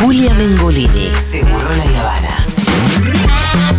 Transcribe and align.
Julia 0.00 0.34
Mengolini. 0.34 1.10
Seguro 1.30 1.68
la 1.74 2.00
Habana. 2.00 2.36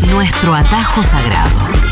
Nuestro 0.09 0.55
atajo 0.55 1.03
sagrado. 1.03 1.86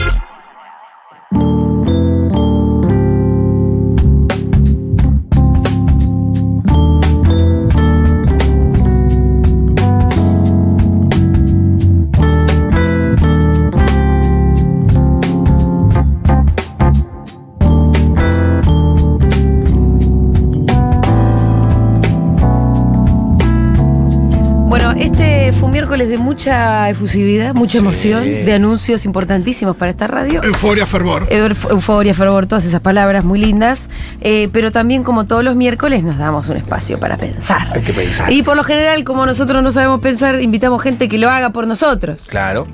Miércoles 26.05 26.09
de 26.09 26.17
mucha 26.17 26.89
efusividad, 26.89 27.53
mucha 27.53 27.77
emoción, 27.79 28.23
de 28.23 28.53
anuncios 28.53 29.05
importantísimos 29.05 29.75
para 29.75 29.91
esta 29.91 30.07
radio. 30.07 30.43
Euforia, 30.43 30.85
fervor. 30.85 31.27
Euf- 31.29 31.69
Euforia, 31.69 32.13
fervor, 32.13 32.45
todas 32.47 32.65
esas 32.65 32.81
palabras 32.81 33.23
muy 33.23 33.39
lindas. 33.39 33.89
Eh, 34.21 34.49
pero 34.51 34.71
también, 34.71 35.03
como 35.03 35.25
todos 35.25 35.43
los 35.43 35.55
miércoles, 35.55 36.03
nos 36.03 36.17
damos 36.17 36.49
un 36.49 36.57
espacio 36.57 36.99
para 36.99 37.17
pensar. 37.17 37.67
Hay 37.73 37.81
que 37.81 37.93
pensar. 37.93 38.31
Y 38.31 38.43
por 38.43 38.55
lo 38.55 38.63
general, 38.63 39.03
como 39.03 39.25
nosotros 39.25 39.61
no 39.63 39.71
sabemos 39.71 39.99
pensar, 40.01 40.41
invitamos 40.41 40.81
gente 40.81 41.07
que 41.09 41.17
lo 41.17 41.29
haga 41.29 41.49
por 41.51 41.67
nosotros. 41.67 42.25
Claro. 42.29 42.67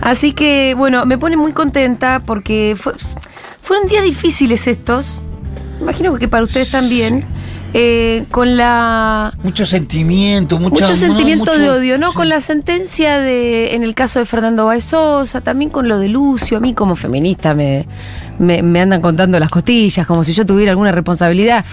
Así 0.00 0.32
que, 0.32 0.74
bueno, 0.76 1.04
me 1.06 1.18
pone 1.18 1.36
muy 1.36 1.52
contenta 1.52 2.22
porque 2.24 2.76
fue- 2.78 2.94
fueron 3.60 3.88
días 3.88 4.04
difíciles 4.04 4.66
estos. 4.66 5.22
Imagino 5.80 6.14
que 6.16 6.28
para 6.28 6.44
ustedes 6.44 6.70
también. 6.70 7.24
Eh, 7.74 8.24
con 8.30 8.56
la 8.56 9.32
Mucho 9.42 9.66
sentimiento, 9.66 10.58
mucho, 10.58 10.82
mucho 10.84 10.94
sentimiento 10.94 11.50
mucho- 11.52 11.58
de 11.60 11.70
odio, 11.70 11.98
¿no? 11.98 12.10
sí. 12.12 12.16
Con 12.16 12.28
la 12.28 12.40
sentencia 12.40 13.18
de, 13.18 13.74
en 13.74 13.82
el 13.82 13.94
caso 13.94 14.20
de 14.20 14.26
Fernando 14.26 14.64
Baez 14.66 14.84
Sosa, 14.84 15.40
también 15.40 15.70
con 15.70 15.88
lo 15.88 15.98
de 15.98 16.08
Lucio, 16.08 16.56
a 16.58 16.60
mí 16.60 16.72
como 16.72 16.94
feminista 16.96 17.54
me, 17.54 17.86
me, 18.38 18.62
me 18.62 18.80
andan 18.80 19.00
contando 19.02 19.38
las 19.40 19.50
costillas, 19.50 20.06
como 20.06 20.22
si 20.24 20.32
yo 20.32 20.46
tuviera 20.46 20.70
alguna 20.70 20.92
responsabilidad 20.92 21.64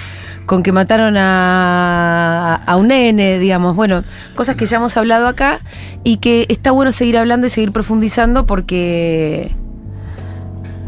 con 0.48 0.64
que 0.64 0.72
mataron 0.72 1.16
a, 1.18 2.56
a 2.66 2.76
un 2.78 2.88
nene, 2.88 3.38
digamos, 3.40 3.76
bueno, 3.76 4.04
cosas 4.36 4.56
que 4.56 4.66
ya 4.66 4.78
hemos 4.78 4.98
hablado 4.98 5.28
acá 5.28 5.60
y 6.04 6.18
que 6.18 6.48
está 6.50 6.72
bueno 6.72 6.92
seguir 6.92 7.18
hablando 7.18 7.46
y 7.48 7.50
seguir 7.50 7.72
profundizando 7.72 8.46
porque... 8.48 9.56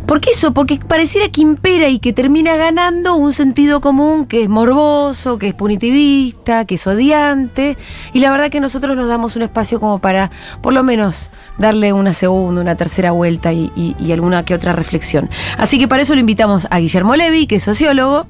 Porque 0.06 0.32
eso, 0.32 0.54
porque 0.54 0.80
pareciera 0.86 1.30
que 1.30 1.42
impera 1.42 1.88
y 1.88 2.00
que 2.00 2.12
termina 2.14 2.56
ganando 2.58 3.16
un 3.16 3.32
sentido 3.34 3.80
común 3.82 4.26
que 4.26 4.44
es 4.44 4.50
morboso, 4.50 5.38
que 5.40 5.48
es 5.48 5.54
punitivista, 5.54 6.66
que 6.66 6.76
es 6.76 6.86
odiante. 6.86 7.78
Y 8.12 8.20
la 8.20 8.30
verdad 8.30 8.52
que 8.52 8.60
nosotros 8.60 8.96
nos 8.98 9.08
damos 9.08 9.36
un 9.36 9.44
espacio 9.44 9.80
como 9.80 10.00
para, 10.00 10.30
por 10.62 10.74
lo 10.74 10.84
menos, 10.84 11.32
darle 11.58 11.94
una 11.94 12.14
segunda, 12.14 12.62
una 12.62 12.76
tercera 12.76 13.12
vuelta 13.12 13.54
y, 13.54 13.72
y- 13.76 13.96
y 13.98 14.12
alguna 14.12 14.44
que 14.44 14.54
otra 14.54 14.74
reflexión. 14.74 15.30
Así 15.58 15.80
que 15.80 15.88
para 15.88 16.02
eso 16.02 16.14
lo 16.14 16.20
invitamos 16.20 16.68
a 16.70 16.80
Guillermo 16.80 17.16
Levi, 17.16 17.48
que 17.48 17.56
es 17.56 17.64
sociólogo. 17.64 18.28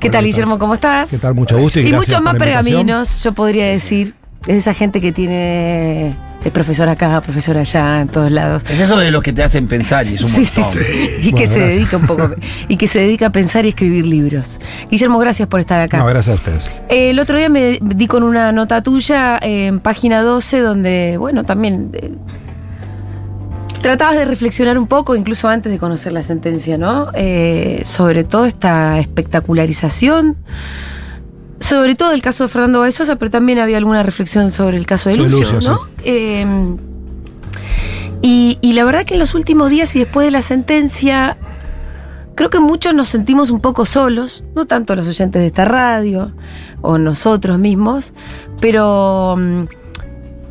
¿Qué 0.00 0.10
tal. 0.10 0.24
Guillermo? 0.24 0.58
¿Cómo 0.58 0.74
estás? 0.74 1.10
¿Qué 1.10 1.18
tal? 1.18 1.34
Mucho 1.34 1.58
gusto 1.58 1.80
y, 1.80 1.88
Y 1.88 1.92
muchos 1.92 2.22
más 2.22 2.34
pergaminos, 2.36 3.22
yo 3.22 3.32
podría 3.32 3.66
decir. 3.66 4.14
Es 4.46 4.58
esa 4.58 4.74
gente 4.74 5.00
que 5.00 5.10
tiene. 5.10 6.16
Es 6.46 6.52
profesor 6.52 6.88
acá, 6.88 7.20
profesor 7.22 7.56
allá, 7.58 8.00
en 8.02 8.08
todos 8.08 8.30
lados. 8.30 8.62
Es 8.70 8.78
eso 8.78 8.96
de 8.98 9.10
los 9.10 9.20
que 9.22 9.32
te 9.32 9.42
hacen 9.42 9.66
pensar 9.66 10.06
y 10.06 10.14
es 10.14 10.22
un 10.22 10.30
Sí, 10.30 10.44
sí, 10.44 10.60
montón. 10.60 10.80
sí. 10.84 11.10
Y 11.22 11.32
que 11.32 11.46
se 11.46 11.58
gracias. 11.58 11.76
dedica 11.76 11.96
un 11.96 12.06
poco. 12.06 12.30
Y 12.68 12.76
que 12.76 12.86
se 12.86 13.00
dedica 13.00 13.26
a 13.26 13.30
pensar 13.30 13.64
y 13.64 13.70
escribir 13.70 14.06
libros. 14.06 14.60
Guillermo, 14.88 15.18
gracias 15.18 15.48
por 15.48 15.58
estar 15.58 15.80
acá. 15.80 15.98
No, 15.98 16.06
gracias 16.06 16.34
a 16.34 16.38
ustedes. 16.38 16.70
Eh, 16.88 17.10
el 17.10 17.18
otro 17.18 17.36
día 17.36 17.48
me 17.48 17.78
di 17.82 18.06
con 18.06 18.22
una 18.22 18.52
nota 18.52 18.80
tuya 18.82 19.38
eh, 19.38 19.66
en 19.66 19.80
página 19.80 20.22
12 20.22 20.60
donde, 20.60 21.16
bueno, 21.18 21.42
también 21.42 21.90
eh, 21.94 22.12
tratabas 23.82 24.16
de 24.16 24.24
reflexionar 24.24 24.78
un 24.78 24.86
poco, 24.86 25.16
incluso 25.16 25.48
antes 25.48 25.72
de 25.72 25.78
conocer 25.78 26.12
la 26.12 26.22
sentencia, 26.22 26.78
¿no? 26.78 27.08
Eh, 27.14 27.82
sobre 27.84 28.22
todo 28.24 28.44
esta 28.46 28.98
espectacularización, 29.00 30.36
sobre 31.68 31.94
todo 31.94 32.12
el 32.12 32.22
caso 32.22 32.44
de 32.44 32.48
Fernando 32.48 32.80
Baez 32.80 32.94
Sosa, 32.94 33.16
pero 33.16 33.30
también 33.30 33.58
había 33.58 33.76
alguna 33.78 34.02
reflexión 34.02 34.52
sobre 34.52 34.76
el 34.76 34.86
caso 34.86 35.08
de 35.10 35.16
Lucio, 35.16 35.38
Lucio, 35.52 35.70
¿no? 35.70 35.80
Eh, 36.04 36.46
y, 38.22 38.58
y 38.60 38.72
la 38.72 38.84
verdad 38.84 39.04
que 39.04 39.14
en 39.14 39.20
los 39.20 39.34
últimos 39.34 39.70
días 39.70 39.94
y 39.96 40.00
después 40.00 40.24
de 40.26 40.30
la 40.30 40.42
sentencia, 40.42 41.36
creo 42.34 42.50
que 42.50 42.60
muchos 42.60 42.94
nos 42.94 43.08
sentimos 43.08 43.50
un 43.50 43.60
poco 43.60 43.84
solos, 43.84 44.42
no 44.54 44.66
tanto 44.66 44.94
los 44.96 45.06
oyentes 45.06 45.40
de 45.40 45.46
esta 45.48 45.64
radio 45.64 46.32
o 46.82 46.98
nosotros 46.98 47.58
mismos, 47.58 48.12
pero 48.60 49.36
mm, 49.38 49.64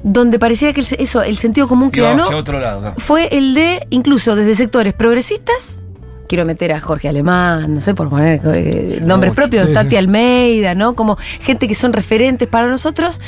donde 0.04 0.38
parecía 0.40 0.74
que 0.74 0.82
el, 0.82 0.86
se- 0.86 1.02
eso, 1.02 1.24
el 1.24 1.38
sentido 1.38 1.68
común 1.68 1.92
que 1.92 2.02
ganó 2.02 2.24
hacia 2.24 2.38
otro 2.38 2.60
lado. 2.60 2.82
claro. 2.82 2.96
fue 3.00 3.28
el 3.36 3.54
de, 3.56 3.88
incluso 3.90 4.36
desde 4.36 4.54
sectores 4.56 4.94
progresistas, 4.94 5.82
quiero 6.28 6.46
meter 6.46 6.74
a 6.74 6.82
Jorge 6.82 7.08
Alemán, 7.10 7.74
no 7.74 7.82
sé, 7.82 7.94
por 7.94 8.10
poner 8.10 8.42
eh, 8.46 9.00
nombres 9.04 9.32
mucho. 9.32 9.42
propios, 9.42 9.68
Sí, 9.68 9.74
Tati 9.74 9.90
sí. 9.92 9.96
Almeida, 9.98 10.76
¿no? 10.76 10.96
Como 10.96 11.18
gente 11.42 11.68
que 11.68 11.76
son 11.76 11.94
referentes 11.94 12.48
para 12.48 12.68
nosotros, 12.68 13.20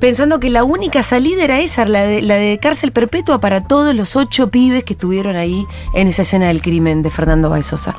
pensando 0.00 0.40
que 0.40 0.50
la 0.50 0.64
única 0.64 1.02
salida 1.02 1.44
era 1.44 1.60
esa, 1.60 1.84
la 1.84 2.02
de, 2.02 2.22
la 2.22 2.34
de 2.36 2.58
cárcel 2.58 2.92
perpetua 2.92 3.40
para 3.40 3.62
todos 3.66 3.94
los 3.94 4.16
ocho 4.16 4.50
pibes 4.50 4.84
que 4.84 4.94
estuvieron 4.94 5.36
ahí 5.36 5.66
en 5.94 6.08
esa 6.08 6.22
escena 6.22 6.48
del 6.48 6.62
crimen 6.62 7.02
de 7.02 7.10
Fernando 7.10 7.50
Baez 7.50 7.66
Sosa. 7.66 7.96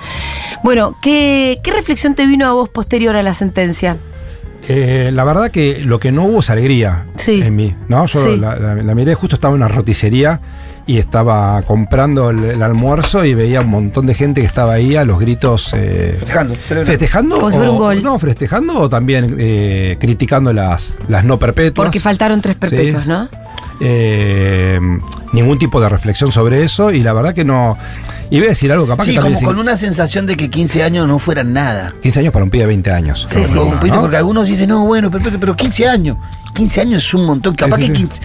Bueno, 0.64 0.96
¿qué, 1.02 1.60
qué 1.64 1.72
reflexión 1.72 2.16
te 2.16 2.26
vino 2.28 2.48
a 2.48 2.54
vos 2.54 2.70
posterior 2.70 3.16
a 3.16 3.24
la 3.24 3.34
sentencia? 3.34 3.98
Eh, 4.68 5.10
la 5.12 5.24
verdad 5.24 5.50
que 5.50 5.80
lo 5.84 6.00
que 6.00 6.12
no 6.12 6.26
hubo 6.26 6.40
es 6.42 6.50
alegría 6.52 7.08
en 7.28 7.56
mí. 7.56 7.76
¿no? 7.88 8.06
Yo 8.06 8.24
Sí. 8.24 8.38
la, 8.38 8.56
la- 8.58 8.76
la 8.76 8.96
miré, 8.96 9.16
justo 9.16 9.36
estaba 9.36 9.56
en 9.56 9.62
una 9.62 9.68
roticería 9.68 10.40
y 10.88 10.98
estaba 10.98 11.62
comprando 11.62 12.30
el, 12.32 12.44
el 12.44 12.64
almuerzo 12.64 13.24
y 13.24 13.34
veía 13.34 13.62
un 13.62 13.70
montón 13.70 14.08
de 14.08 14.14
gente 14.16 14.42
que 14.42 14.48
estaba 14.48 14.74
ahí 14.74 14.96
a 14.96 15.06
los 15.06 15.20
gritos. 15.20 15.72
eh, 15.76 16.16
Festejando, 16.18 16.56
celebrando. 16.56 16.92
¿Festejando? 16.92 17.36
Como 17.38 17.52
si 17.52 17.58
fuera 17.58 17.70
o- 17.70 17.74
un 17.74 17.80
gol. 17.80 18.04
No, 18.04 18.20
festejando 18.20 18.80
o 18.80 18.90
también 18.90 19.36
eh, 19.40 19.98
criticando 20.00 20.52
las, 20.54 20.96
las 21.08 21.24
no 21.24 21.38
perpetuas. 21.40 21.86
Porque 21.86 22.00
faltaron 22.00 22.42
tres 22.42 22.56
perpetuos, 22.58 23.04
Sí. 23.04 23.10
¿no? 23.10 23.30
Eh, 23.84 24.80
ningún 25.34 25.58
tipo 25.58 25.82
de 25.82 25.90
reflexión 25.90 26.32
sobre 26.32 26.64
eso 26.64 26.92
y 26.92 27.02
la 27.02 27.14
verdad 27.14 27.34
que 27.34 27.44
no. 27.44 27.78
Y 28.30 28.38
voy 28.38 28.46
a 28.46 28.50
decir 28.50 28.72
algo 28.72 28.88
capaz 28.88 29.06
Sí, 29.06 29.16
que 29.16 29.20
como 29.20 29.40
con 29.42 29.60
una 29.60 29.76
sensación 29.76 30.26
de 30.28 30.38
que 30.38 30.50
15 30.50 30.84
años 30.84 31.08
no 31.08 31.20
fueran 31.20 31.52
nada. 31.52 31.94
15 32.02 32.20
años 32.22 32.32
para 32.34 32.46
un 32.46 32.52
pibe 32.52 32.64
de 32.64 32.68
20 32.68 32.92
años. 32.92 33.26
Sí, 33.30 33.44
sí, 33.44 33.56
¿no? 33.56 33.80
¿Viste? 33.82 33.98
Porque 34.00 34.18
algunos 34.18 34.48
dicen, 34.48 34.70
no, 34.70 34.86
bueno, 34.86 35.10
pero, 35.12 35.24
pero- 35.24 35.40
pero 35.40 35.56
15 35.58 35.88
años. 35.88 36.18
15 36.54 36.82
años 36.82 37.04
es 37.06 37.14
un 37.14 37.26
montón. 37.26 37.56
Capaz 37.56 37.78
Sí, 37.78 37.84
sí, 37.84 37.90
que 37.90 37.96
sí. 37.98 38.04
15 38.08 38.22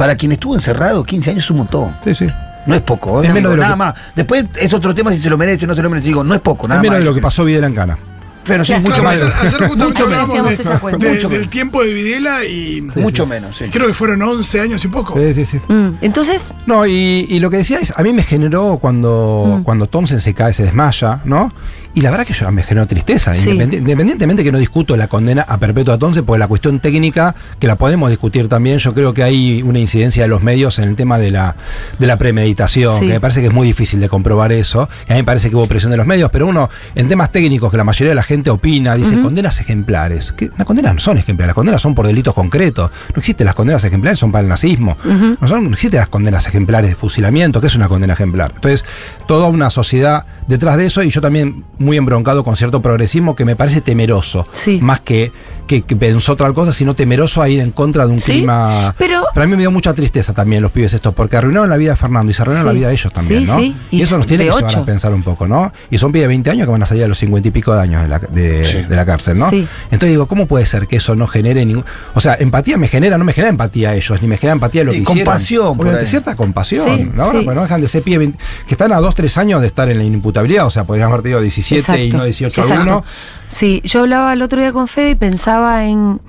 para 0.00 0.16
quien 0.16 0.32
estuvo 0.32 0.54
encerrado, 0.54 1.04
15 1.04 1.28
años 1.32 1.44
es 1.44 1.50
un 1.50 1.58
montón. 1.58 1.94
Sí, 2.02 2.14
sí. 2.14 2.26
No 2.64 2.74
es 2.74 2.80
poco, 2.80 3.22
¿eh? 3.22 3.26
Es 3.26 3.34
menos 3.34 3.36
digo 3.36 3.50
de 3.50 3.56
lo 3.58 3.62
nada 3.64 3.74
que- 3.74 3.78
más. 3.78 3.94
Después 4.16 4.46
es 4.58 4.72
otro 4.72 4.94
tema 4.94 5.12
si 5.12 5.20
se 5.20 5.28
lo 5.28 5.36
merece, 5.36 5.66
no 5.66 5.74
se 5.74 5.82
lo 5.82 5.90
merece. 5.90 6.08
Digo, 6.08 6.24
no 6.24 6.34
es 6.34 6.40
poco, 6.40 6.66
nada 6.66 6.80
es 6.80 6.82
menos 6.82 6.96
más. 6.96 7.04
de 7.04 7.10
lo 7.10 7.14
que 7.14 7.20
pasó 7.20 7.44
Videla 7.44 7.66
en 7.66 7.74
Cana. 7.74 7.98
Pero 8.44 8.64
sí, 8.64 8.72
mucho 8.80 9.02
Claro, 9.02 9.26
menos. 9.60 9.76
Mucho 9.76 10.04
hablábamos 10.04 10.28
hacíamos 10.30 10.56
de- 10.56 10.62
esa 10.62 10.78
cuenta. 10.80 11.06
de- 11.06 11.12
Mucho 11.14 11.28
del 11.28 11.38
menos. 11.40 11.50
tiempo 11.50 11.82
de 11.84 11.92
Videla 11.92 12.44
y 12.44 12.80
Mucho 12.96 13.26
menos, 13.26 13.56
sí. 13.56 13.66
creo 13.70 13.86
que 13.86 13.94
fueron 13.94 14.22
11 14.22 14.60
años 14.60 14.84
y 14.84 14.88
poco. 14.88 15.14
Sí, 15.18 15.34
sí, 15.34 15.44
sí. 15.44 15.60
Mm, 15.68 15.96
Entonces, 16.00 16.54
No, 16.66 16.86
y, 16.86 17.26
y 17.28 17.38
lo 17.40 17.50
que 17.50 17.58
decía 17.58 17.78
es, 17.80 17.92
a 17.96 18.02
mí 18.02 18.12
me 18.12 18.22
generó 18.22 18.78
cuando, 18.80 19.58
Mm. 19.58 19.62
cuando 19.62 19.86
Thompson 19.86 20.20
se 20.20 20.34
cae, 20.34 20.52
se 20.52 20.64
desmaya, 20.64 21.20
¿no? 21.24 21.52
Y 21.92 22.02
la 22.02 22.10
verdad 22.12 22.24
que 22.24 22.34
yo 22.34 22.48
me 22.52 22.62
generó 22.62 22.86
tristeza, 22.86 23.34
Sí. 23.34 23.50
independi- 23.50 23.78
independientemente 23.78 24.44
que 24.44 24.52
no 24.52 24.58
discuto 24.58 24.96
la 24.96 25.08
condena 25.08 25.42
a 25.42 25.58
perpetua 25.58 25.94
a 25.94 25.98
Thompson, 25.98 26.24
porque 26.24 26.38
la 26.38 26.46
cuestión 26.46 26.78
técnica, 26.78 27.34
que 27.58 27.66
la 27.66 27.74
podemos 27.74 28.10
discutir 28.10 28.48
también, 28.48 28.78
yo 28.78 28.94
creo 28.94 29.12
que 29.12 29.24
hay 29.24 29.60
una 29.62 29.80
incidencia 29.80 30.22
de 30.22 30.28
los 30.28 30.40
medios 30.40 30.78
en 30.78 30.88
el 30.88 30.94
tema 30.94 31.18
de 31.18 31.32
la, 31.32 31.56
de 31.98 32.06
la 32.06 32.16
premeditación, 32.16 32.94
Sí. 33.00 33.06
que 33.08 33.12
me 33.14 33.20
parece 33.20 33.40
que 33.40 33.48
es 33.48 33.52
muy 33.52 33.66
difícil 33.66 33.98
de 33.98 34.08
comprobar 34.08 34.52
eso, 34.52 34.88
y 35.08 35.12
a 35.12 35.16
mí 35.16 35.22
me 35.22 35.24
parece 35.24 35.50
que 35.50 35.56
hubo 35.56 35.66
presión 35.66 35.90
de 35.90 35.96
los 35.96 36.06
medios, 36.06 36.30
pero 36.30 36.46
uno, 36.46 36.70
en 36.94 37.08
temas 37.08 37.32
técnicos 37.32 37.72
que 37.72 37.76
la 37.76 37.82
mayoría 37.84 38.10
de 38.12 38.14
la 38.14 38.22
gente 38.22 38.39
opina, 38.48 38.94
dice 38.94 39.20
condenas 39.20 39.60
ejemplares. 39.60 40.32
Que 40.32 40.50
las 40.56 40.66
condenas 40.66 40.94
no 40.94 41.00
son 41.00 41.18
ejemplares, 41.18 41.48
las 41.48 41.54
condenas 41.54 41.82
son 41.82 41.94
por 41.94 42.06
delitos 42.06 42.32
concretos. 42.32 42.90
No 43.14 43.18
existen 43.18 43.44
las 43.44 43.54
condenas 43.54 43.84
ejemplares, 43.84 44.18
son 44.18 44.32
para 44.32 44.42
el 44.42 44.48
nazismo. 44.48 44.96
No, 45.40 45.48
son, 45.48 45.64
no 45.64 45.74
existen 45.74 45.98
las 45.98 46.08
condenas 46.08 46.46
ejemplares 46.46 46.90
de 46.90 46.96
fusilamiento, 46.96 47.60
que 47.60 47.66
es 47.66 47.74
una 47.74 47.88
condena 47.88 48.14
ejemplar. 48.14 48.52
Entonces, 48.54 48.84
toda 49.26 49.48
una 49.48 49.68
sociedad 49.68 50.24
detrás 50.46 50.76
de 50.76 50.86
eso, 50.86 51.02
y 51.02 51.10
yo 51.10 51.20
también 51.20 51.64
muy 51.78 51.96
embroncado 51.96 52.44
con 52.44 52.56
cierto 52.56 52.80
progresismo 52.80 53.36
que 53.36 53.44
me 53.44 53.56
parece 53.56 53.80
temeroso. 53.80 54.46
Sí. 54.52 54.78
Más 54.80 55.00
que, 55.00 55.32
que, 55.66 55.82
que 55.82 55.96
pensó 55.96 56.32
otra 56.32 56.52
cosa, 56.52 56.72
sino 56.72 56.94
temeroso 56.94 57.42
a 57.42 57.48
ir 57.48 57.60
en 57.60 57.70
contra 57.70 58.06
de 58.06 58.12
un 58.12 58.20
Sí, 58.20 58.32
clima. 58.32 58.94
pero- 58.98 59.22
a 59.34 59.40
mí 59.40 59.46
me 59.46 59.56
dio 59.56 59.70
mucha 59.70 59.94
tristeza 59.94 60.32
también 60.34 60.62
los 60.62 60.70
pibes 60.72 60.92
estos, 60.92 61.14
porque 61.14 61.36
arruinaron 61.36 61.70
la 61.70 61.76
vida 61.76 61.90
de 61.92 61.96
Fernando 61.96 62.30
y 62.30 62.34
se 62.34 62.42
arruinaron 62.42 62.68
Sí. 62.70 62.74
la 62.74 62.78
vida 62.78 62.88
de 62.88 62.92
ellos 62.94 63.12
también, 63.12 63.40
Sí, 63.40 63.46
¿no? 63.46 63.58
sí. 63.58 63.76
Y, 63.90 63.98
Y 63.98 64.02
eso 64.02 64.18
nos 64.18 64.26
tiene 64.26 64.44
que 64.44 64.50
llevar 64.50 64.76
a 64.76 64.84
pensar 64.84 65.12
un 65.14 65.22
poco, 65.22 65.46
¿no? 65.48 65.72
Y 65.90 65.98
son 65.98 66.12
pibes 66.12 66.24
de 66.24 66.28
20 66.28 66.50
años 66.50 66.66
que 66.66 66.72
van 66.72 66.82
a 66.82 66.86
salir 66.86 67.04
a 67.04 67.08
los 67.08 67.18
50 67.18 67.48
y 67.48 67.50
pico 67.50 67.72
de 67.74 67.80
años 67.80 68.02
de 68.02 68.08
la, 68.08 68.18
de, 68.18 68.64
Sí. 68.64 68.82
de 68.82 68.96
la 68.96 69.04
cárcel, 69.06 69.38
¿no? 69.38 69.48
Sí. 69.50 69.66
Entonces 69.84 70.10
digo, 70.10 70.26
¿cómo 70.26 70.46
puede 70.46 70.66
ser 70.66 70.86
que 70.86 70.96
eso 70.96 71.14
no 71.16 71.26
genere 71.26 71.64
ningún. 71.64 71.84
O 72.14 72.20
sea, 72.20 72.36
empatía 72.38 72.76
me 72.76 72.88
genera, 72.88 73.16
no 73.18 73.24
me 73.24 73.32
genera 73.32 73.50
empatía 73.50 73.90
a 73.90 73.94
ellos, 73.94 74.20
ni 74.22 74.28
me 74.28 74.36
genera 74.36 74.54
empatía 74.54 74.82
a 74.82 74.84
lo 74.84 74.92
Y 74.92 74.96
que 74.96 75.02
hicieron. 75.02 75.24
compasión, 75.24 75.76
por 75.76 76.06
cierta 76.06 76.36
compasión, 76.36 76.86
Sí, 76.86 77.10
¿no? 77.14 77.24
sí. 77.26 77.30
Porque 77.44 77.54
no 77.54 77.62
dejan 77.62 77.80
de 77.80 77.88
ser 77.88 78.02
pibes 78.02 78.30
que 78.66 78.74
están 78.74 78.92
a 78.92 78.98
2, 79.00 79.14
3 79.14 79.36
años 79.38 79.60
de 79.60 79.66
estar 79.68 79.88
en 79.88 79.98
la 79.98 80.04
inimputabilidad, 80.04 80.66
o 80.66 80.70
sea, 80.70 80.84
podrían 80.84 81.08
haber 81.08 81.22
tenido 81.22 81.40
17 81.40 82.04
y 82.04 82.10
no 82.10 82.24
18 82.24 82.60
exacto. 82.60 82.80
alguno. 82.80 83.04
Sí, 83.50 83.80
yo 83.84 84.00
hablaba 84.00 84.32
el 84.32 84.42
otro 84.42 84.60
día 84.60 84.72
con 84.72 84.86
Fede 84.88 85.10
y 85.10 85.14
pensaba 85.16 85.84
en 85.84 86.20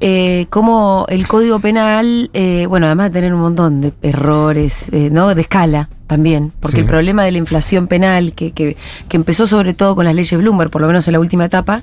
eh, 0.00 0.46
cómo 0.50 1.04
el 1.08 1.28
Código 1.28 1.60
Penal, 1.60 2.30
eh, 2.32 2.66
bueno, 2.68 2.86
además 2.86 3.12
de 3.12 3.20
tener 3.20 3.32
un 3.34 3.40
montón 3.42 3.80
de 3.80 3.92
errores, 4.02 4.88
eh, 4.92 5.10
¿no? 5.12 5.32
De 5.34 5.42
escala 5.42 5.90
también, 6.08 6.52
porque 6.60 6.76
Sí. 6.78 6.80
el 6.80 6.86
problema 6.86 7.24
de 7.24 7.30
la 7.32 7.38
inflación 7.38 7.86
penal, 7.86 8.32
que, 8.34 8.50
que, 8.52 8.76
que 9.08 9.16
empezó 9.16 9.46
sobre 9.46 9.74
todo 9.74 9.94
con 9.94 10.04
las 10.06 10.14
leyes 10.14 10.36
Bloomberg, 10.40 10.70
por 10.70 10.80
lo 10.80 10.86
menos 10.88 11.06
en 11.06 11.12
la 11.12 11.20
última 11.20 11.44
etapa, 11.44 11.82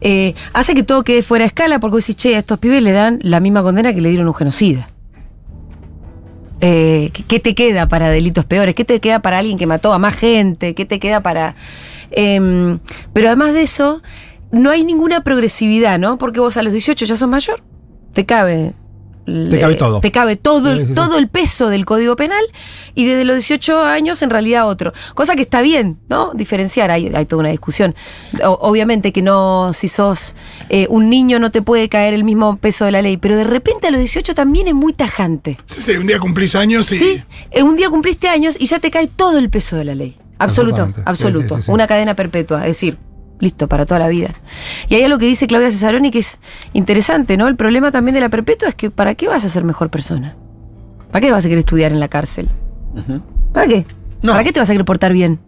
eh, 0.00 0.34
hace 0.52 0.74
que 0.74 0.82
todo 0.82 1.04
quede 1.04 1.22
fuera 1.22 1.44
de 1.44 1.46
escala, 1.46 1.78
porque 1.78 1.94
vos 1.94 2.02
decís, 2.06 2.16
che, 2.16 2.34
a 2.36 2.38
estos 2.40 2.58
pibes 2.58 2.82
le 2.82 2.92
dan 2.92 3.20
la 3.22 3.40
misma 3.40 3.62
condena 3.62 3.94
que 3.94 4.00
le 4.00 4.10
dieron 4.10 4.26
a 4.26 4.30
un 4.30 4.34
genocida. 4.36 4.90
Eh, 6.60 7.10
¿qué- 7.12 7.22
¿Qué 7.24 7.40
te 7.40 7.54
queda 7.54 7.88
para 7.88 8.08
delitos 8.10 8.44
peores? 8.44 8.74
¿Qué 8.74 8.84
te 8.84 9.00
queda 9.00 9.20
para 9.20 9.38
alguien 9.38 9.58
que 9.58 9.66
mató 9.66 9.92
a 9.92 9.98
más 9.98 10.14
gente? 10.14 10.74
¿Qué 10.74 10.84
te 10.84 10.98
queda 10.98 11.20
para...? 11.20 11.54
Em, 12.16 12.78
pero 13.12 13.26
además 13.28 13.54
de 13.54 13.62
eso, 13.62 14.00
no 14.54 14.70
hay 14.70 14.84
ninguna 14.84 15.22
progresividad, 15.22 15.98
¿no? 15.98 16.16
Porque 16.18 16.40
vos 16.40 16.56
a 16.56 16.62
los 16.62 16.72
18 16.72 17.04
ya 17.04 17.16
sos 17.16 17.28
mayor, 17.28 17.60
te 18.12 18.24
cabe... 18.24 18.72
Te 19.26 19.58
cabe 19.58 19.76
todo. 19.76 20.00
Te 20.00 20.12
cabe 20.12 20.36
todo, 20.36 20.70
el- 20.70 20.80
Sí, 20.80 20.84
sí, 20.84 20.88
sí. 20.90 20.94
todo 20.94 21.16
el 21.16 21.28
peso 21.28 21.70
del 21.70 21.86
Código 21.86 22.14
Penal 22.14 22.44
y 22.94 23.06
desde 23.06 23.24
los 23.24 23.36
18 23.36 23.82
años 23.82 24.20
en 24.20 24.28
realidad 24.28 24.68
otro. 24.68 24.92
Cosa 25.14 25.34
que 25.34 25.40
está 25.40 25.62
bien, 25.62 25.98
¿no? 26.10 26.32
Diferenciar, 26.34 26.90
hay, 26.90 27.06
hay 27.14 27.24
toda 27.24 27.40
una 27.40 27.48
discusión. 27.48 27.94
O- 28.44 28.58
obviamente 28.60 29.14
que 29.14 29.22
no, 29.22 29.72
si 29.72 29.88
sos 29.88 30.34
eh, 30.68 30.86
un 30.90 31.08
niño 31.08 31.38
no 31.38 31.50
te 31.50 31.62
puede 31.62 31.88
caer 31.88 32.12
el 32.12 32.22
mismo 32.22 32.58
peso 32.58 32.84
de 32.84 32.92
la 32.92 33.00
ley, 33.00 33.16
pero 33.16 33.34
de 33.38 33.44
repente 33.44 33.86
a 33.86 33.90
los 33.90 33.98
18 34.00 34.34
también 34.34 34.68
es 34.68 34.74
muy 34.74 34.92
tajante. 34.92 35.56
Sí, 35.64 35.80
sí, 35.80 35.92
un 35.92 36.06
día 36.06 36.18
cumplís 36.18 36.54
años 36.54 36.92
y. 36.92 36.96
Sí, 36.98 37.22
eh, 37.50 37.62
un 37.62 37.76
día 37.76 37.88
cumpliste 37.88 38.28
años 38.28 38.56
y 38.58 38.66
ya 38.66 38.78
te 38.78 38.90
cae 38.90 39.06
todo 39.06 39.38
el 39.38 39.48
peso 39.48 39.76
de 39.76 39.84
la 39.86 39.94
ley. 39.94 40.18
Absoluto, 40.36 40.82
Absolutamente. 40.82 41.02
absoluto. 41.10 41.48
Sí, 41.48 41.54
sí, 41.54 41.62
sí, 41.62 41.66
sí. 41.68 41.72
Una 41.72 41.86
cadena 41.86 42.14
perpetua, 42.14 42.60
es 42.60 42.66
decir, 42.66 42.98
listo, 43.40 43.68
para 43.68 43.84
toda 43.86 44.00
la 44.00 44.08
vida. 44.08 44.30
Y 44.88 44.94
hay 44.94 45.02
algo 45.04 45.18
que 45.18 45.26
dice 45.26 45.46
Claudia 45.46 45.70
Cesaroni 45.70 46.10
que 46.10 46.20
es 46.20 46.40
interesante, 46.72 47.36
¿no? 47.36 47.48
El 47.48 47.56
problema 47.56 47.90
también 47.90 48.14
de 48.14 48.20
la 48.20 48.28
perpetua 48.28 48.68
es 48.68 48.74
que 48.74 48.90
¿para 48.90 49.14
qué 49.14 49.28
vas 49.28 49.44
a 49.44 49.48
ser 49.48 49.64
mejor 49.64 49.90
persona? 49.90 50.36
¿Para 51.10 51.20
qué 51.26 51.32
vas 51.32 51.44
a 51.44 51.48
querer 51.48 51.60
estudiar 51.60 51.92
en 51.92 52.00
la 52.00 52.08
cárcel? 52.08 52.48
¿Para 53.52 53.66
qué? 53.66 53.86
No. 54.22 54.32
¿Para 54.32 54.44
qué 54.44 54.52
te 54.52 54.60
vas 54.60 54.70
a 54.70 54.72
querer 54.72 54.84
portar 54.84 55.12
bien? 55.12 55.38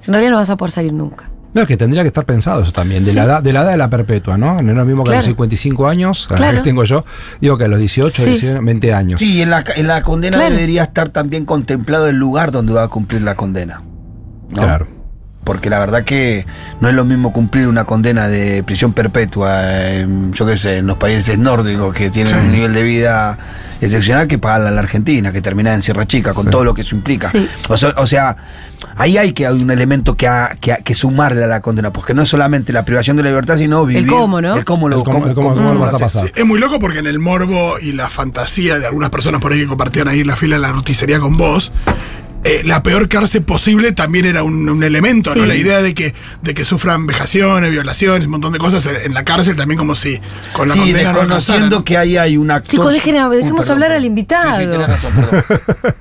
Si 0.00 0.10
en 0.10 0.14
realidad 0.14 0.32
no 0.32 0.36
vas 0.38 0.50
a 0.50 0.56
poder 0.56 0.70
salir 0.72 0.92
nunca. 0.92 1.28
No, 1.52 1.62
es 1.62 1.66
que 1.66 1.76
tendría 1.76 2.02
que 2.02 2.08
estar 2.08 2.24
pensado 2.24 2.62
eso 2.62 2.70
también, 2.72 3.04
de, 3.04 3.10
Sí. 3.10 3.16
la, 3.16 3.24
edad, 3.24 3.42
de 3.42 3.52
la 3.52 3.62
edad 3.62 3.70
de 3.72 3.76
la 3.76 3.90
perpetua, 3.90 4.38
¿no? 4.38 4.62
No 4.62 4.70
es 4.70 4.76
lo 4.76 4.84
mismo 4.84 5.02
que 5.02 5.10
a 5.10 5.14
los 5.16 5.24
Claro. 5.24 5.32
55 5.34 5.88
años, 5.88 6.28
a 6.30 6.36
Claro. 6.36 6.58
que 6.58 6.62
tengo 6.64 6.84
yo, 6.84 7.04
digo 7.40 7.58
que 7.58 7.64
a 7.64 7.68
los 7.68 7.80
18, 7.80 8.22
Sí. 8.22 8.28
19, 8.30 8.60
20 8.64 8.94
años. 8.94 9.18
Sí, 9.18 9.42
en 9.42 9.50
la, 9.50 9.64
en 9.76 9.88
la 9.88 10.02
condena 10.02 10.36
Claro. 10.36 10.54
debería 10.54 10.84
estar 10.84 11.08
también 11.08 11.44
contemplado 11.46 12.06
el 12.08 12.16
lugar 12.16 12.52
donde 12.52 12.72
va 12.72 12.84
a 12.84 12.88
cumplir 12.88 13.22
la 13.22 13.34
condena. 13.34 13.82
¿no? 14.48 14.62
Claro. 14.62 14.86
Porque 15.50 15.68
la 15.68 15.80
verdad 15.80 16.04
que 16.04 16.46
no 16.80 16.88
es 16.88 16.94
lo 16.94 17.04
mismo 17.04 17.32
cumplir 17.32 17.66
una 17.66 17.84
condena 17.84 18.28
de 18.28 18.62
prisión 18.62 18.92
perpetua, 18.92 19.88
en, 19.90 20.32
yo 20.32 20.46
qué 20.46 20.56
sé, 20.56 20.76
en 20.78 20.86
los 20.86 20.96
países 20.96 21.36
nórdicos 21.38 21.92
que 21.92 22.08
tienen 22.08 22.36
un 22.36 22.52
nivel 22.52 22.72
de 22.72 22.84
vida 22.84 23.36
excepcional 23.80 24.28
que 24.28 24.38
pagarla 24.38 24.68
en 24.68 24.76
la 24.76 24.82
Argentina, 24.82 25.32
que 25.32 25.42
termina 25.42 25.74
en 25.74 25.82
Sierra 25.82 26.06
Chica, 26.06 26.34
con 26.34 26.48
todo 26.50 26.62
lo 26.62 26.72
que 26.72 26.82
eso 26.82 26.94
implica. 26.94 27.28
Sí. 27.30 27.48
O, 27.68 27.76
sea, 27.76 27.94
o 27.96 28.06
sea, 28.06 28.36
ahí 28.94 29.18
hay 29.18 29.32
que 29.32 29.44
hay 29.48 29.60
un 29.60 29.72
elemento 29.72 30.16
que, 30.16 30.28
ha- 30.28 30.56
que, 30.60 30.72
ha- 30.72 30.76
que 30.76 30.94
sumarle 30.94 31.42
a 31.42 31.48
la 31.48 31.60
condena, 31.60 31.92
porque 31.92 32.14
no 32.14 32.22
es 32.22 32.28
solamente 32.28 32.72
la 32.72 32.84
privación 32.84 33.16
de 33.16 33.24
la 33.24 33.30
libertad, 33.30 33.56
sino 33.58 33.84
vivir. 33.84 34.06
cómo, 34.06 34.40
¿no? 34.40 34.54
El 34.56 34.64
cómo 34.64 34.88
lo 34.88 34.98
El 34.98 35.02
cómo- 35.02 35.26
el 35.26 35.34
cómo- 35.34 35.54
cómo 35.56 35.74
lo 35.74 35.80
vas 35.80 35.94
a 35.94 35.96
haces. 35.96 36.12
pasar. 36.12 36.32
Es 36.36 36.46
muy 36.46 36.60
loco 36.60 36.78
porque 36.78 37.00
en 37.00 37.08
el 37.08 37.18
morbo 37.18 37.80
y 37.80 37.90
la 37.90 38.08
fantasía 38.08 38.78
de 38.78 38.86
algunas 38.86 39.10
personas 39.10 39.40
por 39.40 39.52
ahí 39.52 39.58
que 39.58 39.66
compartían 39.66 40.06
ahí 40.06 40.20
en 40.20 40.28
la 40.28 40.36
fila 40.36 40.54
de 40.54 40.62
la 40.62 40.70
roticería 40.70 41.18
con 41.18 41.36
vos, 41.36 41.72
eh, 42.44 42.62
la 42.64 42.82
peor 42.82 43.08
cárcel 43.08 43.42
posible 43.42 43.92
también 43.92 44.24
era 44.24 44.42
un, 44.42 44.68
un 44.68 44.82
elemento, 44.82 45.34
¿no? 45.34 45.44
La 45.44 45.54
idea 45.54 45.82
de 45.82 45.94
que, 45.94 46.14
de 46.42 46.54
que 46.54 46.64
sufran 46.64 47.06
vejaciones, 47.06 47.70
violaciones, 47.70 48.24
un 48.24 48.30
montón 48.32 48.52
de 48.52 48.58
cosas 48.58 48.86
en, 48.86 49.12
la 49.12 49.24
cárcel 49.24 49.56
también 49.56 49.78
como 49.78 49.94
si 49.94 50.20
con 50.52 50.68
la 50.68 50.74
Sí, 50.74 50.80
condena 50.80 51.12
no 51.12 51.18
desconociendo 51.20 51.84
que 51.84 51.98
ahí 51.98 52.16
hay 52.16 52.36
un 52.36 52.50
actor. 52.50 52.70
Chicos, 52.70 52.92
dejen 52.92 53.14
dejemos 53.30 53.60
perdón, 53.60 53.70
hablar 53.72 53.92
al 53.92 54.04
invitado. 54.04 54.56
Sí, 54.58 54.64
sí, 54.64 54.70
tenés 54.70 54.88
razón, 54.88 55.12
perdón. 55.14 55.44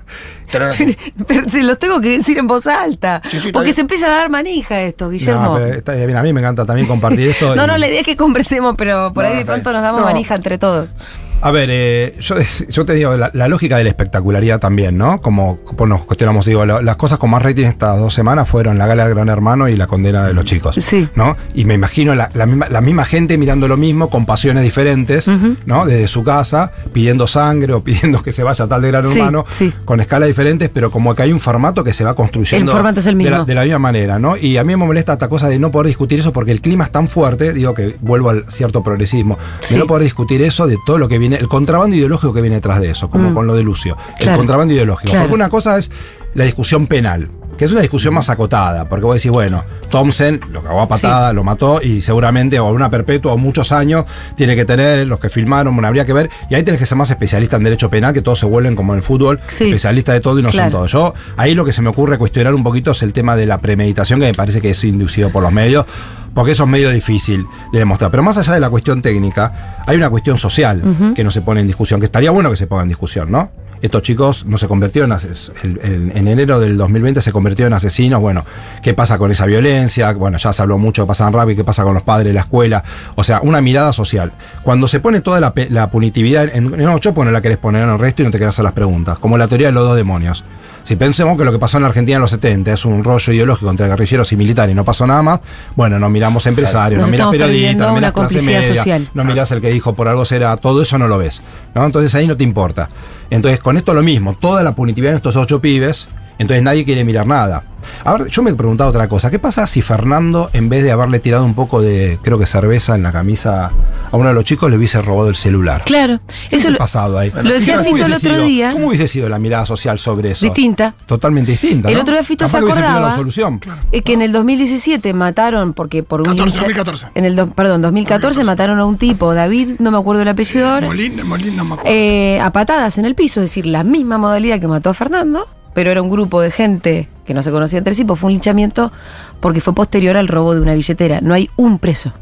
Tenés 0.51 0.67
razón. 0.79 0.95
Pero 1.27 1.49
se 1.49 1.61
los 1.63 1.77
tengo 1.77 2.01
que 2.01 2.09
decir 2.09 2.37
en 2.37 2.47
voz 2.47 2.65
alta. 2.67 3.21
Sí, 3.25 3.31
sí, 3.31 3.37
está 3.37 3.51
porque 3.51 3.73
se 3.73 3.81
empieza 3.81 4.07
a 4.07 4.11
dar 4.11 4.29
manija 4.29 4.81
esto, 4.81 5.09
Guillermo. 5.09 5.59
No, 5.59 5.65
está 5.65 5.93
bien, 5.93 6.15
a 6.15 6.23
mí 6.23 6.33
me 6.33 6.39
encanta 6.39 6.65
también 6.65 6.87
compartir 6.87 7.27
esto. 7.27 7.55
No, 7.55 7.65
y- 7.65 7.67
no, 7.67 7.77
la 7.77 7.87
idea 7.87 7.99
es 7.99 8.05
que 8.05 8.15
conversemos, 8.17 8.75
pero 8.77 9.11
por 9.13 9.25
No, 9.25 9.29
ahí 9.29 9.37
de 9.37 9.45
pronto 9.45 9.71
nos 9.73 9.81
damos 9.83 9.99
No. 10.01 10.07
manija 10.07 10.35
entre 10.35 10.57
todos. 10.57 10.95
A 11.41 11.51
ver, 11.51 11.69
eh, 11.71 12.15
yo, 12.19 12.35
yo 12.69 12.85
te 12.85 12.93
digo, 12.93 13.15
la, 13.15 13.31
la 13.33 13.47
lógica 13.47 13.77
de 13.77 13.83
la 13.85 13.89
espectacularidad 13.89 14.59
también, 14.59 14.97
¿no? 14.97 15.21
Como, 15.21 15.59
como 15.63 15.85
nos 15.87 16.01
cuestionamos, 16.05 16.45
digo, 16.45 16.65
lo- 16.65 16.81
las 16.81 16.97
cosas 16.97 17.17
con 17.17 17.29
más 17.29 17.41
rating 17.41 17.65
estas 17.65 17.97
dos 17.97 18.13
semanas 18.13 18.49
fueron 18.49 18.77
la 18.77 18.87
gala 18.87 19.05
del 19.05 19.15
Gran 19.15 19.29
Hermano 19.29 19.69
y 19.69 19.77
la 19.77 19.87
condena 19.87 20.27
de 20.27 20.33
los 20.33 20.43
chicos. 20.45 20.75
Sí. 20.81 21.07
¿No? 21.15 21.37
Y 21.53 21.63
me 21.65 21.75
imagino 21.75 22.13
la, 22.13 22.29
la 22.33 22.45
misma, 22.45 22.67
la 22.69 22.81
misma 22.81 23.05
gente 23.05 23.37
mirando 23.37 23.67
lo 23.69 23.77
mismo 23.77 24.09
con 24.09 24.25
pasiones 24.25 24.63
diferentes. 24.63 25.29
¿no? 25.65 25.85
Desde 25.85 26.07
su 26.07 26.23
casa, 26.23 26.71
pidiendo 26.91 27.25
sangre 27.27 27.73
o 27.73 27.83
pidiendo 27.83 28.21
que 28.21 28.31
se 28.31 28.43
vaya 28.43 28.67
tal 28.67 28.81
de 28.81 28.87
Gran 28.89 29.03
Sí, 29.05 29.19
Hermano, 29.19 29.45
sí. 29.47 29.73
con 29.85 30.01
escalas 30.01 30.27
diferentes, 30.27 30.69
pero 30.73 30.91
como 30.91 31.15
que 31.15 31.23
hay 31.23 31.31
un 31.31 31.39
formato 31.39 31.83
que 31.83 31.93
se 31.93 32.03
va 32.03 32.15
construyendo. 32.15 32.71
El 32.71 32.75
formato 32.77 32.99
es 32.99 33.05
el 33.05 33.17
De 33.17 33.23
la, 33.25 33.29
mismo. 33.29 33.45
de 33.45 33.55
la 33.55 33.63
misma 33.63 33.79
manera, 33.79 34.19
¿no? 34.19 34.35
Y 34.35 34.57
a 34.57 34.63
mí 34.63 34.75
me 34.75 34.85
molesta 34.85 35.13
esta 35.13 35.29
cosa 35.29 35.47
de 35.47 35.57
no 35.57 35.71
poder 35.71 35.87
discutir 35.87 36.19
eso 36.19 36.33
porque 36.33 36.51
el 36.51 36.59
clima 36.61 36.83
es 36.83 36.91
tan 36.91 37.07
fuerte, 37.07 37.53
digo 37.53 37.73
que 37.73 37.95
vuelvo 38.01 38.29
al 38.29 38.45
cierto 38.49 38.83
progresismo, 38.83 39.37
Sí. 39.61 39.75
de 39.75 39.79
no 39.79 39.87
poder 39.87 40.03
discutir 40.03 40.41
eso 40.41 40.67
de 40.67 40.77
todo 40.85 40.97
lo 40.97 41.07
que 41.07 41.17
viene, 41.17 41.28
el 41.37 41.47
contrabando 41.47 41.95
ideológico 41.95 42.33
que 42.33 42.41
viene 42.41 42.57
detrás 42.57 42.79
de 42.81 42.91
eso, 42.91 43.09
como 43.09 43.29
Mm. 43.29 43.33
con 43.33 43.47
lo 43.47 43.55
de 43.55 43.63
Lucio. 43.63 43.97
Claro. 44.17 44.31
El 44.31 44.37
contrabando 44.37 44.73
ideológico. 44.73 45.11
Claro. 45.11 45.25
Porque 45.25 45.35
una 45.35 45.49
cosa 45.49 45.77
es 45.77 45.91
la 46.33 46.43
discusión 46.45 46.87
penal, 46.87 47.29
que 47.59 47.65
es 47.65 47.71
una 47.73 47.81
discusión 47.81 48.13
más 48.13 48.29
acotada, 48.29 48.87
porque 48.87 49.05
vos 49.05 49.15
decís, 49.15 49.29
bueno, 49.31 49.65
Thompson 49.89 50.39
lo 50.53 50.63
cagó 50.63 50.79
a 50.81 50.87
patada, 50.87 51.33
lo 51.33 51.43
mató 51.43 51.81
y 51.81 52.01
seguramente 52.01 52.57
o 52.57 52.69
una 52.69 52.89
perpetua 52.89 53.33
o 53.33 53.37
muchos 53.37 53.73
años 53.73 54.05
tiene 54.35 54.55
que 54.55 54.63
tener 54.63 55.05
los 55.05 55.19
que 55.19 55.29
filmaron, 55.29 55.75
bueno, 55.75 55.89
habría 55.89 56.05
que 56.05 56.13
ver, 56.13 56.29
y 56.49 56.55
ahí 56.55 56.63
tenés 56.63 56.79
que 56.79 56.85
ser 56.85 56.97
más 56.97 57.11
especialista 57.11 57.57
en 57.57 57.63
derecho 57.63 57.89
penal, 57.89 58.13
que 58.13 58.21
todos 58.21 58.39
se 58.39 58.45
vuelven 58.45 58.77
como 58.77 58.93
en 58.93 58.97
el 58.97 59.03
fútbol, 59.03 59.41
Sí. 59.49 59.65
especialistas 59.65 60.15
de 60.15 60.21
todo 60.21 60.39
y 60.39 60.41
no 60.41 60.49
Claro. 60.49 60.71
son 60.71 60.71
todos. 60.71 60.91
Yo, 60.93 61.13
ahí 61.35 61.53
lo 61.53 61.65
que 61.65 61.73
se 61.73 61.81
me 61.81 61.89
ocurre 61.89 62.17
cuestionar 62.17 62.53
un 62.55 62.63
poquito 62.63 62.91
es 62.91 63.03
el 63.03 63.11
tema 63.11 63.35
de 63.35 63.45
la 63.45 63.57
premeditación, 63.57 64.21
que 64.21 64.27
me 64.27 64.33
parece 64.33 64.61
que 64.61 64.69
es 64.69 64.81
inducido 64.85 65.29
por 65.29 65.43
los 65.43 65.51
medios, 65.51 65.85
porque 66.33 66.53
eso 66.53 66.63
es 66.63 66.69
medio 66.69 66.91
difícil 66.91 67.45
de 67.73 67.79
demostrar. 67.79 68.09
Pero 68.09 68.23
más 68.23 68.37
allá 68.37 68.53
de 68.53 68.61
la 68.61 68.69
cuestión 68.69 69.01
técnica, 69.01 69.83
hay 69.85 69.97
una 69.97 70.09
cuestión 70.09 70.37
social 70.37 70.81
que 71.13 71.25
no 71.25 71.31
se 71.31 71.41
pone 71.41 71.59
en 71.59 71.67
discusión, 71.67 71.99
que 71.99 72.05
estaría 72.05 72.31
bueno 72.31 72.49
que 72.49 72.55
se 72.55 72.67
ponga 72.67 72.83
en 72.83 72.87
discusión, 72.89 73.29
¿no? 73.29 73.51
Estos 73.81 74.01
chicos 74.01 74.45
no 74.45 74.57
se 74.57 74.67
convirtieron, 74.67 75.11
el- 75.11 75.79
el- 75.83 76.11
en 76.15 76.27
enero 76.27 76.59
del 76.59 76.77
2020 76.77 77.21
se 77.21 77.31
convirtieron 77.31 77.71
en 77.73 77.77
asesinos, 77.77 78.19
bueno, 78.19 78.45
¿qué 78.83 78.93
pasa 78.93 79.17
con 79.17 79.31
esa 79.31 79.45
violencia? 79.45 80.11
Bueno, 80.13 80.37
ya 80.37 80.51
se 80.51 80.61
habló 80.61 80.77
mucho, 80.77 81.07
pasa 81.07 81.25
en 81.27 81.33
Rappi, 81.33 81.55
¿qué 81.55 81.63
pasa 81.63 81.83
con 81.83 81.93
los 81.93 82.03
padres 82.03 82.27
de 82.27 82.33
la 82.33 82.41
escuela? 82.41 82.83
O 83.15 83.23
sea, 83.23 83.39
una 83.41 83.61
mirada 83.61 83.93
social. 83.93 84.31
Cuando 84.63 84.87
se 84.87 84.99
pone 84.99 85.21
toda 85.21 85.39
la, 85.39 85.53
la 85.69 85.89
punitividad, 85.89 86.43
en, 86.53 86.73
en 86.73 86.87
8 86.87 87.13
no 87.15 87.31
la 87.31 87.41
querés 87.41 87.57
poner 87.57 87.83
en 87.83 87.89
el 87.89 87.99
resto 87.99 88.21
y 88.21 88.25
no 88.25 88.31
te 88.31 88.37
querés 88.37 88.55
hacer 88.55 88.63
las 88.65 88.73
preguntas, 88.73 89.17
como 89.19 89.37
la 89.37 89.47
teoría 89.47 89.67
de 89.67 89.73
los 89.73 89.85
dos 89.87 89.95
demonios. 89.95 90.43
Si 90.89 90.95
pensemos 90.95 91.37
que 91.37 91.45
lo 91.45 91.51
que 91.51 91.59
pasó 91.59 91.77
en 91.77 91.83
la 91.83 91.89
Argentina 91.89 92.15
en 92.15 92.21
los 92.21 92.31
70 92.31 92.73
es 92.73 92.83
un 92.83 93.03
rollo 93.03 93.31
ideológico 93.31 93.69
entre 93.69 93.87
guerrilleros 93.87 94.31
y 94.31 94.35
militares 94.35 94.73
y 94.73 94.75
no 94.75 94.83
pasó 94.83 95.05
nada 95.05 95.21
más, 95.21 95.39
bueno, 95.75 95.99
no 95.99 96.09
miramos 96.09 96.47
empresarios, 96.47 96.99
Nos 96.99 97.11
no 97.11 97.29
perdiendo 97.29 97.29
periodistas, 97.29 97.77
no 97.77 97.91
una 97.93 97.99
mirás 97.99 98.11
clase 98.13 98.41
media, 98.41 98.75
social. 98.75 99.07
no 99.13 99.23
mirás 99.23 99.51
el 99.51 99.61
que 99.61 99.69
dijo 99.69 99.93
por 99.93 100.07
algo 100.07 100.25
será, 100.25 100.57
todo 100.57 100.81
eso 100.81 100.97
no 100.97 101.07
lo 101.07 101.19
ves. 101.19 101.43
¿no? 101.75 101.85
Entonces 101.85 102.15
ahí 102.15 102.25
no 102.25 102.35
te 102.35 102.43
importa. 102.43 102.89
Entonces 103.29 103.59
con 103.59 103.77
esto 103.77 103.93
lo 103.93 104.01
mismo, 104.01 104.33
toda 104.33 104.63
la 104.63 104.73
punitividad 104.73 105.11
en 105.11 105.17
estos 105.17 105.35
ocho 105.35 105.61
pibes, 105.61 106.07
entonces 106.39 106.63
nadie 106.63 106.83
quiere 106.85 107.03
mirar 107.03 107.27
nada. 107.27 107.63
Ahora, 108.03 108.25
yo 108.27 108.43
me 108.43 108.51
he 108.51 108.55
preguntado 108.55 108.89
otra 108.89 109.07
cosa. 109.07 109.31
¿Qué 109.31 109.39
pasa 109.39 109.65
si 109.65 109.81
Fernando, 109.81 110.49
en 110.53 110.69
vez 110.69 110.83
de 110.83 110.91
haberle 110.91 111.19
tirado 111.19 111.43
un 111.45 111.55
poco 111.55 111.81
de, 111.81 112.19
creo 112.21 112.37
que 112.37 112.45
cerveza 112.45 112.93
en 112.93 113.01
la 113.03 113.11
camisa 113.11 113.71
a 114.11 114.17
uno 114.17 114.27
de 114.27 114.35
los 114.35 114.43
chicos, 114.43 114.69
le 114.69 114.77
hubiese 114.77 115.01
robado 115.01 115.29
el 115.29 115.35
celular? 115.35 115.81
Claro. 115.85 116.19
¿Qué 116.49 116.57
Eso 116.57 116.69
lo, 116.71 116.77
pasado 116.77 117.17
ahí? 117.17 117.31
lo 117.31 117.41
decía 117.51 117.77
¿Cómo 117.77 117.89
Fito 117.89 118.05
el 118.05 118.13
otro 118.13 118.33
sido- 118.35 118.43
día. 118.45 118.71
¿Cómo 118.73 118.87
hubiese 118.89 119.07
sido 119.07 119.27
la 119.29 119.39
mirada 119.39 119.65
social 119.65 119.97
sobre 119.97 120.31
eso? 120.31 120.45
distinta. 120.45 120.93
Totalmente 121.05 121.51
distinta. 121.51 121.87
El 121.89 121.95
¿no? 121.95 122.01
otro 122.01 122.13
día 122.13 122.23
Fito 122.23 122.47
se 122.47 122.57
acordaba 122.57 122.99
la 122.99 123.11
solución. 123.15 123.59
eh, 123.91 124.01
que 124.01 124.13
en 124.13 124.21
el 124.21 124.33
2017 124.33 125.13
mataron, 125.13 125.73
porque 125.73 126.03
por 126.03 126.21
un 126.21 126.27
14, 126.27 126.43
hincha- 126.57 126.59
2014. 126.59 127.07
En 127.15 127.25
el, 127.25 127.35
do- 127.35 127.49
perdón, 127.51 127.81
2014 127.81 128.41
2014. 128.41 128.43
mataron 128.43 128.79
a 128.79 128.85
un 128.85 128.97
tipo, 128.97 129.33
David, 129.33 129.77
no 129.79 129.89
me 129.89 129.97
acuerdo 129.97 130.21
el 130.21 130.27
apellido. 130.27 130.79
Molín, 130.81 131.25
Molín, 131.27 131.55
no 131.55 131.63
me 131.65 131.73
acuerdo. 131.75 131.91
eh, 131.91 132.39
a 132.41 132.51
patadas 132.51 132.97
en 132.97 133.05
el 133.05 133.15
piso, 133.15 133.39
es 133.41 133.45
decir, 133.49 133.65
la 133.65 133.83
misma 133.83 134.17
modalidad 134.17 134.59
que 134.59 134.67
mató 134.67 134.89
a 134.89 134.93
Fernando, 134.93 135.47
pero 135.73 135.91
era 135.91 136.01
un 136.01 136.09
grupo 136.09 136.41
de 136.41 136.51
gente 136.51 137.09
que 137.25 137.33
no 137.33 137.43
se 137.43 137.51
conocía 137.51 137.77
entre 137.77 137.93
sí, 137.93 138.03
pues 138.03 138.19
fue 138.19 138.27
un 138.27 138.33
linchamiento 138.33 138.91
porque 139.39 139.61
fue 139.61 139.73
posterior 139.73 140.17
al 140.17 140.27
robo 140.27 140.55
de 140.55 140.61
una 140.61 140.73
billetera. 140.73 141.21
No 141.21 141.33
hay 141.33 141.49
un 141.55 141.79
preso, 141.79 142.13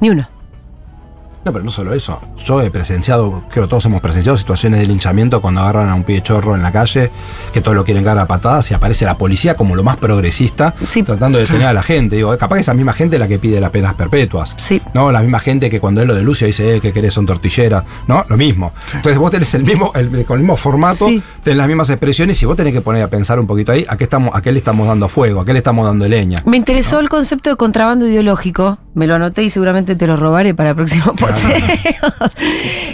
ni 0.00 0.10
uno. 0.10 0.28
No, 1.44 1.52
pero 1.52 1.64
no 1.64 1.70
solo 1.72 1.92
eso. 1.92 2.20
Yo 2.44 2.60
he 2.62 2.70
presenciado, 2.70 3.42
creo 3.50 3.64
que 3.64 3.70
todos 3.70 3.84
hemos 3.86 4.00
presenciado 4.00 4.36
situaciones 4.38 4.80
de 4.80 4.86
linchamiento 4.86 5.40
cuando 5.40 5.60
agarran 5.62 5.88
a 5.88 5.94
un 5.94 6.04
pie 6.04 6.22
chorro 6.22 6.54
en 6.54 6.62
la 6.62 6.70
calle, 6.70 7.10
que 7.52 7.60
todos 7.60 7.76
lo 7.76 7.84
quieren 7.84 8.04
cagar 8.04 8.18
a 8.24 8.26
patadas 8.26 8.70
y 8.70 8.74
aparece 8.74 9.04
la 9.04 9.16
policía 9.18 9.56
como 9.56 9.74
lo 9.74 9.82
más 9.82 9.96
progresista, 9.96 10.74
Sí. 10.84 11.02
tratando 11.02 11.38
de 11.38 11.44
detener 11.44 11.66
a 11.66 11.72
la 11.72 11.82
gente. 11.92 12.14
Digo, 12.16 12.36
capaz 12.38 12.56
que 12.56 12.60
esa 12.60 12.74
misma 12.74 12.92
gente 12.92 13.16
es 13.16 13.20
la 13.20 13.26
que 13.26 13.38
pide 13.40 13.60
las 13.60 13.70
penas 13.70 13.94
perpetuas. 13.94 14.54
Sí. 14.58 14.80
No, 14.94 15.10
la 15.10 15.20
misma 15.20 15.40
gente 15.40 15.68
que 15.68 15.80
cuando 15.80 16.00
es 16.00 16.06
lo 16.06 16.14
de 16.14 16.22
Lucio 16.22 16.46
dice, 16.46 16.76
eh, 16.76 16.80
que 16.80 16.92
querés 16.92 17.12
son 17.14 17.26
tortilleras. 17.26 17.82
No, 18.06 18.24
lo 18.28 18.36
mismo. 18.36 18.72
Entonces 18.94 19.18
vos 19.18 19.30
tenés 19.32 19.52
el 19.54 19.64
mismo, 19.64 19.90
el- 19.94 20.24
con 20.24 20.36
el 20.36 20.42
mismo 20.44 20.56
formato, 20.56 21.06
tenés 21.42 21.56
las 21.58 21.66
mismas 21.66 21.90
expresiones 21.90 22.40
y 22.42 22.46
vos 22.46 22.56
tenés 22.56 22.72
que 22.72 22.80
poner 22.82 23.02
a 23.02 23.08
pensar 23.08 23.40
un 23.40 23.46
poquito 23.48 23.72
ahí 23.72 23.84
a 23.88 23.96
qué, 23.96 24.04
estamos, 24.04 24.34
a 24.34 24.40
qué 24.42 24.52
le 24.52 24.58
estamos 24.58 24.86
dando 24.86 25.08
fuego, 25.08 25.40
a 25.40 25.44
qué 25.44 25.52
le 25.52 25.58
estamos 25.58 25.84
dando 25.86 26.06
leña. 26.08 26.42
Me 26.46 26.56
interesó 26.56 27.00
el 27.00 27.08
concepto 27.08 27.50
de 27.50 27.56
contrabando 27.56 28.06
ideológico, 28.06 28.78
Me 28.94 29.06
lo 29.06 29.14
anoté 29.14 29.42
y 29.42 29.50
seguramente 29.50 29.96
te 29.96 30.06
lo 30.06 30.16
robaré 30.16 30.54
para 30.54 30.74
próximos 30.74 31.08
posteos. 31.18 32.36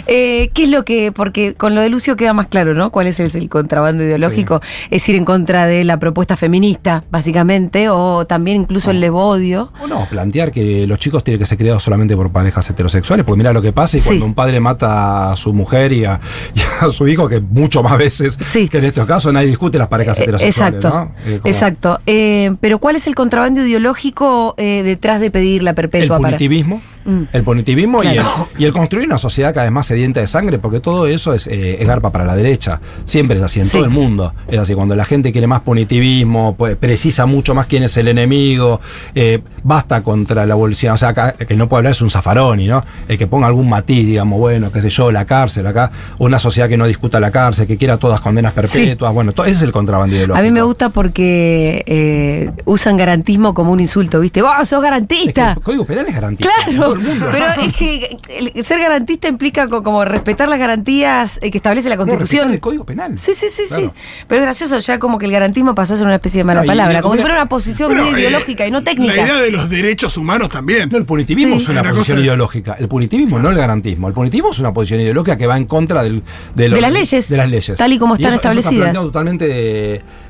Eh, 0.07 0.49
¿Qué 0.53 0.63
es 0.63 0.69
lo 0.69 0.83
que.? 0.85 1.11
Porque 1.11 1.53
con 1.55 1.75
lo 1.75 1.81
de 1.81 1.89
Lucio 1.89 2.15
queda 2.15 2.33
más 2.33 2.47
claro, 2.47 2.73
¿no? 2.73 2.89
¿Cuál 2.91 3.07
es 3.07 3.19
el, 3.19 3.29
el 3.35 3.49
contrabando 3.49 4.03
ideológico? 4.03 4.61
Es 4.89 5.07
ir 5.09 5.15
en 5.15 5.25
contra 5.25 5.65
de 5.65 5.83
la 5.83 5.99
propuesta 5.99 6.35
feminista, 6.37 7.03
básicamente, 7.11 7.89
o 7.89 8.25
también 8.25 8.61
incluso 8.61 8.91
el 8.91 8.99
levodio. 9.01 9.71
O 9.81 9.87
no, 9.87 10.07
plantear 10.09 10.51
que 10.51 10.87
los 10.87 10.99
chicos 10.99 11.23
tienen 11.23 11.39
que 11.39 11.45
ser 11.45 11.57
criados 11.57 11.83
solamente 11.83 12.15
por 12.15 12.31
parejas 12.31 12.69
heterosexuales, 12.69 13.25
porque 13.25 13.37
mira 13.37 13.53
lo 13.53 13.61
que 13.61 13.73
pasa 13.73 13.97
y 13.97 13.99
Sí. 13.99 14.07
cuando 14.09 14.25
un 14.25 14.33
padre 14.33 14.59
mata 14.59 15.31
a 15.31 15.35
su 15.35 15.53
mujer 15.53 15.91
y 15.91 16.05
a, 16.05 16.19
y 16.55 16.61
a 16.85 16.89
su 16.89 17.07
hijo, 17.07 17.27
que 17.27 17.39
mucho 17.39 17.83
más 17.83 17.97
veces 17.97 18.37
Sí. 18.41 18.67
que 18.69 18.77
en 18.77 18.85
estos 18.85 19.05
casos 19.05 19.33
nadie 19.33 19.47
discute 19.47 19.77
las 19.77 19.87
parejas 19.89 20.17
Eh, 20.19 20.23
heterosexuales. 20.23 20.75
Exacto. 20.85 21.11
Eh, 21.25 21.41
exacto. 21.43 21.99
Eh, 22.05 22.55
pero 22.61 22.79
¿cuál 22.79 22.95
es 22.95 23.05
el 23.07 23.15
contrabando 23.15 23.61
ideológico 23.65 24.55
eh, 24.57 24.81
detrás 24.83 25.19
de 25.21 25.29
pedir 25.31 25.61
la 25.63 25.71
El 25.71 25.75
perpetua 25.89 26.17
punitivismo, 26.17 26.81
Mm. 27.05 27.23
el 27.31 27.43
punitivismo 27.43 28.03
y, 28.03 28.07
el, 28.07 28.13
Claro. 28.15 28.49
y 28.57 28.65
el 28.65 28.73
construir 28.73 29.07
una 29.07 29.17
sociedad 29.17 29.53
cada 29.53 29.63
vez 29.65 29.71
más 29.71 29.85
sedienta 29.85 30.19
de 30.19 30.27
sangre, 30.27 30.59
porque 30.59 30.79
todo 30.79 31.07
eso 31.07 31.33
es, 31.33 31.47
eh, 31.47 31.77
es 31.81 31.87
garpa 31.87 32.11
para 32.11 32.25
la 32.25 32.35
derecha. 32.35 32.81
Siempre 33.05 33.37
es 33.37 33.43
así, 33.43 33.59
en 33.59 33.65
Sí. 33.65 33.71
todo 33.77 33.85
el 33.85 33.89
mundo. 33.89 34.33
Es 34.47 34.59
así, 34.59 34.73
cuando 34.75 34.95
la 34.95 35.05
gente 35.05 35.31
quiere 35.31 35.47
más 35.47 35.61
punitivismo, 35.61 36.55
pues, 36.57 36.75
precisa 36.77 37.25
mucho 37.25 37.55
más 37.55 37.65
quién 37.67 37.83
es 37.83 37.95
el 37.97 38.07
enemigo, 38.09 38.81
eh, 39.15 39.39
basta 39.63 40.01
contra 40.03 40.45
la 40.45 40.53
abolición. 40.53 40.93
O 40.93 40.97
sea, 40.97 41.09
acá 41.09 41.35
el 41.39 41.47
que 41.47 41.55
no 41.55 41.67
puede 41.67 41.79
hablar 41.79 41.91
es 41.91 42.01
un 42.01 42.09
zafaroni, 42.09 42.67
¿no? 42.67 42.83
El 43.07 43.17
que 43.17 43.27
ponga 43.27 43.47
algún 43.47 43.69
matiz, 43.69 44.05
digamos, 44.05 44.37
bueno, 44.39 44.71
qué 44.71 44.81
sé 44.81 44.89
yo, 44.89 45.11
la 45.11 45.25
cárcel 45.25 45.65
acá, 45.67 45.91
una 46.19 46.37
sociedad 46.39 46.69
que 46.69 46.77
no 46.77 46.85
discuta 46.85 47.19
la 47.19 47.31
cárcel, 47.31 47.65
que 47.67 47.77
quiera 47.77 47.97
todas 47.97 48.21
condenas 48.21 48.53
perpetuas. 48.53 49.13
Bueno, 49.13 49.31
to- 49.31 49.43
ese 49.43 49.51
es 49.51 49.61
el 49.63 49.71
contrabando 49.71 50.15
ideológico. 50.15 50.39
A 50.39 50.43
mí 50.43 50.51
me 50.51 50.61
gusta 50.61 50.89
porque 50.89 51.83
eh, 51.87 52.51
usan 52.65 52.97
garantismo 52.97 53.53
como 53.53 53.71
un 53.71 53.79
insulto, 53.79 54.19
¿viste? 54.19 54.41
¡Vos 54.41 54.51
sos 54.59 54.71
Es 54.73 54.77
que 54.79 54.81
garantista! 54.81 55.57
Código 55.79 55.85
Penal 55.87 56.05
es 56.07 56.15
garantista. 56.15 56.51
Claro, 56.65 56.95
pero 57.31 57.45
es 57.63 57.75
que 57.75 58.17
el 58.55 58.63
ser 58.65 58.79
garantista 58.79 59.27
implica 59.27 59.67
co- 59.67 59.81
como 59.83 60.03
respetar 60.03 60.49
las 60.49 60.59
garantías 60.59 61.39
eh, 61.41 61.51
que 61.51 61.57
establece 61.57 61.87
la 61.89 61.95
No, 61.95 62.01
Constitución. 62.05 62.51
el 62.51 62.59
Código 62.59 62.85
Penal. 62.85 63.17
Sí, 63.17 63.33
sí, 63.33 63.47
sí, 63.49 63.63
Claro. 63.67 63.93
sí. 63.95 64.01
Pero 64.27 64.41
es 64.41 64.45
gracioso 64.45 64.77
ya 64.79 64.99
como 64.99 65.17
que 65.17 65.25
el 65.25 65.31
garantismo 65.31 65.73
pasó 65.75 65.93
a 65.93 65.97
ser 65.97 66.05
una 66.05 66.15
especie 66.15 66.39
de 66.39 66.43
mala 66.43 66.59
No, 66.61 66.65
y- 66.65 66.67
palabra, 66.67 66.99
y- 66.99 67.01
como 67.01 67.13
si 67.13 67.19
una- 67.19 67.23
fuera 67.23 67.41
una 67.41 67.49
posición 67.49 67.89
Bueno, 67.89 68.03
muy 68.05 68.15
eh, 68.19 68.23
ideológica 68.23 68.67
y 68.67 68.71
no 68.71 68.79
La 68.79 68.83
técnica. 68.83 69.13
idea 69.13 69.37
de 69.37 69.51
los 69.51 69.69
derechos 69.69 70.17
humanos 70.17 70.49
también. 70.49 70.89
No, 70.89 70.97
el 70.97 71.05
punitivismo 71.05 71.55
Sí. 71.55 71.63
es 71.63 71.69
una, 71.69 71.81
Una 71.81 71.89
posición 71.91 72.17
cosa- 72.17 72.25
ideológica. 72.25 72.73
El 72.79 72.87
punitivismo, 72.89 73.39
no 73.39 73.49
el 73.49 73.55
garantismo. 73.57 74.07
El 74.07 74.13
punitivismo 74.13 74.51
es 74.51 74.59
una 74.59 74.73
posición 74.73 74.99
ideológica 75.01 75.37
que 75.37 75.47
va 75.47 75.55
en 75.57 75.65
contra 75.65 76.03
del, 76.03 76.23
De 76.55 76.67
las 76.69 76.91
leyes, 76.91 77.29
De 77.29 77.37
las 77.37 77.49
leyes. 77.49 77.77
tal 77.77 77.93
y 77.93 77.99
como 77.99 78.15
están 78.15 78.33
eso- 78.33 78.39
eso 78.41 78.49
está 78.49 78.49
establecidas. 78.59 78.83
planteado 78.91 79.11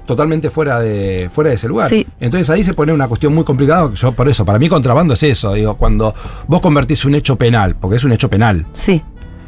totalmente, 0.09 0.49
fuera, 0.49 0.79
de, 0.79 1.29
fuera 1.31 1.51
de 1.51 1.55
ese 1.55 1.67
lugar. 1.67 1.87
Sí. 1.87 2.05
Entonces 2.19 2.49
ahí 2.49 2.63
se 2.63 2.73
pone 2.73 2.91
una 2.91 3.07
cuestión 3.07 3.33
muy 3.33 3.43
complicada. 3.43 3.93
Yo 3.93 4.11
por 4.11 4.27
eso, 4.27 4.43
para 4.43 4.57
mí 4.59 4.67
contrabando 4.67 5.13
es 5.13 5.23
eso. 5.23 5.53
Digo, 5.53 5.75
cuando 5.77 6.13
vos 6.47 6.61
convertís 6.61 7.05
un 7.05 7.13
hecho 7.15 7.35
penal, 7.35 7.75
porque 7.75 7.97
es 7.97 8.03
un 8.03 8.11
hecho 8.11 8.29
penal, 8.29 8.65
Sí. 8.73 9.01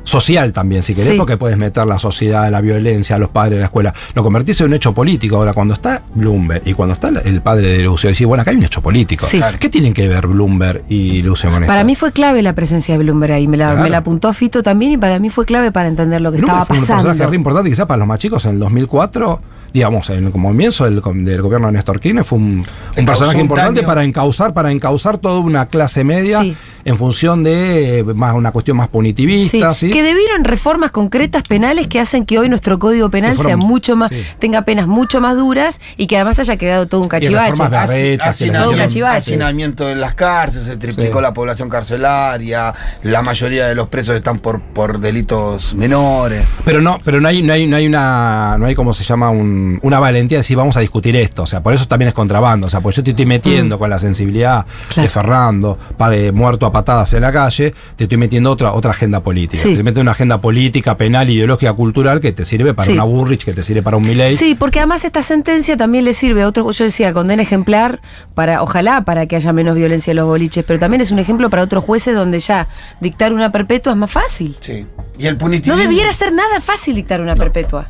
social 0.03 0.51
también, 0.51 0.81
si 0.81 0.95
querés, 0.95 1.11
Sí. 1.11 1.17
porque 1.17 1.37
puedes 1.37 1.57
meter 1.59 1.85
la 1.85 1.99
sociedad, 1.99 2.49
la 2.49 2.59
violencia, 2.59 3.19
los 3.19 3.29
padres 3.29 3.57
de 3.57 3.59
la 3.59 3.65
escuela. 3.65 3.93
Lo 4.15 4.23
convertís 4.23 4.59
en 4.61 4.67
un 4.67 4.73
hecho 4.73 4.93
político. 4.93 5.35
Ahora, 5.37 5.53
cuando 5.53 5.75
está 5.75 6.01
Bloomberg 6.15 6.63
y 6.67 6.73
cuando 6.73 6.93
está 6.93 7.09
el 7.09 7.41
padre 7.41 7.67
de 7.77 7.83
Lucio, 7.83 8.09
decís, 8.09 8.25
bueno, 8.25 8.41
acá 8.41 8.49
hay 8.49 8.57
un 8.57 8.63
hecho 8.63 8.81
político. 8.81 9.27
Sí. 9.27 9.39
¿Qué 9.59 9.69
tienen 9.69 9.93
que 9.93 10.07
ver 10.07 10.25
Bloomberg 10.25 10.83
y 10.89 11.21
Lucio 11.21 11.51
con 11.51 11.61
esto? 11.63 11.71
Para 11.71 11.83
mí 11.83 11.93
fue 11.95 12.11
clave 12.11 12.41
la 12.41 12.53
presencia 12.55 12.97
de 12.97 13.03
Bloomberg 13.03 13.33
ahí. 13.33 13.47
Me 13.47 13.57
la, 13.57 13.67
Claro. 13.69 13.83
me 13.83 13.89
la 13.91 13.97
apuntó 13.97 14.33
Fito 14.33 14.63
también 14.63 14.93
y 14.93 14.97
para 14.97 15.19
mí 15.19 15.29
fue 15.29 15.45
clave 15.45 15.71
para 15.71 15.87
entender 15.87 16.19
lo 16.19 16.31
que 16.31 16.37
Bloomberg 16.39 16.61
estaba 16.61 16.65
fue 16.65 16.75
un 16.77 16.81
personaje 16.81 17.07
pasando. 17.09 17.29
re 17.29 17.35
importante, 17.35 17.69
quizás 17.69 17.85
para 17.85 17.97
los 17.99 18.07
más 18.07 18.17
chicos, 18.17 18.43
en 18.45 18.51
el 18.53 18.59
2004, 18.59 19.39
digamos, 19.73 20.09
en 20.09 20.25
el 20.25 20.31
comienzo 20.31 20.85
del, 20.85 21.01
del 21.23 21.41
gobierno 21.41 21.67
de 21.67 21.73
Néstor 21.73 21.99
Kirchner, 21.99 22.23
fue 22.25 22.39
un, 22.39 22.65
personaje 23.05 23.39
importante 23.39 23.81
daño. 23.81 23.87
para 23.87 24.03
encauzar, 24.03 24.53
para 24.53 24.71
encauzar 24.71 25.17
toda 25.17 25.39
una 25.39 25.67
clase 25.67 26.03
media 26.03 26.41
Sí. 26.41 26.55
En 26.85 26.97
función 26.97 27.43
de 27.43 27.99
eh, 27.99 28.03
más 28.03 28.33
una 28.33 28.51
cuestión 28.51 28.77
más 28.77 28.87
punitivista, 28.87 29.73
¿sí? 29.73 29.89
Que 29.91 30.03
debieron 30.03 30.43
reformas 30.43 30.91
concretas 30.91 31.43
penales 31.43 31.87
que 31.87 31.99
hacen 31.99 32.25
que 32.25 32.39
hoy 32.39 32.49
nuestro 32.49 32.79
código 32.79 33.09
penal 33.09 33.35
fueron- 33.35 33.59
sea 33.61 33.67
mucho 33.67 33.95
más, 33.95 34.09
sí. 34.09 34.23
tenga 34.39 34.63
penas 34.63 34.87
mucho 34.87 35.21
más 35.21 35.35
duras 35.35 35.79
y 35.97 36.07
que 36.07 36.15
además 36.17 36.39
haya 36.39 36.57
quedado 36.57 36.87
todo 36.87 37.01
un 37.01 37.07
cachivache. 37.07 37.53
un 37.61 38.19
hacinamiento, 38.21 38.77
cachivache. 38.77 39.17
hacinamiento 39.17 39.89
en 39.89 40.01
las 40.01 40.15
cárceles, 40.15 40.67
se 40.67 40.77
triplicó 40.77 41.19
Sí. 41.19 41.23
la 41.23 41.33
población 41.33 41.69
carcelaria, 41.69 42.73
la 43.03 43.21
mayoría 43.21 43.67
de 43.67 43.75
los 43.75 43.87
presos 43.87 44.15
están 44.15 44.39
por, 44.39 44.61
por 44.61 44.99
delitos 44.99 45.73
menores. 45.75 46.45
Pero 46.65 46.81
no, 46.81 46.99
pero 47.03 47.19
no 47.21 47.27
hay, 47.27 47.41
no 47.41 47.53
hay, 47.53 47.67
no 47.67 47.75
hay 47.75 47.87
una, 47.87 48.57
no 48.57 48.65
hay 48.65 48.75
como 48.75 48.93
se 48.93 49.03
llama 49.03 49.29
un- 49.29 49.79
una 49.81 49.99
valentía 49.99 50.37
de 50.37 50.39
decir 50.41 50.57
vamos 50.57 50.77
a 50.77 50.79
discutir 50.79 51.15
esto. 51.15 51.43
O 51.43 51.47
sea, 51.47 51.61
por 51.61 51.73
eso 51.73 51.87
también 51.87 52.09
es 52.09 52.13
contrabando. 52.13 52.67
O 52.67 52.69
sea, 52.69 52.79
pues 52.81 52.95
yo 52.95 53.03
te 53.03 53.11
estoy 53.11 53.25
metiendo 53.25 53.77
con 53.77 53.89
la 53.89 53.99
sensibilidad 53.99 54.65
Claro. 54.89 55.03
de 55.03 55.09
Fernando, 55.09 55.77
padre 55.97 56.31
muerto 56.31 56.65
a 56.65 56.70
patadas 56.71 57.13
en 57.13 57.21
la 57.21 57.31
calle, 57.31 57.73
te 57.95 58.03
estoy 58.05 58.17
metiendo 58.17 58.51
otra, 58.51 58.73
otra 58.73 58.91
agenda 58.91 59.19
política. 59.21 59.61
Sí. 59.61 59.75
Te 59.75 59.83
meto 59.83 60.01
una 60.01 60.11
agenda 60.11 60.39
política, 60.41 60.97
penal, 60.97 61.29
ideológica, 61.29 61.73
cultural 61.73 62.19
que 62.19 62.31
te 62.31 62.45
sirve 62.45 62.73
para 62.73 62.85
Sí. 62.87 62.93
una 62.93 63.03
Burrich, 63.03 63.43
que 63.43 63.53
te 63.53 63.63
sirve 63.63 63.81
para 63.83 63.97
un 63.97 64.03
Milley. 64.03 64.33
Sí, 64.33 64.55
porque 64.55 64.79
además 64.79 65.03
esta 65.05 65.23
sentencia 65.23 65.77
también 65.77 66.05
le 66.05 66.13
sirve 66.13 66.41
a 66.43 66.47
otros, 66.47 66.77
yo 66.77 66.85
decía, 66.85 67.13
condena 67.13 67.41
ejemplar 67.43 68.01
para, 68.33 68.61
ojalá 68.63 69.03
para 69.05 69.25
que 69.27 69.35
haya 69.35 69.53
menos 69.53 69.75
violencia 69.75 70.11
en 70.11 70.17
los 70.17 70.25
boliches, 70.25 70.63
pero 70.65 70.79
también 70.79 71.01
es 71.01 71.11
un 71.11 71.19
ejemplo 71.19 71.49
para 71.49 71.63
otros 71.63 71.83
jueces 71.83 72.15
donde 72.15 72.39
ya 72.39 72.67
dictar 72.99 73.33
una 73.33 73.51
perpetua 73.51 73.93
es 73.93 73.97
más 73.97 74.11
fácil. 74.11 74.55
Sí. 74.59 74.85
Y 75.17 75.27
el 75.27 75.33
No 75.33 75.39
punitivismo. 75.39 75.81
debiera 75.81 76.11
ser 76.13 76.33
nada 76.33 76.59
fácil 76.61 76.95
dictar 76.95 77.21
una 77.21 77.35
perpetua. 77.35 77.89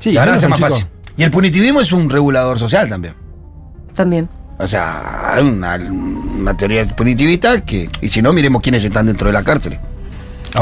Sí, 0.00 0.10
Y 0.10 0.16
ahora 0.18 0.34
es 0.36 0.48
más 0.48 0.58
chico- 0.58 0.68
fácil. 0.70 0.86
Y 1.16 1.22
el 1.22 1.30
punitivismo 1.30 1.80
es 1.80 1.92
un 1.92 2.10
regulador 2.10 2.58
social 2.58 2.88
también. 2.88 3.14
También. 3.94 4.28
O 4.58 4.66
sea, 4.66 5.34
hay 5.34 5.44
una, 5.44 5.76
una 5.76 6.56
teoría 6.56 6.86
punitivista 6.86 7.64
que, 7.64 7.90
y 8.00 8.08
si 8.08 8.22
no, 8.22 8.32
miremos 8.32 8.62
quiénes 8.62 8.82
están 8.84 9.06
dentro 9.06 9.26
de 9.28 9.32
la 9.32 9.44
cárcel. 9.44 9.78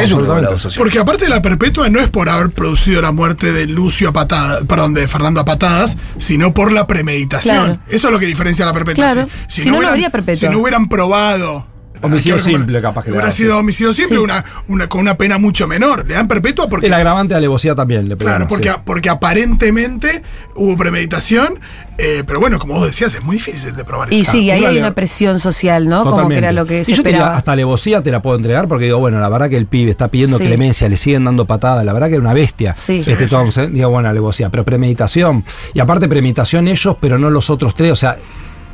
Es 0.01 0.13
un 0.13 0.27
social. 0.59 0.79
Porque 0.79 0.99
aparte 0.99 1.25
de 1.25 1.31
la 1.31 1.43
perpetua 1.43 1.89
no 1.89 2.01
es 2.01 2.09
por 2.09 2.29
haber 2.29 2.51
producido 2.51 3.01
la 3.01 3.13
muerte 3.13 3.53
de 3.53 3.67
Lucio 3.67 4.09
a 4.09 4.13
patadas, 4.13 4.65
perdón, 4.67 4.95
de 4.95 5.07
Fernando 5.07 5.41
a 5.41 5.45
patadas, 5.45 5.97
sino 6.19 6.53
por 6.53 6.73
la 6.73 6.87
premeditación. 6.87 7.65
Claro. 7.65 7.81
Eso 7.89 8.09
es 8.09 8.13
lo 8.13 8.19
que 8.19 8.27
diferencia 8.27 8.65
la 8.65 8.73
perpetua. 8.73 9.13
Claro. 9.13 9.29
Si 9.49 9.69
no, 9.71 9.81
no 9.81 9.89
habría 9.89 10.11
perpetua. 10.11 10.49
Si 10.49 10.53
no 10.53 10.61
hubieran 10.61 10.89
probado. 10.89 11.67
Homicidio 12.05 12.39
simple, 12.39 12.81
capaz 12.81 13.05
que 13.05 13.11
Hubiera 13.11 13.33
sido 13.33 13.59
homicidio 13.59 13.93
simple, 13.93 14.17
Sí. 14.19 14.23
una, 14.23 14.45
una, 14.69 14.89
con 14.89 15.01
una 15.01 15.17
pena 15.17 15.39
mucho 15.39 15.67
menor. 15.67 16.07
Le 16.07 16.15
dan 16.15 16.29
perpetua 16.29 16.69
porque. 16.69 16.87
El 16.87 16.95
agravante 16.95 17.35
de 17.35 17.39
alevosía 17.39 17.75
también 17.75 18.09
le 18.09 18.17
Claro, 18.17 18.47
porque, 18.49 18.71
sí. 18.71 18.75
porque 18.85 19.09
aparentemente 19.11 20.23
hubo 20.55 20.77
premeditación, 20.77 21.59
eh, 21.99 22.23
pero 22.27 22.41
bueno, 22.41 22.59
como 22.59 22.75
vos 22.75 22.87
decías, 22.87 23.15
es 23.15 23.23
muy 23.23 23.37
difícil 23.37 23.75
de 23.75 23.85
probar 23.85 24.13
Y 24.13 24.25
sí, 24.25 24.51
ahí 24.51 24.61
Una 24.61 24.69
hay 24.69 24.79
una 24.79 24.95
presión 24.95 25.39
social, 25.41 25.89
¿no? 25.89 26.05
Como 26.05 26.29
que 26.29 26.37
era 26.37 26.53
lo 26.53 26.67
que 26.67 26.85
se 26.85 26.93
y 26.93 26.95
yo 26.95 27.03
esperaba. 27.03 27.37
hasta 27.37 27.53
alevosía 27.53 28.03
te 28.03 28.11
la 28.11 28.21
puedo 28.23 28.37
entregar 28.37 28.69
porque 28.69 28.87
digo, 28.87 28.99
bueno, 28.99 29.21
la 29.21 29.29
verdad 29.29 29.49
que 29.51 29.57
el 29.57 29.67
pibe 29.67 29.91
está 29.91 30.09
pidiendo 30.09 30.39
Sí. 30.39 30.45
clemencia, 30.45 30.89
le 30.89 30.97
siguen 30.97 31.25
dando 31.25 31.45
patadas, 31.47 31.85
la 31.85 31.93
verdad 31.93 32.09
que 32.09 32.15
era 32.15 32.23
una 32.23 32.35
bestia. 32.35 32.75
Sí. 32.77 32.99
Este 32.99 33.15
Sí, 33.17 33.25
sí. 33.25 33.31
Thompson, 33.31 33.73
digo, 33.73 33.91
bueno, 33.91 34.09
alevosía, 34.09 34.49
pero 34.51 34.65
premeditación. 34.65 35.45
Y 35.73 35.81
aparte 35.81 36.09
premeditación 36.09 36.69
ellos, 36.69 36.97
pero 37.01 37.19
no 37.19 37.31
los 37.31 37.51
otros 37.51 37.75
tres, 37.75 37.93
o 37.93 37.97
sea, 37.97 38.17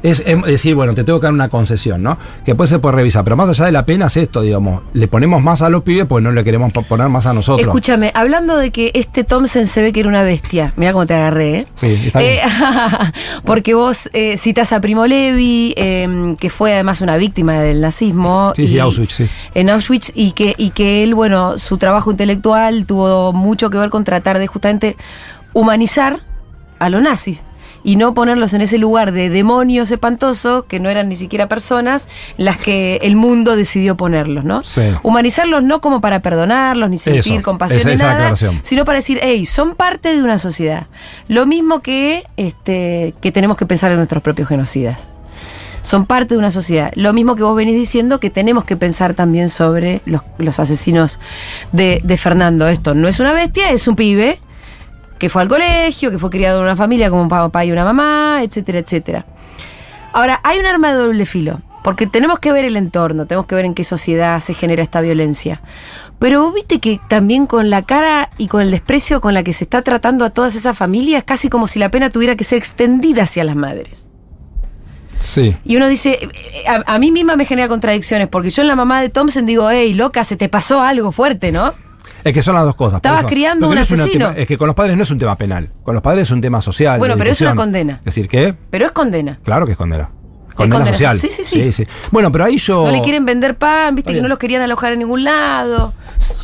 es, 0.03 0.23
es 0.27 0.43
decir, 0.43 0.75
bueno, 0.75 0.95
te 0.95 1.05
tengo 1.05 1.21
que 1.21 1.25
dar 1.27 1.33
una 1.35 1.49
concesión, 1.49 2.03
¿no? 2.03 2.17
Que 2.45 2.53
después 2.53 2.71
se 2.71 2.79
puede 2.79 2.97
revisar, 2.97 3.25
pero 3.25 3.37
más 3.37 3.49
allá 3.51 3.67
de 3.67 3.73
la 3.73 3.85
pena 3.85 4.07
es 4.07 4.17
esto, 4.17 4.43
digamos, 4.43 4.83
le 4.95 5.09
ponemos 5.09 5.43
más 5.43 5.63
a 5.63 5.69
los 5.71 5.83
pibes 5.83 6.07
pues 6.07 6.23
no 6.25 6.31
le 6.31 6.43
queremos 6.45 6.73
po- 6.73 6.83
poner 6.83 7.09
más 7.09 7.27
a 7.27 7.33
nosotros. 7.35 7.67
Escúchame, 7.67 8.11
hablando 8.15 8.57
de 8.57 8.71
que 8.71 8.91
este 8.95 9.25
Thompson 9.25 9.67
se 9.67 9.83
ve 9.83 9.93
que 9.93 10.01
era 10.01 10.09
una 10.09 10.23
bestia. 10.23 10.73
Mira 10.77 10.93
cómo 10.93 11.07
te 11.07 11.15
agarré, 11.15 11.51
¿eh? 11.61 11.67
Sí, 11.77 12.03
está 12.07 12.19
bien. 12.21 12.39
Eh, 12.39 12.41
porque 13.45 13.75
vos 13.75 14.09
eh, 14.13 14.37
citas 14.37 14.73
a 14.73 14.81
Primo 14.81 15.07
Levi, 15.07 15.75
eh, 15.77 16.35
que 16.39 16.51
fue 16.51 16.75
además 16.75 17.01
una 17.01 17.17
víctima 17.17 17.61
del 17.61 17.81
nazismo. 17.81 18.53
Sí, 18.57 18.69
sí, 18.69 18.79
Auschwitz, 18.79 19.13
sí. 19.13 19.29
En 19.55 19.71
Auschwitz, 19.71 20.13
y 20.15 20.33
que, 20.33 20.55
y 20.57 20.71
que 20.71 21.03
él, 21.03 21.15
bueno, 21.15 21.59
su 21.59 21.79
trabajo 21.79 22.11
intelectual 22.11 22.87
tuvo 22.87 23.33
mucho 23.33 23.71
que 23.71 23.79
ver 23.79 23.91
con 23.91 24.05
tratar 24.05 24.39
de 24.39 24.47
justamente 24.47 24.97
humanizar 25.53 26.21
a 26.79 26.89
los 26.89 27.03
nazis. 27.03 27.45
Y 27.83 27.97
no 27.97 28.13
ponerlos 28.15 28.53
en 28.55 28.61
ese 28.61 28.77
lugar 28.79 29.13
de 29.13 29.31
demonios 29.31 29.91
espantosos, 29.91 30.65
que 30.65 30.81
no 30.81 30.89
eran 30.91 31.09
ni 31.09 31.17
siquiera 31.17 31.49
personas, 31.49 32.09
las 32.37 32.59
que 32.59 32.99
el 33.03 33.17
mundo 33.17 33.57
decidió 33.57 33.97
ponerlos, 33.97 34.45
¿no? 34.45 34.63
Sí. 34.65 34.83
Humanizarlos 35.03 35.63
no 35.63 35.81
como 35.81 36.01
para 36.01 36.21
perdonarlos, 36.21 36.91
ni 36.91 36.99
sentir 36.99 37.35
Eso, 37.37 37.43
compasión 37.43 37.81
esa- 37.89 37.91
ni 37.91 37.97
nada, 37.97 38.37
sino 38.63 38.85
para 38.85 38.99
decir, 38.99 39.19
hey, 39.23 39.47
son 39.47 39.75
parte 39.77 40.15
de 40.15 40.23
una 40.23 40.39
sociedad. 40.39 40.87
Lo 41.29 41.47
mismo 41.47 41.81
que, 41.81 42.25
este, 42.37 43.15
que 43.21 43.33
tenemos 43.33 43.57
que 43.57 43.67
pensar 43.67 43.91
en 43.91 43.97
nuestros 43.97 44.23
propios 44.23 44.49
genocidas. 44.49 45.09
Son 45.83 46.05
parte 46.05 46.35
de 46.35 46.39
una 46.39 46.51
sociedad. 46.51 46.93
Lo 46.95 47.15
mismo 47.15 47.37
que 47.37 47.43
vos 47.43 47.57
venís 47.57 47.75
diciendo 47.75 48.21
que 48.21 48.29
tenemos 48.29 48.65
que 48.67 48.77
pensar 48.77 49.15
también 49.15 49.49
sobre 49.49 50.03
los, 50.05 50.21
los 50.37 50.61
asesinos 50.61 51.19
de, 51.73 52.03
de 52.05 52.17
Fernando. 52.19 52.69
Esto 52.69 52.95
no 52.95 53.09
es 53.09 53.19
una 53.19 53.33
bestia, 53.33 53.71
es 53.71 53.89
un 53.89 53.97
pibe 53.97 54.39
que 55.21 55.29
fue 55.29 55.43
al 55.43 55.49
colegio, 55.49 56.11
que 56.11 56.19
fue 56.19 56.31
criado 56.31 56.59
en 56.59 56.65
una 56.65 56.75
familia 56.75 57.11
como 57.11 57.23
un 57.23 57.29
papá 57.29 57.65
y 57.65 57.71
una 57.71 57.85
mamá, 57.85 58.41
etcétera, 58.43 58.81
etcétera. 58.81 59.27
Ahora, 60.13 60.41
hay 60.43 60.59
un 60.59 60.67
arma 60.67 60.89
de 60.89 60.95
doble 60.95 61.27
filo, 61.27 61.61
porque 61.85 62.07
tenemos 62.09 62.41
que 62.41 62.51
ver 62.51 62.65
el 62.65 62.77
entorno, 62.77 63.27
tenemos 63.27 63.47
que 63.47 63.55
ver 63.55 63.67
en 63.67 63.75
qué 63.75 63.85
sociedad 63.85 64.41
se 64.41 64.55
genera 64.55 64.83
esta 64.83 65.03
violencia. 65.03 65.61
Pero 66.19 66.43
vos 66.43 66.55
viste 66.55 66.81
que 66.81 66.99
también 67.09 67.47
con 67.47 67.71
la 67.71 67.83
cara 67.83 68.31
y 68.39 68.49
con 68.49 68.63
el 68.63 68.71
desprecio 68.71 69.21
con 69.21 69.35
la 69.35 69.45
que 69.45 69.53
se 69.53 69.65
está 69.65 69.83
tratando 69.83 70.25
a 70.25 70.31
todas 70.31 70.57
esas 70.57 70.77
familias, 70.77 71.23
casi 71.23 71.49
como 71.51 71.69
si 71.69 71.79
la 71.79 71.91
pena 71.91 72.11
tuviera 72.11 72.35
que 72.35 72.45
ser 72.45 72.59
extendida 72.59 73.25
hacia 73.25 73.45
las 73.45 73.57
madres. 73.57 74.11
Sí. 75.21 75.55
Y 75.65 75.77
uno 75.77 75.87
dice, 75.87 76.19
eh, 76.23 76.65
a, 76.67 76.95
a 76.95 76.99
mí 76.99 77.11
misma 77.13 77.37
me 77.37 77.45
genera 77.45 77.69
contradicciones, 77.69 78.29
porque 78.29 78.49
yo 78.49 78.63
en 78.63 78.69
la 78.69 78.77
mamá 78.77 79.03
de 79.03 79.11
Thompson 79.11 79.45
digo, 79.45 79.71
hey, 79.71 79.93
loca, 79.93 80.25
se 80.25 80.37
te 80.37 80.49
pasó 80.49 80.81
algo 80.81 81.13
fuerte, 81.13 81.53
¿no? 81.53 81.75
Es 82.25 82.33
que 82.33 82.43
son 82.43 82.55
las 82.55 82.65
dos 82.65 82.75
cosas. 82.75 82.97
Estabas 82.97 83.27
criando 83.27 83.69
un 83.69 83.75
no 83.75 83.81
es 83.81 83.91
una 83.91 84.05
asesino. 84.05 84.31
es 84.31 84.47
que 84.47 84.59
con 84.59 84.67
los 84.67 84.77
padres 84.77 84.97
no 84.97 85.03
es 85.03 85.11
un 85.11 85.19
tema 85.19 85.37
penal. 85.37 85.71
Con 85.83 85.95
los 85.95 86.03
padres 86.03 86.29
es 86.29 86.31
un 86.31 86.41
tema 86.41 86.61
social. 86.61 86.99
Bueno, 86.99 87.17
pero 87.17 87.31
es 87.31 87.41
una 87.41 87.55
condena. 87.55 87.95
Es 87.99 88.05
decir, 88.07 88.29
¿qué? 88.29 88.55
Pero 88.71 88.87
es 88.87 88.93
condena. 88.93 89.39
Claro 89.43 89.67
que 89.67 89.73
es 89.73 89.79
condena. 89.79 90.11
Condena 90.55 90.85
condena 90.85 90.93
social. 90.93 91.19
sí, 91.19 91.29
sí, 91.31 91.73
sí. 91.73 91.87
Bueno, 92.11 92.31
pero 92.33 92.45
ahí 92.45 92.59
yo. 92.59 92.85
No 92.85 92.91
le 92.93 93.01
quieren 93.01 93.25
vender 93.25 93.57
pan, 93.57 93.95
viste 93.95 94.13
que 94.15 94.21
no 94.21 94.29
los 94.29 94.39
querían 94.39 94.63
alojar 94.63 94.93
en 94.93 95.01
ningún 95.01 95.25
lado. 95.25 95.95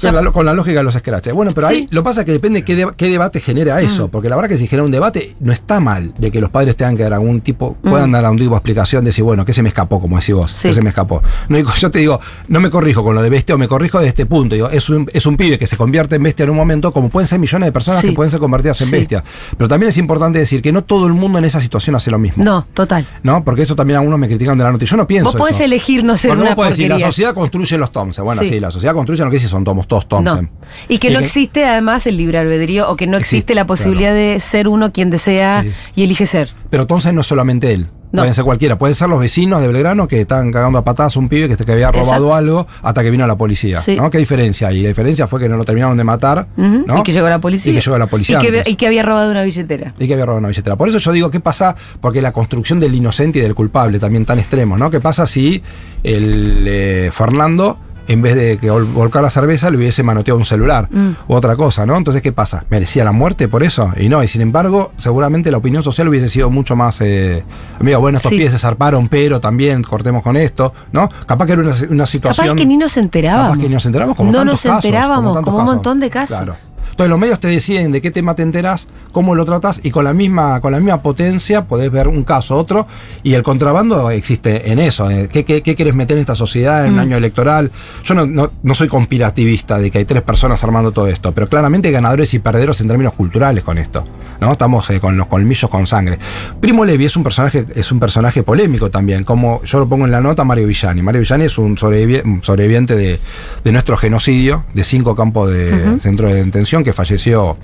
Con 0.00 0.14
la, 0.14 0.30
con 0.30 0.46
la 0.46 0.52
lógica 0.54 0.78
de 0.78 0.84
los 0.84 0.94
scratches. 0.94 1.32
Bueno, 1.34 1.50
pero 1.54 1.66
ahí 1.68 1.86
lo 1.90 2.02
pasa 2.02 2.24
que 2.24 2.32
depende 2.32 2.64
qué, 2.64 2.76
de- 2.76 2.90
qué 2.96 3.08
debate 3.08 3.40
genera 3.40 3.80
eso. 3.80 4.08
Porque 4.08 4.28
la 4.28 4.36
verdad 4.36 4.48
que 4.48 4.58
si 4.58 4.66
genera 4.66 4.84
un 4.84 4.90
debate, 4.90 5.34
no 5.40 5.52
está 5.52 5.80
mal 5.80 6.12
de 6.18 6.30
que 6.30 6.40
los 6.40 6.50
padres 6.50 6.76
tengan 6.76 6.96
que 6.96 7.02
dar 7.02 7.14
algún 7.14 7.40
tipo, 7.40 7.74
puedan 7.82 8.12
dar 8.12 8.24
algún 8.24 8.38
tipo 8.38 8.50
de 8.52 8.56
explicación 8.58 9.04
de 9.04 9.10
decir, 9.10 9.24
bueno, 9.24 9.44
¿qué 9.44 9.52
se 9.52 9.62
me 9.62 9.68
escapó? 9.68 10.00
Como 10.00 10.18
decís 10.18 10.34
vos. 10.34 10.58
¿qué 10.62 10.72
se 10.72 10.82
me 10.82 10.90
escapó? 10.90 11.22
No 11.48 11.58
yo 11.78 11.90
te 11.90 11.98
digo, 11.98 12.20
no 12.48 12.60
me 12.60 12.70
corrijo 12.70 13.02
con 13.02 13.14
lo 13.14 13.22
de 13.22 13.30
bestia 13.30 13.54
o 13.54 13.58
me 13.58 13.68
corrijo 13.68 13.98
de 14.00 14.08
este 14.08 14.26
punto. 14.26 14.54
Digo, 14.54 14.70
es 14.70 14.88
un, 14.88 15.08
es 15.12 15.26
un 15.26 15.36
pibe 15.36 15.58
que 15.58 15.66
se 15.66 15.76
convierte 15.76 16.16
en 16.16 16.22
bestia 16.22 16.44
en 16.44 16.50
un 16.50 16.56
momento, 16.56 16.92
como 16.92 17.08
pueden 17.08 17.26
ser 17.26 17.38
millones 17.38 17.66
de 17.66 17.72
personas 17.72 18.02
que 18.02 18.12
pueden 18.12 18.30
ser 18.30 18.40
convertidas 18.40 18.80
en 18.82 18.90
bestia. 18.90 19.24
Pero 19.56 19.68
también 19.68 19.88
es 19.88 19.98
importante 19.98 20.38
decir 20.38 20.62
que 20.62 20.72
no 20.72 20.84
todo 20.84 21.06
el 21.06 21.12
mundo 21.12 21.38
en 21.38 21.44
esa 21.44 21.60
situación 21.60 21.96
hace 21.96 22.10
lo 22.10 22.18
mismo. 22.18 22.44
No, 22.44 22.66
total. 22.74 23.06
¿No? 23.22 23.44
Porque 23.44 23.62
eso 23.62 23.74
también 23.76 23.95
algunos 23.96 24.18
me 24.18 24.28
critican 24.28 24.56
de 24.58 24.64
la 24.64 24.76
y 24.80 24.84
Yo 24.84 24.96
no 24.96 25.06
pienso 25.06 25.30
Vos 25.32 25.36
podés 25.36 25.56
eso. 25.56 25.64
elegir 25.64 26.04
no 26.04 26.16
ser 26.16 26.30
una 26.32 26.54
podés 26.56 26.72
decir, 26.72 26.86
porquería. 26.88 27.06
la 27.06 27.10
sociedad 27.12 27.34
construye 27.34 27.78
los 27.78 27.92
Thompson. 27.92 28.24
Bueno, 28.24 28.42
Sí. 28.42 28.48
sí, 28.50 28.60
la 28.60 28.70
sociedad 28.70 28.94
construye, 28.94 29.24
no 29.24 29.30
que 29.30 29.38
si 29.38 29.46
son 29.48 29.64
tomos, 29.64 29.88
todos 29.88 30.06
Thompson. 30.08 30.50
No. 30.52 30.66
Y 30.88 30.98
que 30.98 31.10
no 31.10 31.18
existe 31.18 31.64
además 31.64 32.06
el 32.06 32.16
libre 32.16 32.38
albedrío 32.38 32.88
o 32.90 32.96
que 32.96 33.06
no 33.06 33.16
existe 33.16 33.36
Existe, 33.36 33.54
la 33.54 33.66
posibilidad 33.66 34.12
de 34.14 34.38
ser 34.40 34.68
uno 34.68 34.92
quien 34.92 35.10
desea 35.10 35.62
Sí. 35.62 35.72
y 35.96 36.04
elige 36.04 36.26
ser. 36.26 36.54
Pero 36.70 36.86
Thompson 36.86 37.14
no 37.14 37.20
es 37.22 37.26
solamente 37.26 37.72
él. 37.72 37.88
No. 38.12 38.22
Pueden 38.22 38.34
ser 38.34 38.44
cualquiera. 38.44 38.78
Pueden 38.78 38.94
ser 38.94 39.08
los 39.08 39.20
vecinos 39.20 39.60
de 39.60 39.68
Belgrano 39.68 40.08
que 40.08 40.20
están 40.20 40.52
cagando 40.52 40.78
a 40.78 40.84
patadas 40.84 41.16
a 41.16 41.18
un 41.18 41.28
pibe 41.28 41.48
que, 41.48 41.56
que 41.62 41.72
había 41.72 41.90
robado 41.90 42.06
Exacto. 42.06 42.34
algo 42.34 42.66
hasta 42.82 43.02
que 43.02 43.10
vino 43.10 43.26
la 43.26 43.36
policía. 43.36 43.80
Sí. 43.80 43.96
¿no? 43.96 44.10
¿Qué 44.10 44.18
diferencia 44.18 44.68
hay? 44.68 44.82
La 44.82 44.88
diferencia 44.88 45.26
fue 45.26 45.40
que 45.40 45.48
no 45.48 45.56
lo 45.56 45.64
terminaron 45.64 45.96
de 45.96 46.04
matar. 46.04 46.46
¿no? 46.56 46.98
Y 46.98 47.02
que 47.02 47.12
llegó 47.12 47.28
la 47.28 47.40
policía. 47.40 47.72
Y 47.72 47.74
que 47.74 47.80
llegó 47.80 47.98
la 47.98 48.06
policía. 48.06 48.38
Y 48.42 48.46
que, 48.46 48.62
y 48.70 48.76
que 48.76 48.86
había 48.86 49.02
robado 49.02 49.30
una 49.30 49.42
billetera. 49.42 49.94
Y 49.98 50.06
que 50.06 50.14
había 50.14 50.26
robado 50.26 50.38
una 50.38 50.48
billetera. 50.48 50.76
Por 50.76 50.88
eso 50.88 50.98
yo 50.98 51.12
digo, 51.12 51.30
¿qué 51.30 51.40
pasa? 51.40 51.76
Porque 52.00 52.22
la 52.22 52.32
construcción 52.32 52.80
del 52.80 52.94
inocente 52.94 53.38
y 53.38 53.42
del 53.42 53.54
culpable 53.54 53.98
también 53.98 54.24
tan 54.24 54.38
extremo, 54.38 54.78
¿no? 54.78 54.90
¿Qué 54.90 55.00
pasa 55.00 55.26
si 55.26 55.62
el 56.02 56.64
eh, 56.66 57.10
Fernando, 57.12 57.78
en 58.08 58.22
vez 58.22 58.34
de 58.36 58.58
que 58.58 58.70
vol- 58.70 58.92
volcar 58.92 59.22
la 59.22 59.30
cerveza, 59.30 59.70
le 59.70 59.76
hubiese 59.76 60.02
manoteado 60.02 60.38
un 60.38 60.44
celular 60.44 60.88
Mm. 60.90 61.10
u 61.28 61.34
otra 61.34 61.56
cosa, 61.56 61.86
¿no? 61.86 61.96
Entonces, 61.96 62.22
¿qué 62.22 62.32
pasa? 62.32 62.64
¿Merecía 62.70 63.04
la 63.04 63.12
muerte 63.12 63.48
por 63.48 63.62
eso? 63.62 63.92
Y 63.96 64.08
no, 64.08 64.22
y 64.22 64.28
sin 64.28 64.40
embargo, 64.42 64.92
seguramente 64.98 65.50
la 65.50 65.56
opinión 65.58 65.82
social 65.82 66.08
hubiese 66.08 66.28
sido 66.28 66.50
mucho 66.50 66.76
más. 66.76 67.00
Eh, 67.00 67.44
amigo, 67.80 68.00
bueno, 68.00 68.18
estos 68.18 68.30
Sí. 68.30 68.36
pibes 68.38 68.52
se 68.52 68.58
zarparon, 68.58 69.08
pero 69.08 69.40
también 69.40 69.82
cortemos 69.82 70.22
con 70.22 70.36
esto, 70.36 70.72
¿no? 70.92 71.08
Capaz 71.26 71.46
que 71.46 71.52
era 71.52 71.62
una, 71.62 71.74
una 71.90 72.06
situación. 72.06 72.46
Capaz 72.48 72.58
que 72.58 72.66
ni 72.66 72.76
nos 72.76 72.96
enterábamos. 72.96 73.50
Capaz 73.50 73.60
que 73.62 73.68
ni 73.68 73.74
nos 73.74 73.86
enterábamos 73.86 74.16
como 74.16 74.32
No 74.32 74.38
tantos 74.38 74.52
nos 74.54 74.62
casos, 74.62 74.84
enterábamos, 74.84 75.34
tantos 75.34 75.52
como 75.52 75.58
un 75.58 75.64
montón 75.74 76.00
de 76.00 76.10
casos. 76.10 76.36
Claro. 76.36 76.54
Entonces 76.96 77.10
los 77.10 77.18
medios 77.18 77.40
te 77.40 77.48
deciden 77.48 77.92
de 77.92 78.00
qué 78.00 78.10
tema 78.10 78.34
te 78.34 78.42
enteras, 78.42 78.88
cómo 79.12 79.34
lo 79.34 79.44
tratas 79.44 79.80
y 79.82 79.90
con 79.90 80.04
la 80.04 80.14
misma 80.14 80.62
con 80.62 80.72
la 80.72 80.80
misma 80.80 81.02
potencia 81.02 81.66
podés 81.66 81.90
ver 81.90 82.08
un 82.08 82.24
caso, 82.24 82.56
otro 82.56 82.86
y 83.22 83.34
el 83.34 83.42
contrabando 83.42 84.10
existe 84.10 84.72
en 84.72 84.78
eso. 84.78 85.10
eh, 85.10 85.28
¿Qué, 85.30 85.44
qué, 85.44 85.62
qué 85.62 85.74
quieres 85.76 85.94
meter 85.94 86.16
en 86.16 86.22
esta 86.22 86.34
sociedad 86.34 86.86
en 86.86 86.92
un 86.92 86.96
Mm. 86.96 87.00
año 87.00 87.16
electoral? 87.18 87.70
Yo 88.02 88.14
no, 88.14 88.24
no, 88.24 88.50
no 88.62 88.74
soy 88.74 88.88
conspirativista 88.88 89.78
de 89.78 89.90
que 89.90 89.98
hay 89.98 90.04
tres 90.06 90.22
personas 90.22 90.64
armando 90.64 90.90
todo 90.90 91.06
esto, 91.08 91.32
pero 91.32 91.50
claramente 91.50 91.88
hay 91.88 91.92
ganadores 91.94 92.32
y 92.32 92.38
perderos 92.38 92.80
en 92.80 92.88
términos 92.88 93.12
culturales 93.12 93.62
con 93.62 93.76
esto. 93.76 94.02
¿no? 94.40 94.52
Estamos 94.52 94.88
eh, 94.90 94.98
con 94.98 95.18
los 95.18 95.26
colmillos 95.26 95.68
con 95.70 95.86
sangre. 95.86 96.18
Primo 96.60 96.84
Levi 96.86 97.04
es 97.04 97.16
un 97.16 97.22
personaje, 97.24 97.66
es 97.74 97.92
un 97.92 98.00
personaje 98.00 98.42
polémico 98.42 98.90
también, 98.90 99.24
como 99.24 99.62
yo 99.64 99.78
lo 99.80 99.86
pongo 99.88 100.06
en 100.06 100.10
la 100.12 100.20
nota 100.22 100.44
Mario 100.44 100.66
Villani. 100.66 101.02
Mario 101.02 101.20
Villani 101.20 101.44
es 101.44 101.58
un 101.58 101.76
sobrevivi- 101.76 102.22
un 102.24 102.42
sobreviviente 102.42 102.96
de, 102.96 103.18
de 103.64 103.72
nuestro 103.72 103.96
genocidio, 103.98 104.64
de 104.72 104.82
cinco 104.84 105.14
campos 105.14 105.50
de 105.50 105.98
centro 106.00 106.28
de 106.28 106.44
detención, 106.44 106.84
que 106.86 106.92
falleció 106.92 107.56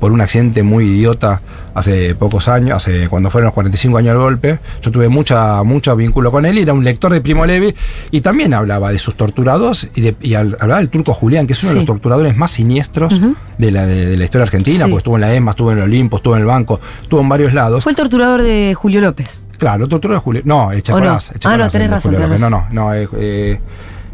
por 0.00 0.10
un 0.12 0.20
accidente 0.20 0.62
muy 0.62 0.84
idiota 0.86 1.40
hace 1.74 2.14
pocos 2.14 2.48
años, 2.48 2.76
hace 2.76 3.08
cuando 3.08 3.30
fueron 3.30 3.46
los 3.46 3.54
45 3.54 3.98
años 3.98 4.14
del 4.14 4.18
golpe. 4.22 4.58
Yo 4.82 4.90
tuve 4.90 5.08
mucha, 5.08 5.62
mucho 5.62 5.94
vínculo 5.96 6.30
con 6.32 6.44
él, 6.44 6.58
y 6.58 6.62
era 6.62 6.72
un 6.72 6.84
lector 6.84 7.12
de 7.12 7.20
Primo 7.20 7.46
Levi, 7.46 7.74
y 8.10 8.20
también 8.20 8.52
hablaba 8.52 8.90
de 8.92 8.98
sus 8.98 9.14
torturados 9.16 9.88
y, 9.94 10.00
de, 10.00 10.16
y 10.20 10.34
hablaba 10.34 10.76
del 10.76 10.88
turco 10.90 11.14
Julián, 11.14 11.46
que 11.46 11.52
es 11.54 11.62
uno 11.62 11.70
Sí. 11.70 11.74
de 11.74 11.80
los 11.80 11.86
torturadores 11.86 12.36
más 12.36 12.50
siniestros 12.50 13.20
de, 13.58 13.70
la, 13.70 13.86
de, 13.86 14.06
de 14.06 14.16
la 14.16 14.24
historia 14.24 14.42
argentina, 14.44 14.84
Sí. 14.84 14.90
porque 14.90 14.98
estuvo 14.98 15.14
en 15.16 15.20
la 15.22 15.34
EMA, 15.34 15.52
estuvo 15.52 15.72
en 15.72 15.78
el 15.78 15.84
Olimpo, 15.84 16.16
estuvo 16.16 16.34
en 16.34 16.40
el 16.42 16.46
banco, 16.46 16.80
estuvo 17.02 17.20
en 17.20 17.28
varios 17.28 17.52
lados. 17.54 17.82
Fue 17.84 17.92
el 17.92 17.96
torturador 17.96 18.42
de 18.42 18.74
Julio 18.76 19.00
López. 19.00 19.42
Claro, 19.56 19.84
el 19.84 19.88
torturador 19.88 20.20
de 20.20 20.24
Julián. 20.24 20.44
No, 20.46 20.66
¿O 20.66 20.72
Echecolás. 20.72 21.32
no? 21.32 21.50
Ah, 21.50 21.56
no, 21.56 21.70
tenés 21.70 21.90
razón, 21.90 22.14
tenés 22.16 22.40
No, 22.40 22.50
no, 22.50 22.66
no. 22.72 22.92
eh, 22.94 23.08
eh, 23.16 23.58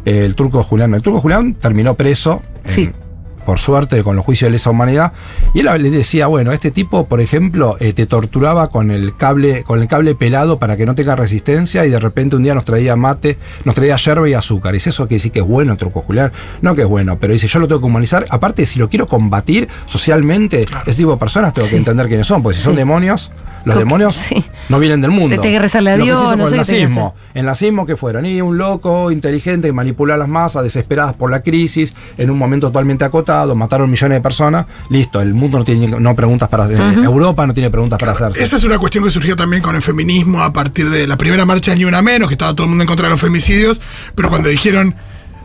el 0.05 0.35
turco 0.35 0.63
Julián. 0.63 0.93
El 0.93 1.01
turco 1.01 1.19
Julián 1.19 1.55
terminó 1.55 1.95
preso. 1.95 2.41
Sí. 2.65 2.83
en- 2.83 3.10
por 3.45 3.59
suerte, 3.59 4.03
con 4.03 4.15
los 4.15 4.25
juicios 4.25 4.47
de 4.47 4.51
lesa 4.53 4.69
humanidad. 4.69 5.13
Y 5.53 5.59
él 5.59 5.69
le 5.81 5.89
decía, 5.89 6.27
bueno, 6.27 6.51
este 6.51 6.71
tipo, 6.71 7.05
por 7.07 7.21
ejemplo, 7.21 7.77
eh, 7.79 7.93
te 7.93 8.05
torturaba 8.05 8.69
con 8.69 8.91
el 8.91 9.15
cable, 9.15 9.63
con 9.63 9.81
el 9.81 9.87
cable 9.87 10.15
pelado 10.15 10.59
para 10.59 10.77
que 10.77 10.85
no 10.85 10.95
tenga 10.95 11.15
resistencia, 11.15 11.85
y 11.85 11.89
de 11.89 11.99
repente 11.99 12.35
un 12.35 12.43
día 12.43 12.53
nos 12.53 12.63
traía 12.63 12.95
mate, 12.95 13.37
nos 13.65 13.75
traía 13.75 13.95
yerba 13.95 14.27
y 14.29 14.33
azúcar. 14.33 14.73
Y 14.73 14.77
dice, 14.77 14.89
eso 14.91 15.07
que 15.07 15.15
decir 15.15 15.31
que 15.31 15.39
es 15.39 15.47
bueno 15.47 15.73
el 15.73 15.77
turco 15.77 16.01
Julián. 16.01 16.31
No 16.61 16.75
que 16.75 16.83
es 16.83 16.87
bueno, 16.87 17.17
pero 17.19 17.33
dice, 17.33 17.47
yo 17.47 17.59
lo 17.59 17.67
tengo 17.67 17.81
que 17.81 17.87
humanizar. 17.87 18.25
Aparte, 18.29 18.65
si 18.65 18.79
lo 18.79 18.89
quiero 18.89 19.07
combatir 19.07 19.67
socialmente, 19.85 20.65
ese 20.85 20.97
tipo 20.97 21.11
de 21.11 21.17
personas 21.17 21.53
tengo 21.53 21.67
Sí. 21.67 21.71
que 21.73 21.77
entender 21.77 22.07
quiénes 22.07 22.27
son, 22.27 22.41
porque 22.41 22.57
si 22.57 22.63
son 22.63 22.75
demonios, 22.75 23.31
los 23.65 23.77
demonios 23.77 24.15
sí. 24.29 24.43
no 24.69 24.79
vienen 24.79 25.01
del 25.01 25.11
mundo. 25.11 25.39
Te 25.39 25.51
que 25.51 25.59
rezarle 25.59 25.91
a 25.91 25.97
Lo 25.97 26.03
que 26.03 26.09
se 26.09 26.15
Dios, 26.15 26.21
hizo 26.21 26.35
no 26.35 26.43
con 26.43 26.49
sé 26.49 26.57
el 26.59 26.65
qué 26.65 26.81
nazismo. 26.83 27.15
El 27.33 27.45
nazismo 27.45 27.85
que 27.85 27.95
fueron, 27.95 28.25
y 28.25 28.41
un 28.41 28.57
loco 28.57 29.11
inteligente 29.11 29.67
que 29.67 29.73
manipuló 29.73 30.13
a 30.13 30.17
las 30.17 30.27
masas 30.27 30.63
desesperadas 30.63 31.13
por 31.13 31.31
la 31.31 31.41
crisis, 31.41 31.93
en 32.17 32.29
un 32.29 32.37
momento 32.37 32.67
totalmente 32.67 33.05
acotado, 33.05 33.55
mataron 33.55 33.89
millones 33.89 34.17
de 34.17 34.21
personas, 34.21 34.65
listo, 34.89 35.21
el 35.21 35.33
mundo 35.33 35.59
no 35.59 35.63
tiene 35.63 35.87
no 35.87 36.15
preguntas 36.15 36.49
para 36.49 36.65
hacer, 36.65 36.79
Europa 36.79 37.45
no 37.47 37.53
tiene 37.53 37.69
preguntas 37.69 37.99
para 37.99 38.13
hacerse. 38.13 38.43
Esa 38.43 38.55
es 38.57 38.63
una 38.63 38.77
cuestión 38.79 39.03
que 39.03 39.11
surgió 39.11 39.35
también 39.35 39.61
con 39.61 39.75
el 39.75 39.81
feminismo 39.81 40.41
a 40.43 40.51
partir 40.53 40.89
de 40.89 41.07
la 41.07 41.17
primera 41.17 41.45
marcha 41.45 41.73
Ni 41.75 41.85
Una 41.85 42.01
Menos, 42.01 42.27
que 42.27 42.33
estaba 42.35 42.53
todo 42.53 42.65
el 42.65 42.69
mundo 42.69 42.83
en 42.83 42.87
contra 42.87 43.07
de 43.07 43.11
los 43.11 43.21
femicidios, 43.21 43.81
pero 44.15 44.29
cuando 44.29 44.49
dijeron, 44.49 44.95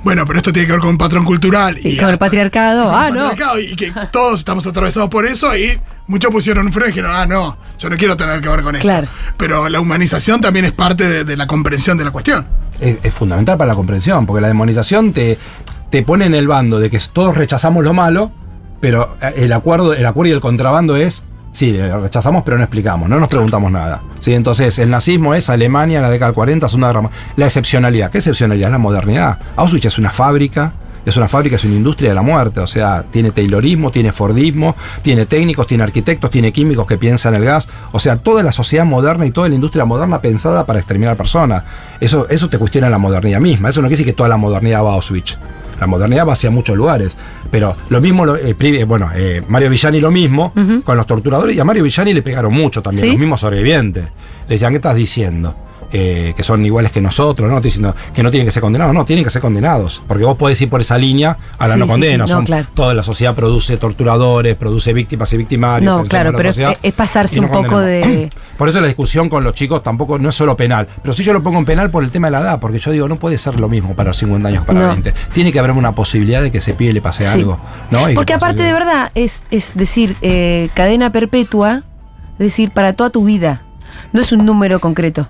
bueno, 0.04 0.24
pero 0.26 0.38
esto 0.38 0.52
tiene 0.52 0.66
que 0.66 0.72
ver 0.72 0.80
con 0.80 0.90
un 0.90 0.98
patrón 0.98 1.24
cultural. 1.24 1.78
Y 1.82 1.96
con 1.96 2.10
el 2.10 2.18
patriarcado. 2.18 2.84
con 2.84 2.94
Ah, 2.94 3.08
el 3.08 3.14
no. 3.14 3.58
Y 3.58 3.74
que 3.74 3.92
todos 4.12 4.38
estamos 4.38 4.64
atravesados 4.66 5.08
por 5.10 5.26
eso, 5.26 5.56
y 5.56 5.78
muchos 6.06 6.30
pusieron 6.30 6.66
un 6.66 6.72
freno 6.72 6.86
y 6.86 6.90
dijeron, 6.90 7.10
ah, 7.14 7.26
no, 7.26 7.56
yo 7.78 7.90
no 7.90 7.96
quiero 7.96 8.16
tener 8.16 8.40
que 8.40 8.48
ver 8.48 8.62
con 8.62 8.74
esto. 8.76 8.86
Claro. 8.86 9.08
Pero 9.36 9.68
la 9.68 9.80
humanización 9.80 10.40
también 10.40 10.64
es 10.64 10.72
parte 10.72 11.08
de, 11.08 11.24
de 11.24 11.36
la 11.36 11.46
comprensión 11.46 11.98
de 11.98 12.04
la 12.04 12.10
cuestión. 12.10 12.46
es, 12.80 12.98
es 13.02 13.14
fundamental 13.14 13.56
para 13.58 13.68
la 13.68 13.74
comprensión, 13.74 14.26
porque 14.26 14.40
la 14.40 14.48
demonización 14.48 15.12
te, 15.12 15.38
te 15.90 16.02
pone 16.02 16.26
en 16.26 16.34
el 16.34 16.48
bando 16.48 16.78
de 16.78 16.90
que 16.90 17.00
todos 17.12 17.36
rechazamos 17.36 17.84
lo 17.84 17.92
malo, 17.94 18.30
pero 18.80 19.16
eh, 19.20 19.34
el 19.36 19.52
acuerdo, 19.52 19.94
el 19.94 20.06
acuerdo 20.06 20.30
y 20.30 20.32
el 20.34 20.40
contrabando 20.40 20.96
es, 20.96 21.22
sí, 21.52 21.72
lo 21.72 22.00
rechazamos, 22.00 22.42
pero 22.44 22.56
no 22.58 22.64
explicamos, 22.64 23.08
no 23.08 23.18
nos 23.18 23.28
preguntamos 23.28 23.70
nada. 23.72 24.02
¿sí? 24.20 24.34
Entonces, 24.34 24.78
el 24.78 24.90
nazismo 24.90 25.34
es 25.34 25.48
Alemania 25.48 25.98
en 25.98 26.02
la 26.02 26.10
década 26.10 26.30
del 26.30 26.34
40, 26.34 26.68
Segunda 26.68 26.88
Guerra 26.88 27.02
Mundial. 27.02 27.22
La 27.36 27.46
excepcionalidad, 27.46 28.10
¿qué 28.10 28.18
excepcionalidad? 28.18 28.68
Es 28.68 28.72
la 28.72 28.78
modernidad. 28.78 29.38
Auschwitz 29.56 29.86
es 29.86 29.98
una 29.98 30.10
fábrica. 30.10 30.72
Es 31.06 31.16
una 31.16 31.28
fábrica, 31.28 31.54
es 31.56 31.64
una 31.64 31.76
industria 31.76 32.10
de 32.10 32.16
la 32.16 32.22
muerte, 32.22 32.60
o 32.60 32.66
sea, 32.66 33.04
tiene 33.08 33.30
taylorismo, 33.30 33.92
tiene 33.92 34.12
fordismo, 34.12 34.74
tiene 35.02 35.24
técnicos, 35.24 35.66
tiene 35.68 35.84
arquitectos, 35.84 36.30
tiene 36.32 36.52
químicos 36.52 36.86
que 36.86 36.98
piensan 36.98 37.34
el 37.34 37.44
gas, 37.44 37.68
o 37.92 38.00
sea, 38.00 38.16
toda 38.16 38.42
la 38.42 38.50
sociedad 38.50 38.84
moderna 38.84 39.24
y 39.24 39.30
toda 39.30 39.48
la 39.48 39.54
industria 39.54 39.84
moderna 39.84 40.20
pensada 40.20 40.66
para 40.66 40.80
exterminar 40.80 41.16
personas. 41.16 41.62
Eso, 42.00 42.28
eso 42.28 42.50
te 42.50 42.58
cuestiona 42.58 42.90
la 42.90 42.98
modernidad 42.98 43.40
misma, 43.40 43.70
eso 43.70 43.80
no 43.80 43.86
quiere 43.86 43.98
decir 43.98 44.06
que 44.06 44.16
toda 44.16 44.28
la 44.28 44.36
modernidad 44.36 44.82
va 44.82 44.90
a 44.90 44.94
Auschwitz. 44.94 45.38
La 45.80 45.86
modernidad 45.86 46.26
va 46.26 46.32
hacia 46.32 46.50
muchos 46.50 46.76
lugares, 46.76 47.16
pero 47.50 47.76
lo 47.90 48.00
mismo, 48.00 48.26
eh, 48.34 48.56
eh, 48.58 48.84
bueno, 48.84 49.10
eh, 49.14 49.42
Mario 49.46 49.70
Villani 49.70 50.00
lo 50.00 50.10
mismo 50.10 50.52
con 50.84 50.96
los 50.96 51.06
torturadores 51.06 51.54
y 51.54 51.60
a 51.60 51.64
Mario 51.64 51.84
Villani 51.84 52.14
le 52.14 52.22
pegaron 52.22 52.52
mucho 52.52 52.82
también, 52.82 53.04
¿Sí? 53.04 53.10
los 53.10 53.20
mismos 53.20 53.40
sobrevivientes. 53.40 54.04
Le 54.48 54.54
decían, 54.54 54.72
¿qué 54.72 54.76
estás 54.76 54.96
diciendo? 54.96 55.54
Eh, 55.92 56.34
que 56.36 56.42
son 56.42 56.64
iguales 56.66 56.90
que 56.90 57.00
nosotros, 57.00 57.48
¿no? 57.48 57.56
Estoy 57.56 57.68
diciendo 57.68 57.94
que 58.12 58.22
no 58.22 58.30
tienen 58.30 58.46
que 58.46 58.50
ser 58.50 58.60
condenados, 58.60 58.92
no, 58.92 59.04
tienen 59.04 59.24
que 59.24 59.30
ser 59.30 59.40
condenados, 59.40 60.02
porque 60.08 60.24
vos 60.24 60.36
podés 60.36 60.60
ir 60.60 60.68
por 60.68 60.80
esa 60.80 60.98
línea 60.98 61.38
a 61.58 61.68
la 61.68 61.74
Sí, 61.74 61.80
no 61.80 61.86
condena. 61.86 62.26
sí, 62.26 62.32
no, 62.32 62.36
son- 62.38 62.44
claro. 62.44 62.66
Toda 62.74 62.92
la 62.94 63.02
sociedad 63.04 63.34
produce 63.34 63.76
torturadores, 63.76 64.56
produce 64.56 64.92
víctimas 64.92 65.32
y 65.32 65.36
victimarios. 65.36 65.96
No, 65.98 66.04
claro, 66.04 66.32
pero 66.36 66.50
sociedad 66.50 66.72
es- 66.72 66.78
es 66.82 66.92
pasarse 66.92 67.40
no 67.40 67.46
un 67.46 67.52
poco 67.52 67.78
de- 67.80 68.30
Por 68.58 68.68
eso 68.68 68.80
la 68.80 68.86
discusión 68.88 69.28
con 69.28 69.44
los 69.44 69.54
chicos 69.54 69.82
tampoco 69.82 70.18
no 70.18 70.28
es 70.30 70.34
solo 70.34 70.56
penal, 70.56 70.88
pero 71.02 71.14
sí 71.14 71.22
yo 71.22 71.32
lo 71.32 71.42
pongo 71.42 71.58
en 71.58 71.64
penal 71.64 71.90
por 71.90 72.02
el 72.02 72.10
tema 72.10 72.26
de 72.28 72.32
la 72.32 72.40
edad, 72.40 72.60
porque 72.60 72.78
yo 72.78 72.90
digo, 72.90 73.06
no 73.08 73.16
puede 73.18 73.38
ser 73.38 73.60
lo 73.60 73.68
mismo 73.68 73.94
para 73.94 74.08
los 74.08 74.16
50 74.16 74.48
años 74.48 74.64
para 74.64 74.80
No. 74.80 74.88
20. 74.88 75.14
Tiene 75.32 75.52
que 75.52 75.58
haber 75.58 75.70
una 75.70 75.94
posibilidad 75.94 76.42
de 76.42 76.50
que 76.50 76.58
ese 76.58 76.74
pibe 76.74 76.92
le 76.92 77.00
pase 77.02 77.26
algo. 77.26 77.58
¿no? 77.90 78.10
Y 78.10 78.14
Porque 78.14 78.32
aparte 78.32 78.62
de 78.62 78.72
verdad 78.72 79.12
es, 79.14 79.42
es 79.50 79.74
decir, 79.76 80.16
eh, 80.22 80.68
cadena 80.74 81.12
perpetua, 81.12 81.82
es 82.32 82.38
decir, 82.38 82.70
para 82.70 82.92
toda 82.94 83.10
tu 83.10 83.24
vida. 83.24 83.62
No 84.12 84.20
es 84.20 84.32
un 84.32 84.44
número 84.44 84.80
concreto. 84.80 85.28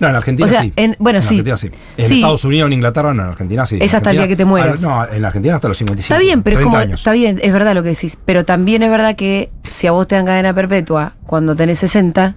No, 0.00 0.08
en 0.08 0.16
Argentina 0.16 0.46
O 0.46 0.48
sea, 0.48 0.62
sí. 0.62 0.72
en- 0.76 0.96
bueno, 0.98 1.20
sí. 1.22 1.34
Argentina 1.38 1.56
sí. 1.58 1.70
En 1.98 2.06
Sí. 2.06 2.14
Estados 2.16 2.44
Unidos, 2.44 2.66
en 2.68 2.72
Inglaterra, 2.72 3.12
no, 3.14 3.22
en 3.22 3.28
Argentina 3.28 3.66
sí. 3.66 3.78
Es 3.80 3.94
hasta 3.94 4.10
el 4.10 4.16
día 4.16 4.26
que 4.28 4.34
te 4.36 4.44
mueras. 4.46 4.80
No, 4.82 5.06
en 5.06 5.24
Argentina 5.24 5.54
hasta 5.54 5.68
los 5.68 5.76
55. 5.78 6.14
Está 6.14 6.18
bien, 6.20 6.42
pero 6.42 6.54
es 6.54 6.58
30 6.62 6.70
como. 6.70 6.82
años. 6.82 7.00
Está 7.00 7.12
bien, 7.12 7.38
es 7.42 7.52
verdad 7.52 7.74
lo 7.74 7.82
que 7.82 7.90
decís. 7.90 8.18
Pero 8.24 8.44
también 8.44 8.82
es 8.82 8.90
verdad 8.90 9.14
que 9.14 9.50
si 9.68 9.86
a 9.86 9.92
vos 9.92 10.08
te 10.08 10.14
dan 10.16 10.24
cadena 10.26 10.54
perpetua 10.54 11.12
cuando 11.26 11.54
tenés 11.54 11.78
60, 11.80 12.34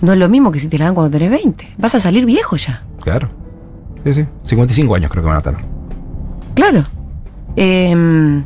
no 0.00 0.12
es 0.12 0.18
lo 0.18 0.28
mismo 0.28 0.52
que 0.52 0.60
si 0.60 0.68
te 0.68 0.78
la 0.78 0.86
dan 0.86 0.94
cuando 0.94 1.10
tenés 1.10 1.30
20. 1.30 1.74
Vas 1.78 1.94
a 1.94 2.00
salir 2.00 2.24
viejo 2.26 2.56
ya. 2.56 2.82
Claro. 3.02 3.30
Sí, 4.04 4.14
sí. 4.14 4.26
55 4.46 4.94
años 4.94 5.10
creo 5.10 5.22
que 5.24 5.26
van 5.28 5.36
a 5.36 5.38
estar. 5.38 5.56
Claro. 6.54 6.84
Eh, 7.56 8.42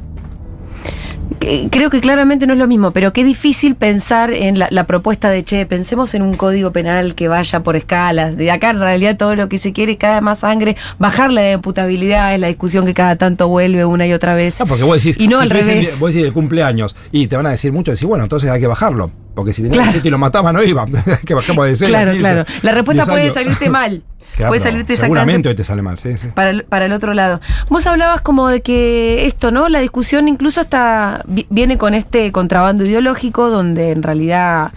creo 1.38 1.90
que 1.90 2.00
claramente 2.00 2.46
no 2.46 2.52
es 2.52 2.58
lo 2.58 2.66
mismo, 2.66 2.92
pero 2.92 3.12
qué 3.12 3.24
difícil 3.24 3.74
pensar 3.74 4.32
en 4.32 4.58
la, 4.58 4.68
la 4.70 4.84
propuesta 4.84 5.30
de, 5.30 5.44
che, 5.44 5.66
pensemos 5.66 6.14
en 6.14 6.22
un 6.22 6.34
código 6.34 6.72
penal 6.72 7.14
que 7.14 7.28
vaya 7.28 7.60
por 7.60 7.76
escalas. 7.76 8.36
De 8.36 8.50
acá 8.50 8.70
en 8.70 8.80
realidad 8.80 9.16
todo 9.16 9.36
lo 9.36 9.48
que 9.48 9.58
se 9.58 9.72
quiere 9.72 9.92
es 9.92 9.98
cada 9.98 10.20
más 10.20 10.40
sangre, 10.40 10.76
bajar 10.98 11.32
la 11.32 11.52
imputabilidad 11.52 12.34
es 12.34 12.40
la 12.40 12.48
discusión 12.48 12.86
que 12.86 12.94
cada 12.94 13.16
tanto 13.16 13.48
vuelve 13.48 13.84
una 13.84 14.06
y 14.06 14.12
otra 14.12 14.34
vez. 14.34 14.58
No, 14.60 14.66
porque 14.66 14.84
vos 14.84 15.02
decís, 15.02 15.18
y 15.18 15.28
no 15.28 15.38
si 15.38 15.42
al 15.44 15.50
revés. 15.50 16.00
Vos 16.00 16.12
decís 16.12 16.26
el 16.26 16.32
cumpleaños 16.32 16.96
y 17.12 17.26
te 17.26 17.36
van 17.36 17.46
a 17.46 17.50
decir 17.50 17.72
mucho, 17.72 17.92
decís, 17.92 18.06
bueno, 18.06 18.24
entonces 18.24 18.50
hay 18.50 18.60
que 18.60 18.66
bajarlo. 18.66 19.10
Porque 19.38 19.52
si 19.52 19.62
tenías 19.62 19.74
Claro. 19.76 19.86
17 19.92 20.08
y 20.08 20.10
lo 20.10 20.18
mataban, 20.18 20.54
no 20.54 20.62
iba. 20.62 20.84
que 21.24 21.34
bajemos 21.34 21.66
de 21.66 21.74
6 21.76 21.88
Claro, 21.90 22.12
claro. 22.18 22.44
La 22.62 22.72
respuesta 22.72 23.06
puede 23.06 23.30
salirte 23.30 23.68
mal. 23.70 24.02
Claro, 24.36 24.50
puede 24.50 24.60
salirte 24.60 24.96
Seguramente 24.96 25.48
hoy 25.48 25.54
te 25.54 25.64
sale 25.64 25.82
mal, 25.82 25.98
sí, 25.98 26.16
sí. 26.18 26.28
para 26.34 26.50
el, 26.50 26.64
para 26.64 26.84
el 26.86 26.92
otro 26.92 27.12
lado. 27.14 27.40
Vos 27.68 27.86
hablabas 27.86 28.20
como 28.20 28.48
de 28.48 28.60
que 28.62 29.26
esto, 29.26 29.50
¿no? 29.50 29.68
La 29.68 29.80
discusión 29.80 30.28
incluso 30.28 30.60
hasta 30.60 31.24
vi- 31.26 31.46
viene 31.50 31.76
con 31.78 31.94
este 31.94 32.30
contrabando 32.30 32.84
ideológico 32.84 33.48
donde 33.50 33.90
en 33.90 34.02
realidad 34.02 34.72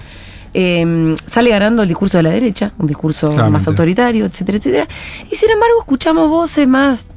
eh, 0.54 1.16
sale 1.28 1.50
ganando 1.52 1.84
el 1.84 1.88
discurso 1.90 2.18
de 2.18 2.24
la 2.24 2.30
derecha, 2.32 2.72
un 2.80 2.88
discurso 2.88 3.28
Claramente. 3.28 3.52
más 3.54 3.68
autoritario, 3.68 4.26
etcétera, 4.26 4.58
etcétera. 4.58 4.88
Y 5.32 5.36
sin 5.36 5.50
embargo 5.52 5.76
escuchamos 5.80 6.30
voces 6.30 6.68
más 6.68 7.08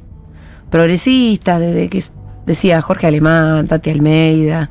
progresistas, 0.69 1.59
desde 1.59 1.89
que 1.89 2.03
decía 2.45 2.81
Jorge 2.81 3.07
Alemán, 3.07 3.67
Tati 3.67 3.89
Almeida. 3.89 4.69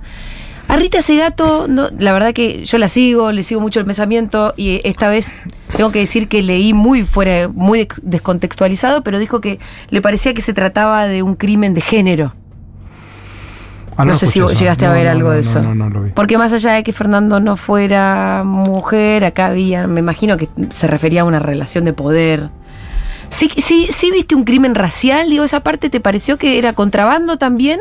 A 0.66 0.77
Rita 0.77 1.03
Segato, 1.03 1.66
no, 1.68 1.88
la 1.98 2.12
verdad 2.12 2.33
que 2.33 2.64
yo 2.64 2.79
la 2.79 2.88
sigo, 2.88 3.33
le 3.33 3.42
sigo 3.42 3.61
mucho 3.61 3.81
el 3.81 3.87
pensamiento 3.87 4.55
y 4.57 4.81
esta 4.85 5.09
vez 5.09 5.35
tengo 5.77 5.92
que 5.92 5.98
decir 5.98 6.27
que 6.27 6.42
leí 6.42 6.72
muy 6.72 7.03
fuera, 7.03 7.48
muy 7.48 7.87
descontextualizado, 8.03 9.03
pero 9.03 9.18
dijo 9.18 9.40
que 9.40 9.59
le 9.90 10.00
parecía 10.00 10.33
que 10.33 10.42
se 10.42 10.55
trataba 10.55 11.07
de 11.07 11.22
un 11.22 11.35
crimen 11.35 11.74
de 11.74 11.81
género. 11.81 12.35
Ah, 13.96 14.05
no 14.05 14.14
sé 14.14 14.27
si 14.27 14.40
eso. 14.40 14.48
llegaste 14.48 14.87
a 14.87 14.92
ver 14.92 15.05
no, 15.05 15.12
algo 15.12 15.31
de 15.31 15.37
no, 15.37 15.40
eso. 15.40 15.62
No, 15.62 15.74
no, 15.74 15.90
lo 15.90 16.03
vi. 16.03 16.11
Porque 16.11 16.37
más 16.37 16.53
allá 16.53 16.72
de 16.72 16.83
que 16.83 16.92
Fernando 16.92 17.38
no 17.40 17.57
fuera 17.57 18.42
mujer, 18.44 19.24
acá 19.24 19.46
había, 19.46 19.87
me 19.87 20.00
imagino 20.00 20.37
que 20.37 20.48
se 20.70 20.87
refería 20.87 21.22
a 21.22 21.24
una 21.24 21.38
relación 21.38 21.85
de 21.85 21.92
poder. 21.92 22.50
Sí, 23.35 23.51
sí, 23.57 23.88
sí 23.90 24.11
viste 24.12 24.35
un 24.37 24.44
crimen 24.44 24.75
racial, 24.77 25.29
digo, 25.29 25.42
esa 25.44 25.61
parte 25.61 25.90
te 25.90 25.99
pareció 25.99 26.38
que 26.38 26.57
era 26.57 26.73
contrabando 26.73 27.37
también. 27.37 27.81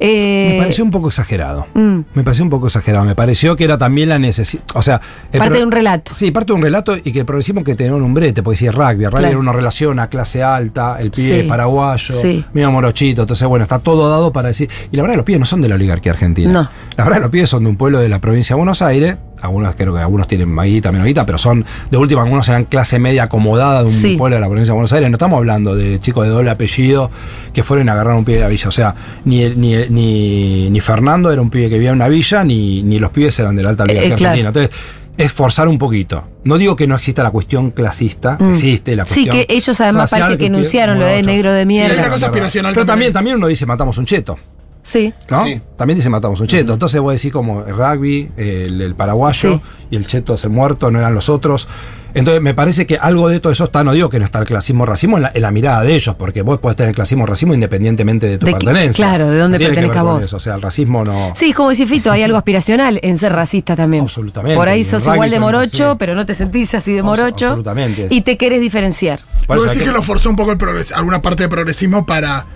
Eh, 0.00 0.50
Me 0.54 0.58
pareció 0.58 0.82
un 0.84 0.90
poco 0.90 1.08
exagerado. 1.08 1.66
mm, 1.74 1.98
Me 2.14 2.24
pareció 2.24 2.42
un 2.44 2.50
poco 2.50 2.66
exagerado. 2.66 3.04
Me 3.04 3.14
pareció 3.14 3.54
que 3.56 3.64
era 3.64 3.78
también 3.78 4.08
la 4.08 4.18
necesidad. 4.18 4.64
O 4.74 4.82
sea. 4.82 5.00
parte 5.36 5.58
de 5.58 5.64
un 5.64 5.70
relato. 5.70 6.14
Sí, 6.14 6.30
parte 6.30 6.48
de 6.52 6.54
un 6.56 6.62
relato 6.62 6.96
y 6.96 7.12
que 7.12 7.20
el 7.20 7.24
progresismo 7.26 7.62
que 7.62 7.74
tenía 7.74 7.94
un 7.94 8.02
umbrete, 8.02 8.42
porque 8.42 8.56
si 8.56 8.66
es 8.66 8.74
rugby, 8.74 9.04
el 9.04 9.10
rugby 9.12 9.20
Claro. 9.20 9.28
era 9.28 9.38
una 9.38 9.52
relación 9.52 9.98
a 10.00 10.08
clase 10.08 10.42
alta, 10.42 10.96
el 11.00 11.10
pibe 11.12 11.28
Sí. 11.28 11.34
es 11.34 11.44
paraguayo, 11.44 12.14
Sí. 12.14 12.44
mismo 12.52 12.72
morochito, 12.72 13.22
entonces 13.22 13.46
bueno, 13.46 13.62
está 13.62 13.78
todo 13.78 14.10
dado 14.10 14.32
para 14.32 14.48
decir, 14.48 14.68
y 14.90 14.96
la 14.96 15.02
verdad 15.02 15.16
los 15.16 15.24
pibes 15.24 15.38
no 15.40 15.46
son 15.46 15.60
de 15.60 15.68
la 15.68 15.76
oligarquía 15.76 16.12
argentina. 16.12 16.52
No. 16.52 16.70
La 16.96 17.04
verdad 17.04 17.20
los 17.20 17.30
pibes 17.30 17.48
son 17.48 17.64
de 17.64 17.70
un 17.70 17.76
pueblo 17.76 18.00
de 18.00 18.08
la 18.08 18.18
provincia 18.20 18.54
de 18.54 18.58
Buenos 18.58 18.82
Aires, 18.82 19.16
algunos 19.42 19.74
creo 19.74 19.94
que 19.94 20.00
algunos 20.00 20.28
tienen 20.28 20.48
más 20.48 20.66
guita, 20.66 20.92
menos 20.92 21.06
guita, 21.06 21.24
pero 21.26 21.38
son, 21.38 21.64
de 21.90 21.96
última, 21.96 22.22
algunos 22.22 22.48
eran 22.48 22.64
clase 22.64 22.98
media 22.98 23.24
acomodada 23.24 23.80
de 23.80 23.84
un 23.86 23.90
Sí. 23.90 24.16
pueblo 24.16 24.36
de 24.36 24.40
la 24.40 24.46
provincia 24.46 24.72
de 24.72 24.74
Buenos 24.74 24.92
Aires, 24.92 25.10
no 25.10 25.14
estamos 25.16 25.36
hablando 25.38 25.74
de 25.74 25.98
chicos 26.00 26.24
de 26.24 26.30
doble 26.30 26.50
apellido 26.50 27.10
que 27.52 27.62
fueron 27.64 27.88
a 27.88 27.92
agarrar 27.92 28.14
un 28.14 28.24
pibe 28.24 28.36
de 28.38 28.42
la 28.44 28.48
villa, 28.48 28.68
o 28.68 28.72
sea, 28.72 28.94
ni, 29.24 29.42
el- 29.42 29.60
ni, 29.60 29.74
el- 29.74 29.92
ni, 29.94 30.70
ni 30.70 30.80
Fernando 30.80 31.30
era 31.32 31.40
un 31.42 31.50
pibe 31.50 31.68
que 31.68 31.74
vivía 31.74 31.90
en 31.90 31.96
una 31.96 32.08
villa, 32.08 32.44
ni, 32.44 32.82
ni 32.82 32.98
los 32.98 33.10
pibes 33.10 33.38
eran 33.38 33.56
de 33.56 33.62
la 33.62 33.70
alta 33.70 33.84
oligarquía 33.84 34.14
Eh, 34.14 34.16
claro. 34.16 34.30
argentina. 34.32 34.48
Entonces, 34.48 34.70
es 35.18 35.32
forzar 35.32 35.68
un 35.68 35.76
poquito. 35.76 36.24
No 36.44 36.56
digo 36.56 36.76
que 36.76 36.86
no 36.86 36.94
exista 36.96 37.22
la 37.22 37.30
cuestión 37.30 37.72
clasista, 37.72 38.38
que 38.38 38.44
Mm. 38.44 38.50
existe 38.52 38.96
la 38.96 39.04
Sí, 39.04 39.26
cuestión. 39.26 39.46
que 39.46 39.54
ellos 39.54 39.78
además 39.82 40.10
parece 40.10 40.30
que 40.38 40.44
pibe- 40.44 40.46
enunciaron 40.46 40.98
lo 40.98 41.04
de 41.04 41.22
negro 41.22 41.52
de 41.52 41.62
Sí, 41.62 41.66
mierda. 41.66 41.92
hay 41.92 41.98
una 41.98 42.08
cosa 42.10 42.26
aspiracional 42.26 42.72
Pero 42.72 42.86
también. 42.86 43.12
también 43.12 43.36
uno 43.36 43.46
dice 43.46 43.66
matamos 43.66 43.98
un 43.98 44.06
cheto. 44.06 44.38
Sí. 44.82 45.12
¿no? 45.28 45.44
Sí. 45.44 45.60
También 45.76 45.98
dice 45.98 46.08
matamos 46.10 46.40
un 46.40 46.46
cheto. 46.46 46.72
Entonces 46.72 47.00
voy 47.00 47.12
a 47.12 47.14
decir 47.14 47.32
como 47.32 47.64
el 47.64 47.76
rugby, 47.76 48.30
el, 48.36 48.80
el 48.80 48.94
paraguayo 48.94 49.54
Sí. 49.54 49.60
y 49.90 49.96
el 49.96 50.06
cheto 50.06 50.34
es 50.34 50.44
el 50.44 50.50
muerto, 50.50 50.90
no 50.90 50.98
eran 50.98 51.14
los 51.14 51.28
otros. 51.28 51.68
Entonces 52.12 52.42
me 52.42 52.54
parece 52.54 52.86
que 52.88 52.96
algo 52.96 53.28
de 53.28 53.38
todo 53.38 53.52
eso 53.52 53.64
está, 53.64 53.84
no 53.84 53.92
digo 53.92 54.08
que 54.10 54.18
no 54.18 54.24
está 54.24 54.40
el 54.40 54.44
clasismo 54.46 54.84
racismo 54.84 55.16
en 55.18 55.22
la, 55.24 55.30
en 55.32 55.42
la 55.42 55.52
mirada 55.52 55.82
de 55.84 55.94
ellos, 55.94 56.16
porque 56.16 56.42
vos 56.42 56.58
podés 56.58 56.76
tener 56.76 56.88
el 56.90 56.94
clasismo 56.96 57.24
racismo 57.24 57.54
independientemente 57.54 58.26
de 58.26 58.36
tu 58.38 58.46
De 58.46 58.52
que- 58.54 58.58
pertenencia. 58.58 59.04
claro, 59.06 59.30
de 59.30 59.38
dónde 59.38 59.58
No 59.60 59.64
pertenezca 59.66 60.02
vos. 60.02 60.22
eso, 60.24 60.36
O 60.38 60.40
sea, 60.40 60.56
el 60.56 60.62
racismo 60.62 61.04
no. 61.04 61.30
Sí, 61.36 61.50
es 61.50 61.54
como 61.54 61.68
decir 61.68 61.86
Fito, 61.86 62.10
hay 62.10 62.24
algo 62.24 62.36
aspiracional 62.36 62.98
en 63.04 63.16
ser 63.16 63.32
racista 63.32 63.76
también. 63.76 64.02
Absolutamente. 64.02 64.56
Por 64.56 64.68
ahí 64.68 64.82
sos 64.82 65.06
igual 65.06 65.30
de 65.30 65.38
morocho, 65.38 65.92
sí. 65.92 65.96
pero 66.00 66.16
no 66.16 66.26
te 66.26 66.34
sentís 66.34 66.74
así 66.74 66.92
de 66.92 67.02
morocho. 67.04 67.46
absolutamente. 67.46 68.08
Y 68.10 68.22
te 68.22 68.36
querés 68.36 68.60
diferenciar. 68.60 69.20
Por 69.46 69.58
Vos 69.58 69.66
eso 69.66 69.74
decís 69.74 69.86
que 69.88 69.94
lo 69.94 70.02
forzó 70.02 70.30
un 70.30 70.36
poco 70.36 70.50
el 70.50 70.58
progres 70.58 70.90
alguna 70.90 71.22
parte 71.22 71.44
de 71.44 71.48
progresismo 71.48 72.06
para. 72.06 72.46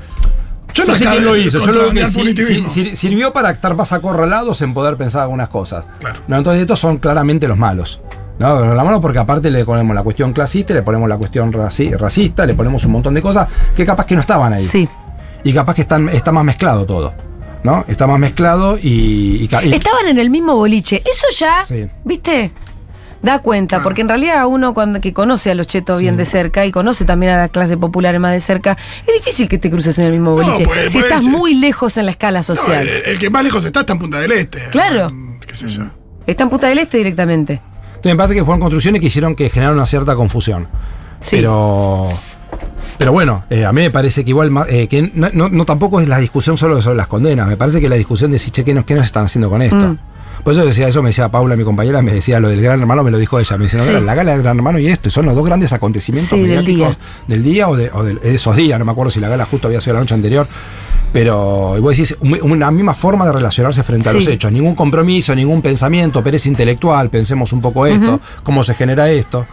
Yo 0.72 0.84
no 0.86 0.94
sé 0.94 1.04
quién 1.04 1.24
lo 1.24 1.36
hizo, 1.36 1.58
yo 1.60 1.72
lo 1.72 1.90
que 1.90 2.96
sirvió 2.96 3.32
para 3.32 3.50
estar 3.50 3.74
más 3.76 3.92
acorralados 3.92 4.60
en 4.62 4.74
poder 4.74 4.96
pensar 4.96 5.22
algunas 5.22 5.48
cosas. 5.48 5.84
Claro. 6.00 6.20
No, 6.26 6.36
entonces 6.38 6.62
estos 6.62 6.80
son 6.80 6.98
claramente 6.98 7.46
los 7.48 7.56
malos. 7.58 8.00
¿no? 8.38 8.74
La 8.74 8.82
mano 8.82 9.00
porque 9.00 9.18
aparte 9.20 9.48
le 9.50 9.64
ponemos 9.64 9.94
la 9.94 10.02
cuestión 10.02 10.32
clasista, 10.32 10.74
le 10.74 10.82
ponemos 10.82 11.08
la 11.08 11.16
cuestión 11.16 11.52
raci- 11.52 11.96
racista, 11.96 12.44
le 12.46 12.54
ponemos 12.54 12.84
un 12.84 12.90
montón 12.92 13.14
de 13.14 13.22
cosas 13.22 13.46
que 13.76 13.86
capaz 13.86 14.06
que 14.06 14.14
no 14.16 14.20
estaban 14.22 14.52
ahí. 14.52 14.60
Sí. 14.60 14.88
Y 15.44 15.52
capaz 15.52 15.74
que 15.74 15.82
están, 15.82 16.08
está 16.08 16.32
más 16.32 16.44
mezclado 16.44 16.84
todo. 16.86 17.14
¿No? 17.62 17.84
Está 17.88 18.06
más 18.06 18.18
mezclado 18.18 18.76
y. 18.76 19.38
y 19.42 19.48
ca- 19.48 19.64
y- 19.64 19.72
Estaban 19.72 20.06
en 20.08 20.18
el 20.18 20.28
mismo 20.28 20.54
boliche. 20.56 21.02
Eso 21.02 21.26
ya, 21.38 21.64
Sí. 21.64 21.88
¿viste? 22.04 22.50
Da 23.22 23.38
cuenta, 23.38 23.82
porque 23.82 24.02
en 24.02 24.08
realidad 24.08 24.46
uno 24.46 24.74
cuando 24.74 25.00
que 25.00 25.12
conoce 25.14 25.50
a 25.50 25.54
los 25.54 25.66
chetos 25.66 26.00
bien 26.00 26.16
de 26.18 26.26
cerca 26.26 26.66
y 26.66 26.72
conoce 26.72 27.04
también 27.06 27.32
a 27.32 27.36
la 27.38 27.48
clase 27.48 27.76
popular 27.78 28.18
más 28.18 28.32
de 28.32 28.40
cerca, 28.40 28.76
es 29.06 29.14
difícil 29.14 29.48
que 29.48 29.56
te 29.58 29.70
cruces 29.70 29.98
en 29.98 30.04
el 30.06 30.12
mismo 30.12 30.30
No, 30.38 30.44
boliche. 30.44 30.64
pues, 30.64 30.92
si 30.92 30.98
pues, 30.98 31.10
estás 31.10 31.26
muy 31.26 31.54
lejos 31.54 31.96
en 31.96 32.04
la 32.04 32.10
escala 32.10 32.40
No, 32.40 32.42
social. 32.42 32.86
el, 32.86 33.02
el 33.06 33.18
que 33.18 33.30
más 33.30 33.42
lejos 33.44 33.64
está 33.64 33.80
está 33.80 33.94
en 33.94 33.98
Punta 33.98 34.20
del 34.20 34.32
Este. 34.32 34.64
Claro. 34.70 35.08
Mm, 35.10 35.40
¿Qué 35.40 35.56
sé 35.56 35.68
yo? 35.68 35.84
Está 36.26 36.44
en 36.44 36.50
Punta 36.50 36.68
del 36.68 36.78
Este 36.78 36.98
directamente. 36.98 37.60
Entonces 37.86 38.12
me 38.12 38.16
parece 38.16 38.34
que 38.34 38.44
fueron 38.44 38.60
construcciones 38.60 39.00
que 39.00 39.06
hicieron 39.06 39.34
que 39.34 39.48
generaron 39.48 39.78
una 39.78 39.86
cierta 39.86 40.14
confusión. 40.16 40.68
Sí. 41.20 41.36
Pero. 41.36 42.10
Pero 42.98 43.12
bueno, 43.12 43.44
eh, 43.50 43.64
a 43.64 43.72
mí 43.72 43.80
me 43.80 43.90
parece 43.90 44.22
que 44.24 44.30
igual 44.30 44.52
eh, 44.68 44.86
que 44.86 45.10
no, 45.14 45.28
no- 45.32 45.48
no 45.48 45.64
tampoco 45.64 46.00
es 46.00 46.06
la 46.08 46.18
discusión 46.18 46.56
solo 46.58 46.80
sobre 46.82 46.96
las 46.96 47.08
condenas. 47.08 47.48
Me 47.48 47.56
parece 47.56 47.80
que 47.80 47.88
la 47.88 47.96
discusión 47.96 48.30
de 48.30 48.38
si 48.38 48.50
che, 48.50 48.62
¿qué 48.64 48.74
nos, 48.74 48.84
qué 48.84 48.94
nos 48.94 49.04
están 49.04 49.24
haciendo 49.24 49.48
con 49.50 49.62
esto? 49.62 49.76
Mm. 49.76 49.98
Por 50.44 50.52
eso 50.52 50.64
decía 50.64 50.86
eso, 50.88 51.02
me 51.02 51.08
decía 51.08 51.30
Paula, 51.30 51.56
mi 51.56 51.64
compañera, 51.64 52.02
me 52.02 52.12
decía 52.12 52.38
lo 52.38 52.48
del 52.50 52.60
gran 52.60 52.78
hermano, 52.78 53.02
me 53.02 53.10
lo 53.10 53.18
dijo 53.18 53.40
ella. 53.40 53.56
Me 53.56 53.64
dice, 53.64 53.78
no, 53.78 53.82
Sí. 53.84 53.92
la 53.92 54.14
gala 54.14 54.32
del 54.32 54.42
gran 54.42 54.56
hermano 54.58 54.78
y 54.78 54.88
esto, 54.88 55.08
y 55.08 55.12
son 55.12 55.24
los 55.26 55.34
dos 55.34 55.44
grandes 55.46 55.72
acontecimientos 55.72 56.28
Sí, 56.30 56.40
del 56.46 56.48
mediáticos 56.64 56.98
del 57.26 57.42
día, 57.42 57.66
o, 57.68 57.76
de, 57.76 57.90
o 57.92 58.02
de 58.04 58.34
esos 58.34 58.54
días. 58.54 58.78
No 58.78 58.84
me 58.84 58.92
acuerdo 58.92 59.10
si 59.10 59.20
la 59.20 59.28
gala 59.30 59.46
justo 59.46 59.68
había 59.68 59.80
sido 59.80 59.94
la 59.94 60.00
noche 60.00 60.14
anterior. 60.14 60.46
Pero 61.12 61.74
y 61.78 61.80
vos 61.80 61.92
decís, 61.96 62.16
un- 62.20 62.38
una 62.42 62.70
misma 62.70 62.92
forma 62.94 63.24
de 63.24 63.32
relacionarse 63.32 63.82
frente 63.84 64.08
a 64.08 64.12
los 64.12 64.26
hechos. 64.26 64.50
Ningún 64.50 64.74
compromiso, 64.74 65.34
ningún 65.34 65.62
pensamiento, 65.62 66.22
pereza 66.24 66.48
intelectual, 66.48 67.08
pensemos 67.08 67.52
un 67.52 67.60
poco 67.60 67.86
esto, 67.86 68.20
cómo 68.42 68.62
se 68.64 68.74
genera 68.74 69.08
esto. 69.10 69.46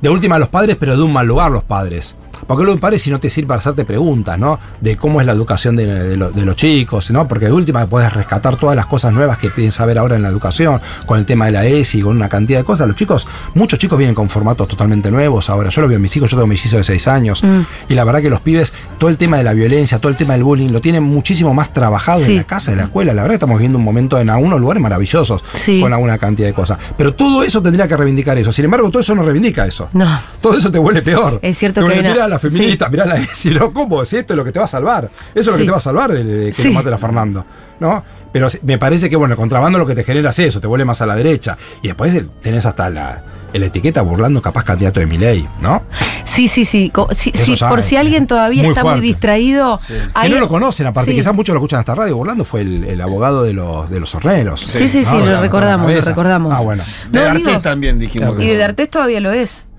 De 0.00 0.10
última 0.10 0.38
los 0.38 0.48
padres, 0.48 0.76
pero 0.78 0.94
de 0.96 1.02
un 1.02 1.12
mal 1.12 1.26
lugar 1.26 1.50
los 1.50 1.64
padres. 1.64 2.14
Porque 2.46 2.64
luego 2.64 2.78
padres 2.80 3.02
si 3.02 3.10
no 3.10 3.18
te 3.20 3.30
sirve 3.30 3.48
para 3.48 3.58
hacerte 3.60 3.84
preguntas, 3.84 4.38
¿no? 4.38 4.58
De 4.80 4.96
cómo 4.96 5.20
es 5.20 5.26
la 5.26 5.32
educación 5.32 5.76
de, 5.76 5.86
de 5.86 6.16
lo- 6.16 6.30
de 6.30 6.44
los 6.44 6.56
chicos, 6.56 7.10
¿no? 7.10 7.26
Porque 7.28 7.46
de 7.46 7.52
última 7.52 7.86
puedes 7.86 8.12
rescatar 8.12 8.56
todas 8.56 8.76
las 8.76 8.86
cosas 8.86 9.12
nuevas 9.12 9.38
que 9.38 9.50
piden 9.50 9.72
saber 9.72 9.98
ahora 9.98 10.16
en 10.16 10.22
la 10.22 10.28
educación, 10.28 10.80
con 11.06 11.18
el 11.18 11.26
tema 11.26 11.46
de 11.46 11.52
la 11.52 11.64
ESI, 11.66 12.02
con 12.02 12.16
una 12.16 12.28
cantidad 12.28 12.58
de 12.60 12.64
cosas. 12.64 12.86
Los 12.86 12.96
chicos, 12.96 13.26
muchos 13.54 13.78
chicos 13.78 13.98
vienen 13.98 14.14
con 14.14 14.28
formatos 14.28 14.68
totalmente 14.68 15.10
nuevos 15.10 15.48
ahora. 15.50 15.70
Yo 15.70 15.82
lo 15.82 15.88
veo 15.88 15.96
en 15.96 16.02
mis 16.02 16.16
hijos, 16.16 16.30
yo 16.30 16.36
tengo 16.36 16.46
mis 16.46 16.64
hijos 16.64 16.78
de 16.78 16.84
6 16.84 17.08
años. 17.08 17.42
Y 17.88 17.94
la 17.94 18.04
verdad 18.04 18.20
que 18.22 18.30
los 18.30 18.40
pibes, 18.40 18.72
todo 18.98 19.10
el 19.10 19.16
tema 19.18 19.36
de 19.38 19.44
la 19.44 19.52
violencia, 19.52 19.98
todo 19.98 20.10
el 20.10 20.16
tema 20.16 20.34
del 20.34 20.44
bullying, 20.44 20.70
lo 20.70 20.80
tienen 20.80 21.02
muchísimo 21.02 21.54
más 21.54 21.72
trabajado 21.72 22.20
Sí. 22.20 22.32
en 22.32 22.36
la 22.38 22.44
casa, 22.44 22.72
en 22.72 22.78
la 22.78 22.84
escuela. 22.84 23.12
La 23.14 23.22
verdad 23.22 23.32
que 23.34 23.36
estamos 23.36 23.58
viendo 23.58 23.78
un 23.78 23.84
momento 23.84 24.18
en 24.20 24.30
algunos 24.30 24.60
lugares 24.60 24.82
maravillosos, 24.82 25.42
Sí. 25.54 25.80
con 25.80 25.92
alguna 25.92 26.18
cantidad 26.18 26.48
de 26.48 26.54
cosas. 26.54 26.78
Pero 26.96 27.14
todo 27.14 27.42
eso 27.42 27.62
tendría 27.62 27.86
que 27.88 27.96
reivindicar 27.96 28.36
eso. 28.38 28.52
Sin 28.52 28.64
embargo, 28.64 28.90
todo 28.90 29.00
eso 29.00 29.14
no 29.14 29.22
reivindica 29.22 29.66
eso. 29.66 29.88
No. 29.92 30.18
Todo 30.40 30.56
eso 30.58 30.70
te 30.70 30.78
vuelve 30.78 31.02
peor. 31.02 31.38
Es 31.42 31.58
cierto 31.58 31.80
que 31.84 31.92
hay 31.92 32.00
vuelve, 32.00 32.12
una- 32.12 32.25
Mirá 32.26 32.34
la 32.34 32.38
feminista, 32.38 32.88
mirá 32.88 33.04
a 33.04 33.06
la 33.06 33.16
ESI, 33.16 33.50
¿no? 33.50 33.72
¿Cómo? 33.72 34.04
Si 34.04 34.16
esto 34.16 34.32
es 34.34 34.36
lo 34.36 34.44
que 34.44 34.52
te 34.52 34.58
va 34.58 34.64
a 34.64 34.68
salvar. 34.68 35.10
Eso 35.34 35.40
es 35.40 35.46
lo 35.46 35.52
Sí. 35.54 35.58
que 35.60 35.64
te 35.66 35.70
va 35.70 35.76
a 35.78 35.80
salvar 35.80 36.12
de, 36.12 36.24
de 36.24 36.46
que 36.46 36.52
Sí. 36.52 36.68
lo 36.68 36.74
maten 36.74 36.92
a 36.94 36.98
Fernando, 36.98 37.44
¿no? 37.80 38.04
Pero 38.32 38.50
sí, 38.50 38.58
me 38.62 38.76
parece 38.76 39.08
que, 39.08 39.16
bueno, 39.16 39.32
el 39.32 39.38
contrabando 39.38 39.78
lo 39.78 39.86
que 39.86 39.94
te 39.94 40.04
genera 40.04 40.30
es 40.30 40.38
eso, 40.40 40.60
te 40.60 40.66
vuelve 40.66 40.84
más 40.84 41.00
a 41.00 41.06
la 41.06 41.14
derecha. 41.14 41.56
Y 41.82 41.86
después 41.88 42.14
el- 42.14 42.28
tenés 42.42 42.66
hasta 42.66 42.90
la, 42.90 43.22
la 43.54 43.64
etiqueta 43.66 44.02
burlando 44.02 44.42
capaz 44.42 44.64
candidato 44.64 45.00
de 45.00 45.06
mi 45.06 45.16
ley, 45.16 45.48
¿no? 45.62 45.84
Sí, 46.24 46.46
sí, 46.46 46.66
sí. 46.66 46.90
Co- 46.90 47.08
sí, 47.12 47.30
Eso 47.34 47.44
sí, 47.46 47.56
ya 47.56 47.70
por 47.70 47.80
si 47.80 47.96
alguien 47.96 48.26
todavía 48.26 48.62
muy 48.64 48.72
está 48.72 48.84
muy 48.84 49.00
distraído. 49.00 49.78
Sí. 49.80 49.94
hay- 50.12 50.28
que 50.28 50.34
no 50.34 50.40
lo 50.42 50.48
conocen, 50.48 50.86
aparte, 50.86 51.12
Sí. 51.12 51.16
quizás 51.16 51.32
muchos 51.34 51.54
lo 51.54 51.60
escuchan 51.60 51.80
hasta 51.80 51.94
radio. 51.94 52.14
Burlando 52.16 52.44
fue 52.44 52.60
el, 52.60 52.84
el 52.84 53.00
abogado 53.00 53.42
de 53.44 53.54
los, 53.54 53.88
de 53.88 54.00
los 54.00 54.14
horneros. 54.14 54.60
Sí, 54.68 54.86
sí, 54.88 55.02
sí, 55.06 55.16
¿no? 55.16 55.24
lo 55.24 55.40
recordamos, 55.40 55.90
lo 55.90 56.00
recordamos. 56.02 56.52
Ah, 56.54 56.60
bueno. 56.60 56.84
De 57.10 57.18
No, 57.20 57.26
Artés 57.26 57.46
digo- 57.46 57.60
también 57.60 57.98
dijimos 57.98 58.26
Claro. 58.26 58.38
que 58.38 58.44
Y 58.44 58.48
de 58.48 58.54
no. 58.54 58.60
D'Artés 58.60 58.90
todavía 58.90 59.20
lo 59.20 59.32
es. 59.32 59.70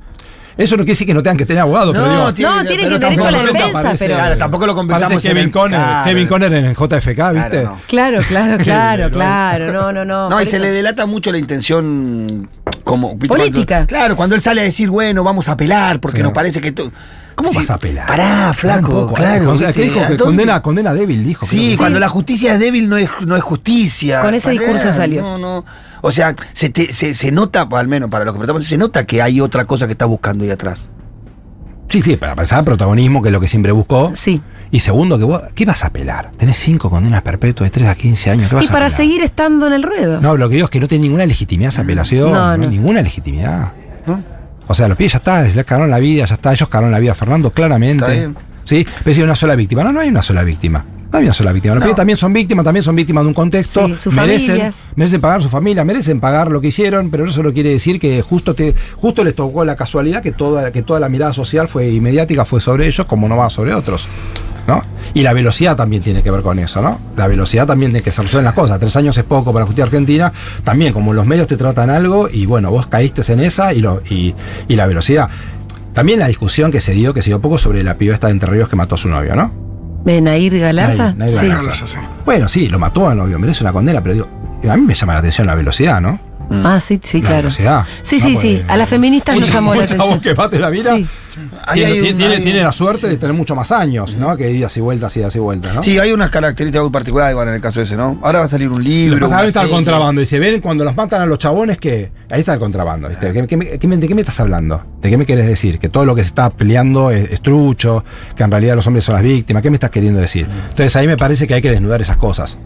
Eso 0.58 0.76
no 0.76 0.82
quiere 0.84 0.94
decir 0.94 1.08
que 1.08 1.14
no 1.14 1.22
tengan 1.22 1.38
que 1.38 1.46
tener 1.46 1.62
abogado, 1.62 1.94
pero 1.94 2.06
digo, 2.10 2.24
No, 2.24 2.34
tiene 2.34 2.84
pero 2.84 3.00
que 3.00 3.06
derecho 3.06 3.28
a 3.28 3.32
la 3.32 3.44
defensa, 3.44 3.82
parece- 3.84 4.06
pero. 4.06 4.16
Claro, 4.18 4.38
tampoco 4.38 4.66
lo 4.68 4.76
en 5.12 5.20
Kevin 5.36 5.52
Conner, 5.52 5.80
Claro. 5.80 6.06
Kevin 6.06 6.28
Conner 6.28 6.54
en 6.54 6.66
el 6.66 6.76
JFK, 6.76 7.32
¿viste? 7.32 7.50
Claro, 7.50 7.64
no. 7.64 7.82
Claro, 7.88 8.22
claro, 8.28 8.58
claro, 8.64 9.10
claro. 9.12 9.74
No, 9.74 9.92
no, 9.92 10.04
no. 10.06 10.30
No, 10.30 10.42
y 10.42 10.46
se 10.48 10.60
le 10.60 10.72
delata 10.72 11.06
mucho 11.06 11.32
la 11.32 11.38
intención 11.38 12.50
como. 12.84 13.18
Política. 13.18 13.66
Cuando- 13.76 13.88
claro, 13.88 14.16
cuando 14.16 14.36
él 14.36 14.42
sale 14.42 14.62
a 14.62 14.64
decir, 14.64 14.90
bueno, 14.90 15.24
vamos 15.24 15.48
a 15.50 15.54
apelar 15.54 16.00
porque 16.00 16.24
nos 16.24 16.32
parece 16.32 16.60
que 16.62 16.72
tú. 16.72 16.92
¿Cómo 17.38 17.52
Sí, 17.52 17.58
vas 17.58 17.70
a 17.70 17.76
apelar? 17.76 18.08
Pará, 18.08 18.52
flaco, 18.54 18.92
poco, 19.02 19.14
claro. 19.14 19.52
o 19.52 19.58
sea, 19.58 19.68
¿viste? 19.68 19.82
¿qué 19.84 19.88
dijo? 19.90 20.00
¿A 20.00 20.08
Que 20.08 20.16
dónde? 20.16 20.24
condena, 20.24 20.62
condena 20.64 20.94
débil, 20.94 21.24
dijo. 21.24 21.46
Sí, 21.46 21.70
que 21.72 21.78
cuando 21.78 22.00
la 22.00 22.10
justicia 22.10 22.54
es 22.56 22.60
débil 22.60 22.90
no 22.90 22.98
es, 22.98 23.10
no 23.26 23.36
es 23.36 23.44
justicia. 23.44 24.22
Con 24.22 24.34
ese 24.34 24.52
discurso 24.52 24.92
salió. 24.92 25.22
No, 25.22 25.38
no. 25.38 25.66
O 26.02 26.12
sea, 26.12 26.36
se, 26.54 26.70
te- 26.72 26.92
se, 26.94 27.14
se 27.14 27.32
nota, 27.32 27.68
al 27.72 27.88
menos 27.88 28.10
para 28.10 28.26
los 28.26 28.34
que 28.34 28.40
tratamos, 28.40 28.66
se 28.66 28.78
nota 28.78 29.06
que 29.06 29.22
hay 29.22 29.40
otra 29.40 29.66
cosa 29.66 29.86
que 29.86 29.92
está 29.92 30.06
buscando 30.06 30.44
ahí 30.44 30.50
atrás. 30.50 30.90
Sí, 31.90 32.02
sí, 32.02 32.18
para 32.18 32.36
pensar 32.36 32.64
protagonismo, 32.66 33.22
que 33.22 33.30
es 33.30 33.34
lo 33.34 33.40
que 33.40 33.48
siempre 33.48 33.72
buscó. 33.72 34.12
Sí. 34.16 34.42
Y 34.72 34.80
segundo, 34.80 35.18
que 35.18 35.24
vos, 35.24 35.42
¿qué 35.56 35.64
vas 35.64 35.84
a 35.84 35.88
apelar? 35.88 36.32
Tenés 36.38 36.58
cinco 36.58 36.90
condenas 36.90 37.22
perpetuas 37.22 37.68
de 37.68 37.72
3 37.72 37.88
a 37.88 37.96
15 37.96 38.32
años. 38.32 38.50
¿qué 38.50 38.56
vas 38.56 38.66
Y 38.66 38.68
para 38.68 38.90
seguir 38.90 39.22
estando 39.22 39.68
en 39.68 39.74
el 39.74 39.84
ruedo. 39.84 40.20
No, 40.20 40.36
lo 40.36 40.50
que 40.50 40.56
digo 40.56 40.66
es 40.66 40.72
que 40.72 40.80
no 40.82 40.88
tiene 40.88 41.04
ninguna 41.04 41.26
legitimidad 41.26 41.70
esa 41.70 41.84
apelación. 41.84 42.34
No, 42.34 42.58
no. 42.58 42.68
Ninguna 42.68 43.02
legitimidad. 43.02 43.72
¿no? 44.06 44.22
O 44.68 44.74
sea, 44.74 44.88
los 44.88 44.98
pibes 44.98 45.14
ya 45.14 45.18
está, 45.20 45.42
les 45.44 45.66
cagaron 45.66 45.90
la 45.90 46.00
vida, 46.00 46.26
ya 46.26 46.36
está, 46.36 46.52
ellos 46.54 46.68
cagaron 46.70 46.92
la 46.92 47.00
vida 47.00 47.14
a 47.14 47.16
Fernando, 47.16 47.52
claramente. 47.52 48.04
Está 48.06 48.14
bien. 48.14 48.36
Sí, 48.64 48.86
pero 49.04 49.14
si 49.14 49.22
hay 49.22 49.26
una 49.26 49.36
sola 49.36 49.56
víctima. 49.56 49.84
No, 49.84 49.94
no 49.94 50.02
hay 50.02 50.10
una 50.10 50.22
sola 50.22 50.44
víctima. 50.44 50.84
No 51.10 51.20
hay 51.20 51.24
una 51.24 51.34
sola 51.34 51.54
víctima. 51.54 51.74
Los 51.76 51.80
No. 51.80 51.86
pibes 51.86 51.96
también 51.96 52.18
son 52.18 52.34
víctimas, 52.34 52.66
también 52.66 52.84
son 52.84 52.94
víctimas 52.98 53.24
de 53.24 53.28
un 53.30 53.34
contexto. 53.34 53.88
Sí, 53.88 53.96
sus 53.96 54.14
merecen, 54.14 54.48
familias. 54.48 54.88
merecen 54.96 55.22
pagar 55.22 55.42
su 55.42 55.48
familia, 55.48 55.86
merecen 55.86 56.20
pagar 56.20 56.52
lo 56.52 56.60
que 56.60 56.68
hicieron, 56.68 57.10
pero 57.10 57.26
eso 57.30 57.42
no 57.44 57.54
quiere 57.54 57.70
decir 57.70 57.98
que 57.98 58.22
justo 58.22 58.54
te, 58.56 58.76
justo 58.98 59.24
les 59.24 59.34
tocó 59.34 59.64
la 59.64 59.78
casualidad 59.78 60.22
que 60.22 60.34
toda, 60.34 60.70
que 60.74 60.82
toda 60.82 61.00
la 61.00 61.08
mirada 61.08 61.32
social 61.32 61.70
fue 61.70 61.88
y 61.90 62.02
mediática 62.02 62.44
fue 62.44 62.60
sobre 62.60 62.88
ellos, 62.88 63.06
como 63.06 63.30
no 63.30 63.38
va 63.38 63.50
sobre 63.50 63.74
otros. 63.74 64.06
¿No? 64.68 64.84
Y 65.14 65.24
la 65.24 65.32
velocidad 65.32 65.78
también 65.78 66.04
tiene 66.04 66.22
que 66.22 66.30
ver 66.30 66.42
con 66.42 66.60
eso, 66.60 66.82
¿no? 66.82 67.00
La 67.16 67.28
velocidad 67.28 67.66
también 67.66 67.92
tiene 67.94 68.04
que 68.04 68.12
se 68.12 68.22
resuelven 68.22 68.44
las 68.46 68.54
cosas. 68.54 68.78
Tres 68.80 68.96
años 68.98 69.18
es 69.18 69.24
poco 69.24 69.54
para 69.54 69.62
la 69.62 69.66
justicia 69.66 69.86
argentina. 69.86 70.34
También, 70.66 70.92
como 70.92 71.14
los 71.14 71.26
medios 71.26 71.48
te 71.48 71.56
tratan 71.56 71.90
algo, 71.90 72.28
y 72.30 72.46
bueno, 72.46 72.70
vos 72.70 72.88
caíste 72.88 73.22
en 73.32 73.40
esa 73.40 73.74
y, 73.74 73.80
lo, 73.80 74.02
y, 74.10 74.36
y 74.68 74.76
la 74.76 74.86
velocidad. 74.86 75.30
También 75.94 76.20
la 76.20 76.28
discusión 76.28 76.70
que 76.72 76.82
se 76.82 76.92
dio, 76.92 77.14
que 77.14 77.22
se 77.22 77.30
dio 77.30 77.40
poco 77.42 77.58
sobre 77.58 77.82
la 77.82 77.96
piba 77.98 78.14
esta 78.14 78.28
de 78.28 78.34
Entre 78.34 78.50
Ríos 78.52 78.68
que 78.68 78.76
mató 78.76 78.96
a 78.96 78.98
su 78.98 79.08
novio, 79.08 79.36
¿no? 79.36 79.52
¿De 80.04 80.20
Nair 80.22 80.60
Galarza? 80.60 81.14
Nair- 81.14 81.18
Nair 81.18 81.32
sí. 81.32 81.48
Galarza. 81.48 82.10
Bueno, 82.26 82.50
sí, 82.50 82.68
lo 82.68 82.78
mató 82.78 83.08
al 83.10 83.18
novio, 83.18 83.40
merece 83.40 83.64
una 83.64 83.72
condena, 83.74 84.02
pero 84.02 84.14
digo, 84.16 84.28
a 84.70 84.76
mí 84.76 84.84
me 84.86 84.94
llama 84.94 85.14
la 85.14 85.20
atención 85.20 85.48
la 85.48 85.56
velocidad, 85.56 86.02
¿no? 86.02 86.20
Ah, 86.50 86.80
sí, 86.80 87.00
sí, 87.04 87.22
La 87.22 87.28
claro. 87.30 87.52
Sí, 87.52 87.64
No 87.64 87.86
sí, 88.04 88.20
puede- 88.20 88.38
sí. 88.38 88.62
A 88.68 88.78
las 88.78 88.88
feministas 88.90 89.36
nos 89.36 89.48
Mucha- 89.48 89.54
llamó 89.58 89.76
la 89.76 89.84
atención. 89.84 90.20
que 90.22 90.34
bate 90.34 90.60
la 90.60 90.70
vida. 90.70 90.96
Sí. 90.96 91.06
Tiene, 91.36 91.52
hay 91.68 91.82
tiene- 91.94 92.12
un- 92.12 92.18
tiene- 92.18 92.36
hay- 92.36 92.44
tiene 92.44 92.64
la 92.64 92.72
suerte 92.72 93.08
de 93.08 93.18
tener 93.18 93.36
mucho 93.36 93.54
más 93.56 93.72
años, 93.72 94.16
¿no? 94.16 94.36
Que 94.36 94.50
idas 94.50 94.76
y 94.78 94.82
vueltas, 94.82 95.16
idas 95.18 95.36
y 95.36 95.40
vueltas, 95.40 95.76
¿no? 95.76 95.84
Sí, 95.84 96.00
hay 96.00 96.12
unas 96.12 96.32
características 96.32 96.82
muy 96.82 96.92
particulares 96.92 97.34
igual 97.34 97.50
en 97.50 97.54
el 97.56 97.62
caso 97.62 97.80
ese, 97.82 97.96
¿no? 97.96 98.18
Ahora 98.24 98.40
va 98.40 98.46
a 98.46 98.48
salir 98.48 98.70
un 98.70 98.84
libro. 98.84 99.18
lo 99.20 99.28
que 99.28 99.30
pasa 99.30 99.42
ahí 99.44 99.48
está 99.50 99.64
el 99.64 99.70
contrabando. 99.70 100.20
Y 100.22 100.26
se 100.26 100.40
ven 100.40 100.62
cuando 100.62 100.84
los 100.84 100.96
matan 100.96 101.22
a 101.22 101.26
los 101.28 101.38
chabones 101.38 101.78
que. 101.78 102.12
Ahí 102.32 102.40
está 102.40 102.54
el 102.54 102.60
contrabando, 102.60 103.08
¿viste? 103.10 103.32
¿Qué- 103.34 103.46
qué 103.48 103.58
¿De 103.98 104.08
qué 104.08 104.16
me 104.16 104.22
estás 104.22 104.40
hablando? 104.40 104.84
¿De 105.02 105.10
qué 105.10 105.18
me 105.18 105.26
quieres 105.26 105.46
decir? 105.48 105.78
Que 105.80 105.90
todo 105.90 106.06
lo 106.06 106.16
que 106.16 106.24
se 106.24 106.30
está 106.30 106.50
peleando 106.50 107.12
es, 107.12 107.30
es 107.32 107.42
trucho, 107.42 108.04
que 108.36 108.44
en 108.44 108.50
realidad 108.52 108.76
los 108.76 108.88
hombres 108.88 109.04
son 109.04 109.14
las 109.16 109.24
víctimas. 109.24 109.62
¿Qué 109.62 109.70
me 109.70 109.76
estás 109.76 109.90
queriendo 109.92 110.20
decir? 110.20 110.48
Entonces 110.70 110.96
ahí 110.96 111.06
me 111.08 111.18
parece 111.18 111.46
que 111.46 111.54
hay 111.54 111.62
que 111.62 111.70
desnudar 111.72 112.02
esas 112.02 112.18
cosas. 112.18 112.58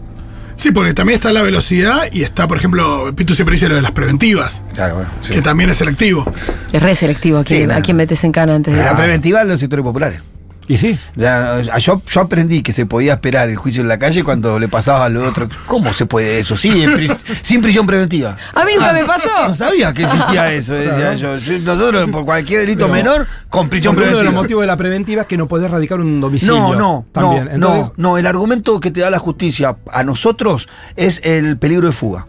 Sí, 0.62 0.70
porque 0.70 0.94
también 0.94 1.16
está 1.16 1.32
la 1.32 1.42
velocidad 1.42 2.02
y 2.12 2.22
está, 2.22 2.46
por 2.46 2.56
ejemplo, 2.56 3.12
Pitu 3.16 3.34
siempre 3.34 3.54
dice 3.56 3.68
lo 3.68 3.74
de 3.74 3.82
las 3.82 3.90
preventivas, 3.90 4.62
Claro, 4.74 4.94
bueno. 4.94 5.10
sí. 5.20 5.32
que 5.34 5.42
también 5.42 5.70
es 5.70 5.78
selectivo. 5.78 6.24
Es 6.72 6.80
re 6.80 6.94
selectivo 6.94 7.38
a 7.38 7.44
Sí, 7.44 7.66
nada. 7.66 7.80
a 7.80 7.82
quien 7.82 7.96
metes 7.96 8.22
en 8.22 8.30
cana 8.30 8.54
antes 8.54 8.72
de. 8.72 8.80
La 8.80 8.94
preventiva 8.94 9.42
en 9.42 9.48
los 9.48 9.58
sectores 9.58 9.82
populares. 9.82 10.20
Y 10.68 10.76
sí. 10.76 10.98
Ya, 11.16 11.60
yo, 11.78 12.00
yo 12.08 12.20
aprendí 12.20 12.62
que 12.62 12.72
se 12.72 12.86
podía 12.86 13.14
esperar 13.14 13.48
el 13.50 13.56
juicio 13.56 13.82
en 13.82 13.88
la 13.88 13.98
calle 13.98 14.22
cuando 14.22 14.58
le 14.58 14.68
pasaba 14.68 15.04
a 15.04 15.08
lo 15.08 15.26
otro. 15.28 15.48
¿Cómo 15.66 15.92
se 15.92 16.06
puede 16.06 16.38
eso? 16.38 16.56
Sí, 16.56 16.70
pris- 16.86 17.24
sin 17.42 17.60
prisión 17.60 17.86
preventiva. 17.86 18.36
A 18.54 18.64
mí 18.64 18.72
nunca 18.76 18.92
me 18.92 19.04
pasó. 19.04 19.28
No 19.48 19.54
sabía 19.54 19.92
que 19.92 20.04
existía 20.04 20.52
eso, 20.52 20.74
decía 20.74 21.14
yo. 21.14 21.36
Yo- 21.38 21.58
Nosotros, 21.58 22.08
por 22.10 22.24
cualquier 22.24 22.60
delito 22.60 22.82
Pero- 22.86 22.92
menor, 22.94 23.26
con 23.48 23.68
prisión 23.68 23.94
Porque 23.94 24.08
uno 24.10 24.18
de 24.18 24.24
los 24.24 24.30
preventiva. 24.30 24.42
motivos 24.42 24.62
de 24.62 24.66
la 24.68 24.76
preventiva 24.76 25.22
es 25.22 25.28
que 25.28 25.36
no 25.36 25.48
podés 25.48 25.70
radicar 25.70 26.00
un 26.00 26.20
domicilio. 26.20 26.54
No, 26.56 26.74
no, 26.76 27.06
también. 27.12 27.44
no, 27.46 27.50
Entonces, 27.54 27.92
no, 27.96 28.10
no. 28.10 28.18
El 28.18 28.26
argumento 28.26 28.78
que 28.80 28.90
te 28.90 29.00
da 29.00 29.10
la 29.10 29.18
justicia 29.18 29.76
a 29.92 30.04
nosotros 30.04 30.68
es 30.96 31.20
el 31.24 31.58
peligro 31.58 31.88
de 31.88 31.92
fuga. 31.92 32.26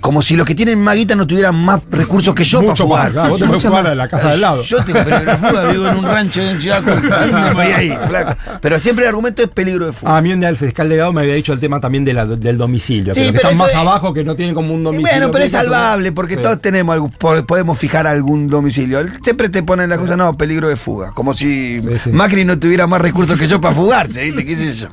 Como 0.00 0.22
si 0.22 0.36
los 0.36 0.46
que 0.46 0.54
tienen 0.54 0.80
más 0.80 0.94
guita 0.96 1.16
no 1.16 1.26
tuvieran 1.26 1.54
más 1.56 1.82
recursos 1.90 2.32
que 2.34 2.44
yo 2.44 2.62
mucho 2.62 2.88
para 2.88 3.04
más. 3.04 3.08
fugar. 3.08 3.12
claro, 3.12 3.28
vos 3.30 3.40
te 3.40 3.46
podés 3.46 3.64
jugar 3.64 3.82
más. 3.82 3.92
a 3.92 3.94
la 3.96 4.08
casa 4.08 4.30
del 4.30 4.40
lado. 4.40 4.62
Yo 4.62 4.84
tengo 4.84 5.04
peligro 5.04 5.32
de 5.32 5.36
fuga, 5.38 5.64
vivo 5.72 5.88
en 5.88 5.96
un 5.96 6.04
rancho 6.04 6.40
en 6.40 6.58
Ciudad 6.60 6.82
Culpa. 6.84 7.18
¿Dónde 7.26 7.48
me 7.48 7.54
voy 7.54 7.66
a 7.66 7.82
ir, 7.82 7.98
flaco? 8.06 8.36
Pero 8.62 8.78
siempre 8.78 9.04
el 9.04 9.08
argumento 9.08 9.42
es 9.42 9.48
peligro 9.48 9.86
de 9.86 9.92
fuga. 9.92 10.12
Ah, 10.12 10.18
A 10.18 10.20
mí 10.20 10.32
un 10.32 10.38
día 10.40 10.48
el 10.48 10.56
fiscal 10.56 10.88
delegado 10.88 11.12
me 11.12 11.22
había 11.22 11.34
dicho 11.34 11.52
el 11.52 11.58
tema 11.60 11.80
también 11.80 12.04
de 12.04 12.14
la- 12.14 12.26
del 12.26 12.56
domicilio. 12.56 13.12
Sí, 13.12 13.20
que 13.20 13.26
los 13.26 13.32
que 13.32 13.38
pero 13.38 13.48
están 13.50 13.58
más 13.58 13.70
es- 13.70 13.76
abajo, 13.76 14.14
que 14.14 14.22
no 14.24 14.36
tienen 14.36 14.54
como 14.54 14.72
un 14.72 14.80
Y 14.80 14.84
domicilio. 14.84 15.10
bueno, 15.10 15.30
pero 15.32 15.44
es 15.44 15.50
salvable 15.50 16.12
porque 16.12 16.36
Sí. 16.36 16.42
todos 16.42 16.60
tenemos 16.62 16.96
po- 17.18 17.44
podemos 17.44 17.76
fijar 17.76 18.06
algún 18.06 18.48
domicilio. 18.48 19.04
Siempre 19.24 19.48
te 19.48 19.62
ponen 19.64 19.90
la 19.90 19.98
cosa, 19.98 20.16
no, 20.16 20.36
peligro 20.36 20.68
de 20.68 20.76
fuga. 20.76 21.10
Como 21.10 21.34
si 21.34 21.82
Sí, 21.82 21.88
sí. 22.04 22.10
Macri 22.10 22.44
no 22.44 22.56
tuviera 22.58 22.86
más 22.86 23.00
recursos 23.00 23.38
que 23.38 23.48
yo 23.48 23.60
para 23.60 23.74
fugarse, 23.74 24.22
¿viste? 24.24 24.44
¿Qué 24.44 24.56
sé 24.56 24.72
yo? 24.74 24.88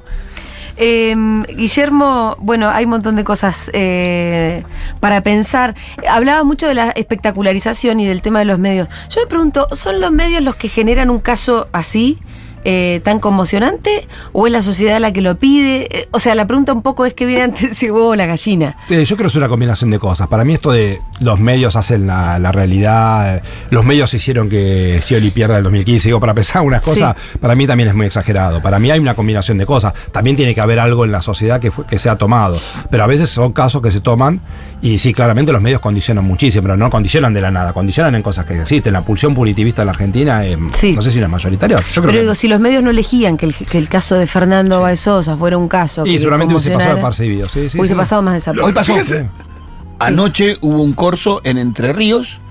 Eh, 0.77 1.15
Guillermo, 1.55 2.35
bueno, 2.39 2.69
hay 2.69 2.85
un 2.85 2.91
montón 2.91 3.15
de 3.15 3.23
cosas 3.23 3.69
eh, 3.73 4.63
para 4.99 5.21
pensar. 5.21 5.75
Hablaba 6.09 6.43
mucho 6.43 6.67
de 6.67 6.73
la 6.73 6.91
espectacularización 6.91 7.99
y 7.99 8.05
del 8.05 8.21
tema 8.21 8.39
de 8.39 8.45
los 8.45 8.59
medios. 8.59 8.89
Yo 9.09 9.21
me 9.21 9.27
pregunto, 9.27 9.67
¿son 9.73 10.01
los 10.01 10.11
medios 10.11 10.43
los 10.43 10.55
que 10.55 10.67
generan 10.67 11.09
un 11.09 11.19
caso 11.19 11.67
así? 11.71 12.19
Eh, 12.65 12.99
tan 13.04 13.19
conmocionante 13.19 14.08
o 14.34 14.47
es 14.47 14.51
la 14.51 14.62
sociedad 14.62 14.99
la 14.99 15.13
que 15.13 15.21
lo 15.21 15.38
pide? 15.38 15.88
Eh, 15.89 16.08
o 16.12 16.19
sea, 16.19 16.36
la 16.36 16.45
pregunta 16.47 16.73
un 16.73 16.82
poco 16.82 17.06
es 17.06 17.13
que 17.13 17.25
viene 17.25 17.43
antes 17.43 17.82
el 17.84 17.91
huevo 17.91 18.10
o 18.10 18.15
la 18.15 18.25
gallina. 18.25 18.75
Sí, 18.88 18.95
yo 19.06 19.15
creo 19.15 19.28
que 19.28 19.32
es 19.32 19.36
una 19.36 19.47
combinación 19.47 19.89
de 19.91 19.99
cosas. 19.99 20.28
Para 20.28 20.43
mí 20.43 20.54
esto 20.56 20.71
de 20.71 20.99
los 21.21 21.39
medios 21.39 21.75
hacen 21.75 22.08
la, 22.08 22.38
la 22.39 22.51
realidad, 22.51 23.38
eh, 23.38 23.41
los 23.69 23.86
medios 23.86 24.13
hicieron 24.13 24.49
que 24.49 24.99
Scioli 25.04 25.30
pierda 25.32 25.58
el 25.58 25.63
2015. 25.63 26.08
Digo, 26.10 26.19
para 26.19 26.34
pensar 26.34 26.62
unas 26.63 26.82
cosas, 26.82 27.15
para 27.39 27.56
mí 27.56 27.67
también 27.67 27.89
es 27.89 27.95
muy 27.95 28.06
exagerado. 28.08 28.62
Para 28.62 28.80
mí 28.80 28.91
hay 28.91 28.99
una 28.99 29.13
combinación 29.13 29.58
de 29.58 29.65
cosas. 29.65 29.93
También 30.12 30.36
tiene 30.36 30.54
que 30.56 30.62
haber 30.62 30.80
algo 30.80 31.06
en 31.06 31.12
la 31.12 31.21
sociedad 31.21 31.60
que, 31.60 31.71
fue- 31.71 31.86
que 31.86 31.97
se 31.99 32.10
ha 32.10 32.15
tomado. 32.17 32.60
Pero 32.89 33.04
a 33.04 33.08
veces 33.08 33.30
son 33.30 33.54
casos 33.54 33.82
que 33.82 33.91
se 33.91 34.01
toman 34.01 34.41
y 34.81 34.99
sí, 34.99 35.13
claramente 35.13 35.51
los 35.51 35.61
medios 35.61 35.79
condicionan 35.81 36.25
muchísimo, 36.25 36.63
pero 36.63 36.77
no 36.77 36.89
condicionan 36.89 37.33
de 37.33 37.41
la 37.41 37.49
nada, 37.49 37.73
condicionan 37.73 38.13
en 38.15 38.21
cosas 38.21 38.45
que 38.45 38.59
existen. 38.61 38.93
La 38.93 39.01
pulsión 39.01 39.33
punitivista 39.33 39.81
en 39.81 39.85
la 39.88 39.91
Argentina, 39.93 40.45
eh, 40.45 40.57
Sí. 40.73 40.93
no 40.93 41.01
sé 41.01 41.11
si 41.11 41.19
no 41.19 41.25
es 41.25 41.31
mayoritaria. 41.31 41.77
Yo 41.77 41.83
creo 41.83 42.01
Pero 42.03 42.13
que- 42.13 42.21
digo, 42.21 42.35
si 42.35 42.47
los 42.47 42.59
medios 42.59 42.83
no 42.83 42.89
elegían 42.91 43.38
que 43.38 43.47
el, 43.47 43.55
que 43.55 43.77
el 43.77 43.89
caso 43.89 44.15
de 44.15 44.27
Fernando 44.27 44.81
Báez 44.81 44.99
Sosa 44.99 45.35
fuera 45.38 45.57
un 45.57 45.67
caso 45.67 46.05
y 46.05 46.13
que 46.13 46.19
seguramente 46.19 46.53
hubiese 46.53 46.71
pasado 46.71 46.99
conmocionara, 46.99 47.09
percibido. 47.09 47.49
Sí, 47.49 47.69
sí, 47.69 47.77
hubiese 47.79 47.93
sí. 47.95 47.97
pasado 47.97 48.21
más 48.21 48.33
desapercibido. 48.35 48.67
Hoy 48.67 48.73
pasó. 48.73 48.93
Anoche 49.99 50.57
hubo 50.61 50.83
un 50.83 50.93
corso 50.93 51.41
en 51.45 51.57
Entre 51.57 51.93
Ríos 51.93 52.41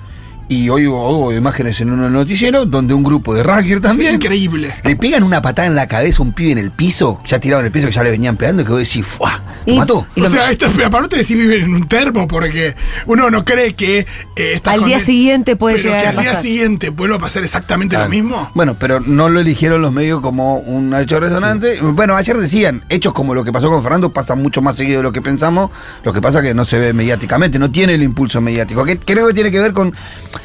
y 0.49 0.69
hoy 0.69 0.87
hubo, 0.87 1.33
imágenes 1.33 1.81
en 1.81 1.91
un 1.91 2.13
noticiero 2.13 2.67
donde 2.67 2.95
un 2.95 3.03
grupo 3.03 3.35
de 3.35 3.43
rugby 3.43 3.73
es 3.73 3.81
también 3.81 4.15
increíble. 4.17 4.75
le 4.85 4.97
pegan 4.97 5.23
una 5.23 5.41
patada 5.43 5.67
en 5.67 5.75
la 5.75 5.87
cabeza 5.89 6.23
a 6.23 6.27
un 6.27 6.33
pibe 6.33 6.53
en 6.53 6.59
el 6.59 6.71
piso, 6.71 7.21
ya 7.25 7.39
tirado 7.41 7.61
en 7.61 7.67
el 7.67 7.73
piso 7.73 7.87
que 7.87 7.93
ya 7.93 8.03
le 8.03 8.11
venían 8.11 8.37
pegando, 8.37 8.65
que 8.65 8.71
vos 8.71 8.79
decís, 8.81 9.07
¡fuah! 9.07 9.39
Lo 9.67 9.73
Y- 9.73 9.77
mató. 9.79 10.07
y 10.15 10.21
O 10.21 10.25
lo- 10.25 10.31
sea, 10.31 10.51
esto, 10.51 10.67
aparte 10.85 11.17
de 11.17 11.25
si 11.25 11.35
viven 11.35 11.63
en 11.65 11.75
un 11.75 11.89
termo, 11.89 12.29
porque 12.29 12.75
uno 13.07 13.31
no 13.31 13.45
cree 13.45 13.75
que 13.75 14.01
eh, 14.01 14.07
estas 14.55 14.75
Al 14.75 14.85
día 14.85 15.01
siguiente 15.01 15.57
puede 15.57 15.77
pero 15.77 15.89
llegar 15.89 16.01
que 16.03 16.07
a 16.07 16.11
al 16.11 16.17
día 16.19 16.35
siguiente 16.35 16.91
vuelva 16.91 17.17
a 17.17 17.21
pasar 17.21 17.43
exactamente 17.43 17.97
Claro. 17.97 18.05
lo 18.05 18.11
mismo. 18.11 18.51
Bueno, 18.55 18.77
pero 18.79 19.01
no 19.01 19.29
lo 19.31 19.41
eligieron 19.41 19.81
los 19.81 19.93
medios 19.93 20.21
como 20.21 20.59
un 20.59 20.95
hecho 20.95 21.19
resonante. 21.21 21.81
Bueno, 21.81 22.15
ayer 22.17 22.37
decían, 22.37 22.85
hechos 22.91 23.13
como 23.15 23.35
lo 23.35 23.45
que 23.45 23.53
pasó 23.53 23.71
con 23.71 23.83
Fernando 23.83 24.13
pasan 24.13 24.43
mucho 24.43 24.61
más 24.61 24.77
seguido 24.77 24.99
de 24.99 25.03
lo 25.05 25.13
que 25.13 25.23
pensamos. 25.23 25.71
Lo 26.03 26.13
que 26.13 26.21
pasa 26.21 26.43
que 26.43 26.53
no 26.55 26.65
se 26.65 26.79
ve 26.79 26.93
mediáticamente, 26.93 27.59
no 27.59 27.71
tiene 27.71 27.95
el 27.95 28.03
impulso 28.03 28.41
mediático. 28.41 28.85
Que 28.85 28.99
creo 28.99 29.27
que 29.29 29.35
tiene 29.35 29.51
que 29.51 29.59
ver 29.61 29.73
con, 29.73 29.95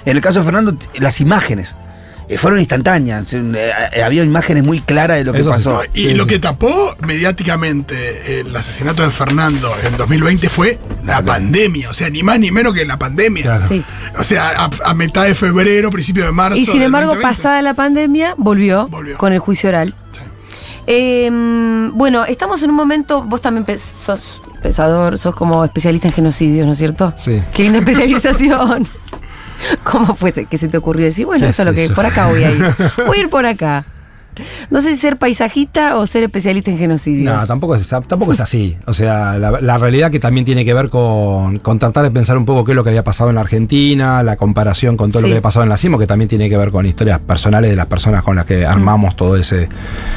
en 0.06 0.15
el 0.17 0.21
caso 0.21 0.39
de 0.39 0.45
Fernando, 0.45 0.75
las 0.99 1.19
imágenes. 1.21 1.75
Eh, 2.32 2.38
fueron 2.38 2.60
instantáneas. 2.60 3.34
eh, 3.34 3.71
eh, 3.93 4.04
había 4.04 4.23
imágenes 4.23 4.63
muy 4.63 4.82
claras 4.82 5.17
de 5.17 5.23
lo 5.23 5.34
que 5.34 5.39
Eso 5.39 5.49
sí. 5.52 5.56
pasó. 5.58 5.82
Y 5.95 6.10
Sí, 6.10 6.13
lo 6.13 6.25
sí. 6.25 6.30
que 6.30 6.39
tapó 6.39 6.95
mediáticamente 6.99 8.39
el 8.41 8.56
asesinato 8.56 9.02
de 9.02 9.10
Fernando 9.10 9.71
en 9.84 9.97
2020 9.97 10.47
fue 10.49 10.78
la 11.06 11.23
pandemia. 11.23 11.89
O 11.89 11.93
sea, 11.95 12.10
ni 12.12 12.21
más 12.21 12.39
ni 12.39 12.52
menos 12.52 12.73
que 12.75 12.86
la 12.86 12.97
pandemia. 12.97 13.43
Claro. 13.43 13.67
Sí. 13.67 13.84
O 14.17 14.23
sea, 14.23 14.49
a, 14.65 14.69
a 14.86 14.93
mitad 14.93 15.23
de 15.25 15.34
febrero, 15.34 15.89
principio 15.89 16.25
de 16.25 16.32
marzo. 16.32 16.60
Y 16.60 16.67
sin 16.67 16.84
embargo, 16.84 17.10
2020. 17.15 17.36
pasada 17.36 17.62
la 17.63 17.73
pandemia, 17.73 18.36
volvió, 18.38 18.88
Volvió. 18.89 19.17
con 19.17 19.34
el 19.34 19.39
juicio 19.39 19.69
oral. 19.69 19.95
Sí. 20.12 20.21
Eh, 20.86 21.30
bueno, 21.93 22.25
estamos 22.25 22.62
en 22.63 22.69
un 22.69 22.75
momento, 22.75 23.23
vos 23.23 23.41
también 23.41 23.65
sos 23.80 24.41
pensador, 24.62 25.17
sos 25.17 25.34
como 25.34 25.63
especialista 25.65 26.08
en 26.08 26.13
genocidios, 26.13 26.65
¿no 26.67 26.73
es 26.73 26.78
cierto? 26.78 27.13
Sí. 27.17 27.41
Qué 27.54 27.63
linda 27.63 27.80
especialización. 27.80 28.86
¿Cómo 29.83 30.15
fue 30.15 30.31
que 30.31 30.57
se 30.57 30.67
te 30.67 30.77
ocurrió 30.77 31.05
decir, 31.05 31.25
bueno, 31.25 31.45
¿Qué 31.45 31.51
esto 31.51 31.63
es 31.63 31.67
lo 31.67 31.73
que 31.73 31.87
yo? 31.87 31.95
por 31.95 32.05
acá 32.05 32.27
voy 32.27 32.43
a 32.43 32.51
ir? 32.51 32.65
Voy 33.05 33.17
a 33.17 33.21
ir 33.21 33.29
por 33.29 33.45
acá. 33.45 33.85
No 34.69 34.81
sé 34.81 34.91
si 34.93 34.97
ser 34.97 35.17
paisajista 35.17 35.97
o 35.97 36.05
ser 36.05 36.23
especialista 36.23 36.71
en 36.71 36.77
genocidios. 36.77 37.41
No, 37.41 37.45
tampoco 37.45 37.75
es, 37.75 37.87
tampoco 37.87 38.31
es 38.31 38.39
así. 38.39 38.77
O 38.85 38.93
sea, 38.93 39.37
la, 39.37 39.59
la 39.59 39.77
realidad 39.77 40.11
que 40.11 40.19
también 40.19 40.45
tiene 40.45 40.63
que 40.63 40.73
ver 40.73 40.89
con, 40.89 41.59
con 41.59 41.79
tratar 41.79 42.03
de 42.03 42.11
pensar 42.11 42.37
un 42.37 42.45
poco 42.45 42.63
qué 42.63 42.71
es 42.71 42.75
lo 42.75 42.83
que 42.83 42.89
había 42.91 43.03
pasado 43.03 43.29
en 43.29 43.35
la 43.35 43.41
Argentina, 43.41 44.23
la 44.23 44.37
comparación 44.37 44.95
con 44.95 45.09
todo 45.11 45.21
lo 45.21 45.27
que 45.27 45.33
había 45.33 45.41
pasado 45.41 45.63
en 45.63 45.69
la 45.69 45.77
CIMO, 45.77 45.97
que 45.97 46.07
también 46.07 46.29
tiene 46.29 46.49
que 46.49 46.57
ver 46.57 46.71
con 46.71 46.85
historias 46.85 47.19
personales 47.19 47.71
de 47.71 47.75
las 47.75 47.87
personas 47.87 48.23
con 48.23 48.35
las 48.35 48.45
que 48.45 48.65
armamos 48.65 49.15
todo 49.15 49.35
ese 49.35 49.67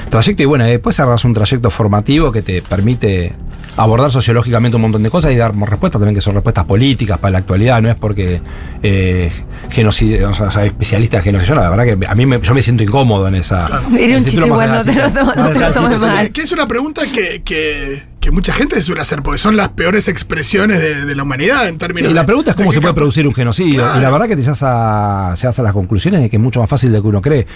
trayecto. 0.09 0.43
Y 0.43 0.47
bueno, 0.47 0.65
después 0.65 1.01
armas 1.01 1.25
un 1.25 1.35
trayecto 1.35 1.71
formativo 1.71 2.31
que 2.31 2.43
te 2.43 2.63
permite 2.63 3.33
abordar 3.77 4.11
sociológicamente 4.13 4.77
un 4.77 4.83
montón 4.83 5.03
de 5.03 5.11
cosas 5.11 5.33
y 5.33 5.37
dar 5.37 5.55
respuestas 5.57 5.93
también 6.01 6.15
que 6.15 6.21
son 6.21 6.35
respuestas 6.35 6.65
políticas 6.65 7.19
para 7.19 7.33
la 7.33 7.39
actualidad. 7.39 7.81
No 7.83 7.89
es 7.91 7.97
porque 7.97 8.41
eh, 8.83 9.31
genocidio, 9.71 10.31
o 10.31 10.51
sea, 10.51 10.65
especialista 10.65 11.19
en 11.19 11.23
genocidio. 11.23 11.55
La 11.57 11.71
verdad 11.71 11.85
que 11.99 12.07
a 12.07 12.15
mí 12.15 12.27
me- 12.27 12.41
yo 12.41 12.55
me 12.55 12.63
siento 12.63 12.83
incómodo 12.83 13.29
en 13.29 13.35
esa. 13.37 13.67
Era 13.99 14.19
un 14.19 14.25
chiste 14.25 14.45
igual, 14.47 14.71
no 14.73 14.83
te 14.85 14.95
lo 14.95 15.09
no 15.35 15.51
te 15.51 15.59
lo 15.59 15.73
tomes 15.73 16.01
mal. 16.01 16.31
que, 16.31 16.43
es 16.43 16.53
una 16.53 16.67
pregunta 16.67 17.03
que, 17.13 17.43
que, 17.43 18.03
que 18.21 18.31
mucha 18.31 18.53
gente 18.53 18.81
suele 18.83 19.01
hacer, 19.03 19.23
porque 19.23 19.39
son 19.39 19.57
las 19.57 19.69
peores 19.71 20.09
expresiones 20.09 20.81
de, 20.81 21.05
de 21.07 21.15
la 21.15 21.23
humanidad 21.23 21.69
en 21.69 21.79
términos 21.79 22.11
Sí, 22.11 22.15
la 22.15 22.23
de- 22.23 22.27
pregunta 22.27 22.51
es 22.51 22.57
de 22.57 22.63
cómo 22.63 22.73
se 22.73 22.81
puede 22.81 22.95
producir 22.95 23.27
un 23.27 23.35
genocidio. 23.35 23.83
Claro. 23.83 23.99
Y 23.99 24.03
la 24.03 24.11
verdad 24.11 24.29
que 24.29 24.37
te 24.37 24.43
llegas 24.43 24.63
a, 24.63 25.35
llegas 25.37 25.59
a 25.59 25.63
las 25.63 25.73
conclusiones 25.73 26.21
de 26.21 26.29
que 26.31 26.37
es 26.37 26.43
mucho 26.43 26.61
más 26.61 26.69
fácil 26.69 26.93
de 26.93 27.01
que 27.01 27.07
uno 27.07 27.23
cree. 27.23 27.47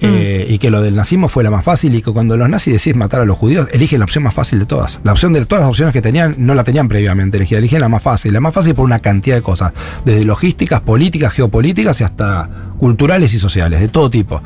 Eh, 0.00 0.46
y 0.50 0.58
que 0.58 0.70
lo 0.70 0.82
del 0.82 0.96
nazismo 0.96 1.28
fue 1.28 1.44
la 1.44 1.50
más 1.50 1.64
fácil 1.64 1.94
y 1.94 2.02
que 2.02 2.10
cuando 2.10 2.36
los 2.36 2.48
nazis 2.48 2.74
decís 2.74 2.96
matar 2.96 3.20
a 3.20 3.24
los 3.24 3.38
judíos, 3.38 3.68
eligen 3.72 4.00
la 4.00 4.04
opción 4.04 4.24
más 4.24 4.34
fácil 4.34 4.58
de 4.58 4.66
todas. 4.66 5.00
La 5.04 5.12
opción 5.12 5.32
de 5.32 5.44
todas 5.46 5.62
las 5.62 5.70
opciones 5.70 5.92
que 5.92 6.02
tenían 6.02 6.34
no 6.38 6.54
la 6.54 6.64
tenían 6.64 6.88
previamente 6.88 7.36
elegida, 7.36 7.58
eligen 7.58 7.80
la 7.80 7.88
más 7.88 8.02
fácil. 8.02 8.32
La 8.32 8.40
más 8.40 8.52
fácil 8.52 8.74
por 8.74 8.84
una 8.84 8.98
cantidad 8.98 9.36
de 9.36 9.42
cosas, 9.42 9.72
desde 10.04 10.24
logísticas, 10.24 10.80
políticas, 10.80 11.32
geopolíticas 11.32 12.00
y 12.00 12.04
hasta 12.04 12.48
culturales 12.78 13.32
y 13.34 13.38
sociales, 13.38 13.80
de 13.80 13.88
todo 13.88 14.10
tipo. 14.10 14.40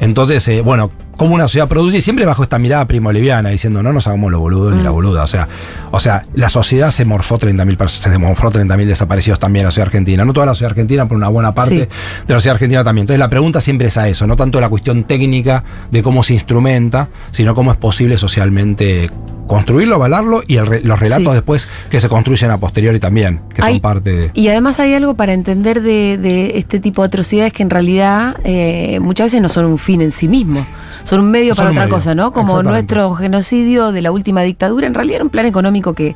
Entonces, 0.00 0.46
eh, 0.48 0.60
bueno, 0.62 0.90
como 1.16 1.34
una 1.34 1.44
sociedad 1.44 1.68
produce, 1.68 1.98
y 1.98 2.00
siempre 2.00 2.24
bajo 2.24 2.42
esta 2.42 2.58
mirada 2.58 2.86
primo 2.86 3.12
liviana, 3.12 3.50
diciendo 3.50 3.82
no 3.82 3.92
nos 3.92 4.06
hagamos 4.06 4.30
los 4.30 4.40
boludos 4.40 4.74
ni 4.74 4.82
la 4.82 4.88
boluda. 4.88 5.22
O 5.22 5.26
sea, 5.26 5.48
o 5.90 6.00
sea, 6.00 6.24
la 6.32 6.48
sociedad 6.48 6.90
se 6.90 7.04
morfó 7.04 7.38
30.000 7.38 7.76
personas, 7.76 8.12
se 8.14 8.18
morfó 8.18 8.50
30.000 8.50 8.86
desaparecidos 8.86 9.38
también 9.38 9.62
en 9.62 9.66
la 9.66 9.70
sociedad 9.70 9.88
argentina. 9.88 10.24
No 10.24 10.32
toda 10.32 10.46
la 10.46 10.54
sociedad 10.54 10.70
argentina, 10.70 11.04
pero 11.04 11.16
una 11.18 11.28
buena 11.28 11.52
parte 11.52 11.74
Sí. 11.74 11.78
de 11.80 11.88
la 12.28 12.36
sociedad 12.36 12.54
argentina 12.54 12.82
también. 12.84 13.02
Entonces 13.02 13.18
la 13.18 13.28
pregunta 13.28 13.60
siempre 13.60 13.88
es 13.88 13.98
a 13.98 14.08
eso, 14.08 14.26
no 14.26 14.34
tanto 14.36 14.60
la 14.62 14.70
cuestión 14.70 15.04
técnica 15.04 15.62
de 15.90 16.02
cómo 16.02 16.22
se 16.22 16.32
instrumenta, 16.32 17.08
sino 17.32 17.54
cómo 17.54 17.70
es 17.72 17.76
posible 17.76 18.16
socialmente 18.16 19.10
construirlo, 19.50 19.96
avalarlo 19.96 20.42
y 20.46 20.56
el 20.58 20.80
los 20.84 21.00
relatos 21.00 21.26
Sí. 21.28 21.34
después 21.34 21.68
que 21.90 21.98
se 21.98 22.08
construyen 22.08 22.52
a 22.52 22.58
posteriori 22.58 23.00
también, 23.00 23.40
que 23.52 23.62
Hay- 23.62 23.74
son 23.74 23.80
parte 23.80 24.10
de... 24.12 24.30
Y 24.34 24.46
además 24.48 24.78
hay 24.78 24.94
algo 24.94 25.14
para 25.14 25.32
entender 25.32 25.82
de, 25.82 26.16
de 26.18 26.56
este 26.58 26.78
tipo 26.78 27.02
de 27.02 27.06
atrocidades 27.08 27.52
que 27.52 27.64
en 27.64 27.70
realidad 27.70 28.36
eh, 28.44 29.00
muchas 29.00 29.26
veces 29.26 29.42
no 29.42 29.48
son 29.48 29.64
un 29.64 29.76
fin 29.78 30.00
en 30.02 30.12
sí 30.12 30.28
mismo, 30.28 30.64
son 31.02 31.20
un 31.20 31.30
medio 31.32 31.54
Son 31.56 31.64
para 31.64 31.70
un 31.70 31.76
otra 31.76 31.84
medio, 31.86 31.94
cosa, 31.96 32.14
¿no? 32.14 32.32
Como 32.32 32.62
nuestro 32.62 33.12
genocidio 33.14 33.90
de 33.90 34.02
la 34.02 34.12
última 34.12 34.42
dictadura, 34.42 34.86
en 34.86 34.94
realidad 34.94 35.16
era 35.16 35.24
un 35.24 35.30
plan 35.30 35.46
económico 35.46 35.94
que, 35.94 36.14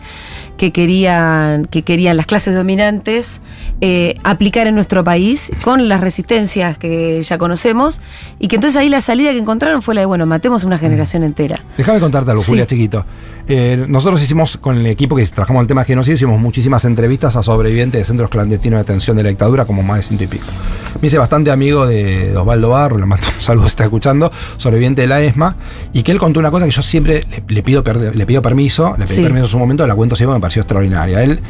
que 0.57 0.71
querían, 0.71 1.65
que 1.67 1.83
querían 1.83 2.17
las 2.17 2.27
clases 2.27 2.55
dominantes 2.55 3.41
eh, 3.81 4.15
aplicar 4.23 4.69
en 4.69 4.77
nuestro 4.77 5.03
país 5.03 5.51
con 5.65 5.89
las 5.89 6.01
resistencias 6.01 6.79
que 6.79 7.21
ya 7.23 7.37
conocemos 7.39 8.01
y 8.39 8.47
que 8.47 8.57
entonces 8.57 8.77
ahí 8.77 8.89
la 8.89 9.01
salida 9.01 9.33
que 9.33 9.39
encontraron 9.39 9.83
fue 9.83 9.97
la 9.97 10.03
de, 10.03 10.07
bueno, 10.07 10.25
matemos 10.27 10.63
una 10.63 10.79
generación 10.79 11.25
entera. 11.25 11.61
Déjame 11.77 11.99
contarte 11.99 12.31
algo, 12.31 12.43
Sí. 12.45 12.51
Julia, 12.51 12.67
chiquito. 12.67 13.05
Eh, 13.47 13.85
nosotros 13.89 14.23
hicimos, 14.23 14.57
con 14.57 14.79
el 14.79 14.87
equipo 14.87 15.17
que 15.17 15.27
trabajamos 15.27 15.61
el 15.63 15.67
tema 15.67 15.83
de 15.83 15.87
genocidio, 15.89 16.15
hicimos 16.15 16.41
muchísimas 16.41 16.85
entrevistas 16.87 17.37
a 17.37 17.43
sobrevivientes 17.43 18.01
de 18.01 18.05
centros 18.05 18.31
clandestinos 18.31 18.79
de 18.79 18.83
detención 18.85 19.17
de 19.17 19.23
la 19.23 19.29
dictadura, 19.29 19.67
como 19.67 19.83
más 19.83 19.99
de 19.99 20.03
ciento 20.03 20.25
y 20.25 20.27
pico. 20.29 20.47
Me 21.01 21.09
hice 21.09 21.19
bastante 21.19 21.51
amigo 21.51 21.87
de, 21.87 22.35
Osvaldo 22.37 22.71
Barro, 22.71 22.97
le 22.97 23.05
mando 23.07 23.27
un 23.35 23.43
saludo 23.43 23.65
si 23.65 23.69
está 23.69 23.85
escuchando, 23.85 24.33
sobreviviente 24.57 25.03
de 25.03 25.09
la 25.09 25.21
ESMA, 25.23 25.57
y 25.93 26.03
que 26.03 26.13
él 26.13 26.19
contó 26.19 26.41
una 26.41 26.51
cosa 26.51 26.65
que 26.65 26.71
yo 26.73 26.81
siempre 26.83 27.27
le, 27.31 27.43
le 27.47 27.63
pido, 27.63 27.83
le 27.83 28.27
pido 28.27 28.41
permiso, 28.41 28.95
le 28.99 29.05
pedí 29.05 29.17
Sí. 29.17 29.23
permiso 29.23 29.45
en 29.45 29.51
su 29.51 29.59
momento, 29.59 29.87
la 29.87 29.95
cuento 29.95 30.17
siempre, 30.17 30.35
me 30.35 30.41
pareció 30.41 30.63
extraordinaria. 30.63 31.23
Él, 31.23 31.41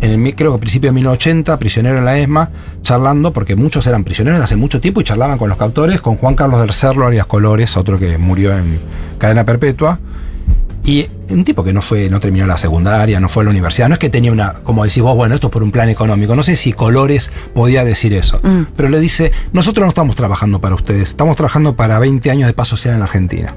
en 0.00 0.26
el, 0.26 0.34
creo 0.34 0.50
que 0.50 0.56
a 0.56 0.60
principios 0.60 0.90
de 0.90 0.94
1980, 0.96 1.56
prisionero 1.58 1.98
en 1.98 2.04
la 2.04 2.18
ESMA, 2.18 2.50
charlando, 2.82 3.32
porque 3.32 3.54
muchos 3.54 3.86
eran 3.86 4.02
prisioneros 4.02 4.40
de 4.40 4.44
hace 4.44 4.56
mucho 4.56 4.80
tiempo 4.80 5.00
y 5.00 5.04
charlaban 5.04 5.38
con 5.38 5.48
los 5.48 5.56
captores, 5.56 6.00
con 6.00 6.16
Juan 6.16 6.34
Carlos 6.34 6.60
del 6.60 6.72
Cerro 6.72 7.06
Arias 7.06 7.26
Colores, 7.26 7.76
otro 7.76 7.98
que 7.98 8.18
murió 8.18 8.56
en 8.58 8.80
cadena 9.18 9.44
perpetua. 9.44 10.00
Y 10.84 11.08
un 11.30 11.44
tipo 11.44 11.64
que 11.64 11.72
no 11.72 11.80
fue, 11.80 12.10
no 12.10 12.20
terminó 12.20 12.46
la 12.46 12.58
secundaria, 12.58 13.18
no 13.18 13.28
fue 13.30 13.42
a 13.42 13.44
la 13.44 13.50
universidad, 13.50 13.88
no 13.88 13.94
es 13.94 13.98
que 13.98 14.10
tenía 14.10 14.30
una, 14.30 14.54
como 14.64 14.84
decís 14.84 15.02
vos, 15.02 15.16
bueno, 15.16 15.34
esto 15.34 15.46
es 15.46 15.52
por 15.52 15.62
un 15.62 15.70
plan 15.70 15.88
económico. 15.88 16.34
No 16.36 16.42
sé 16.42 16.56
si 16.56 16.72
Colores 16.72 17.32
podía 17.54 17.84
decir 17.84 18.12
eso. 18.12 18.38
Mm. 18.42 18.66
Pero 18.76 18.90
le 18.90 19.00
dice, 19.00 19.32
nosotros 19.52 19.84
no 19.84 19.88
estamos 19.88 20.14
trabajando 20.14 20.60
para 20.60 20.74
ustedes, 20.74 21.08
estamos 21.08 21.36
trabajando 21.36 21.74
para 21.74 21.98
20 21.98 22.30
años 22.30 22.46
de 22.46 22.52
paz 22.52 22.68
social 22.68 22.92
en 22.94 23.00
la 23.00 23.06
Argentina. 23.06 23.54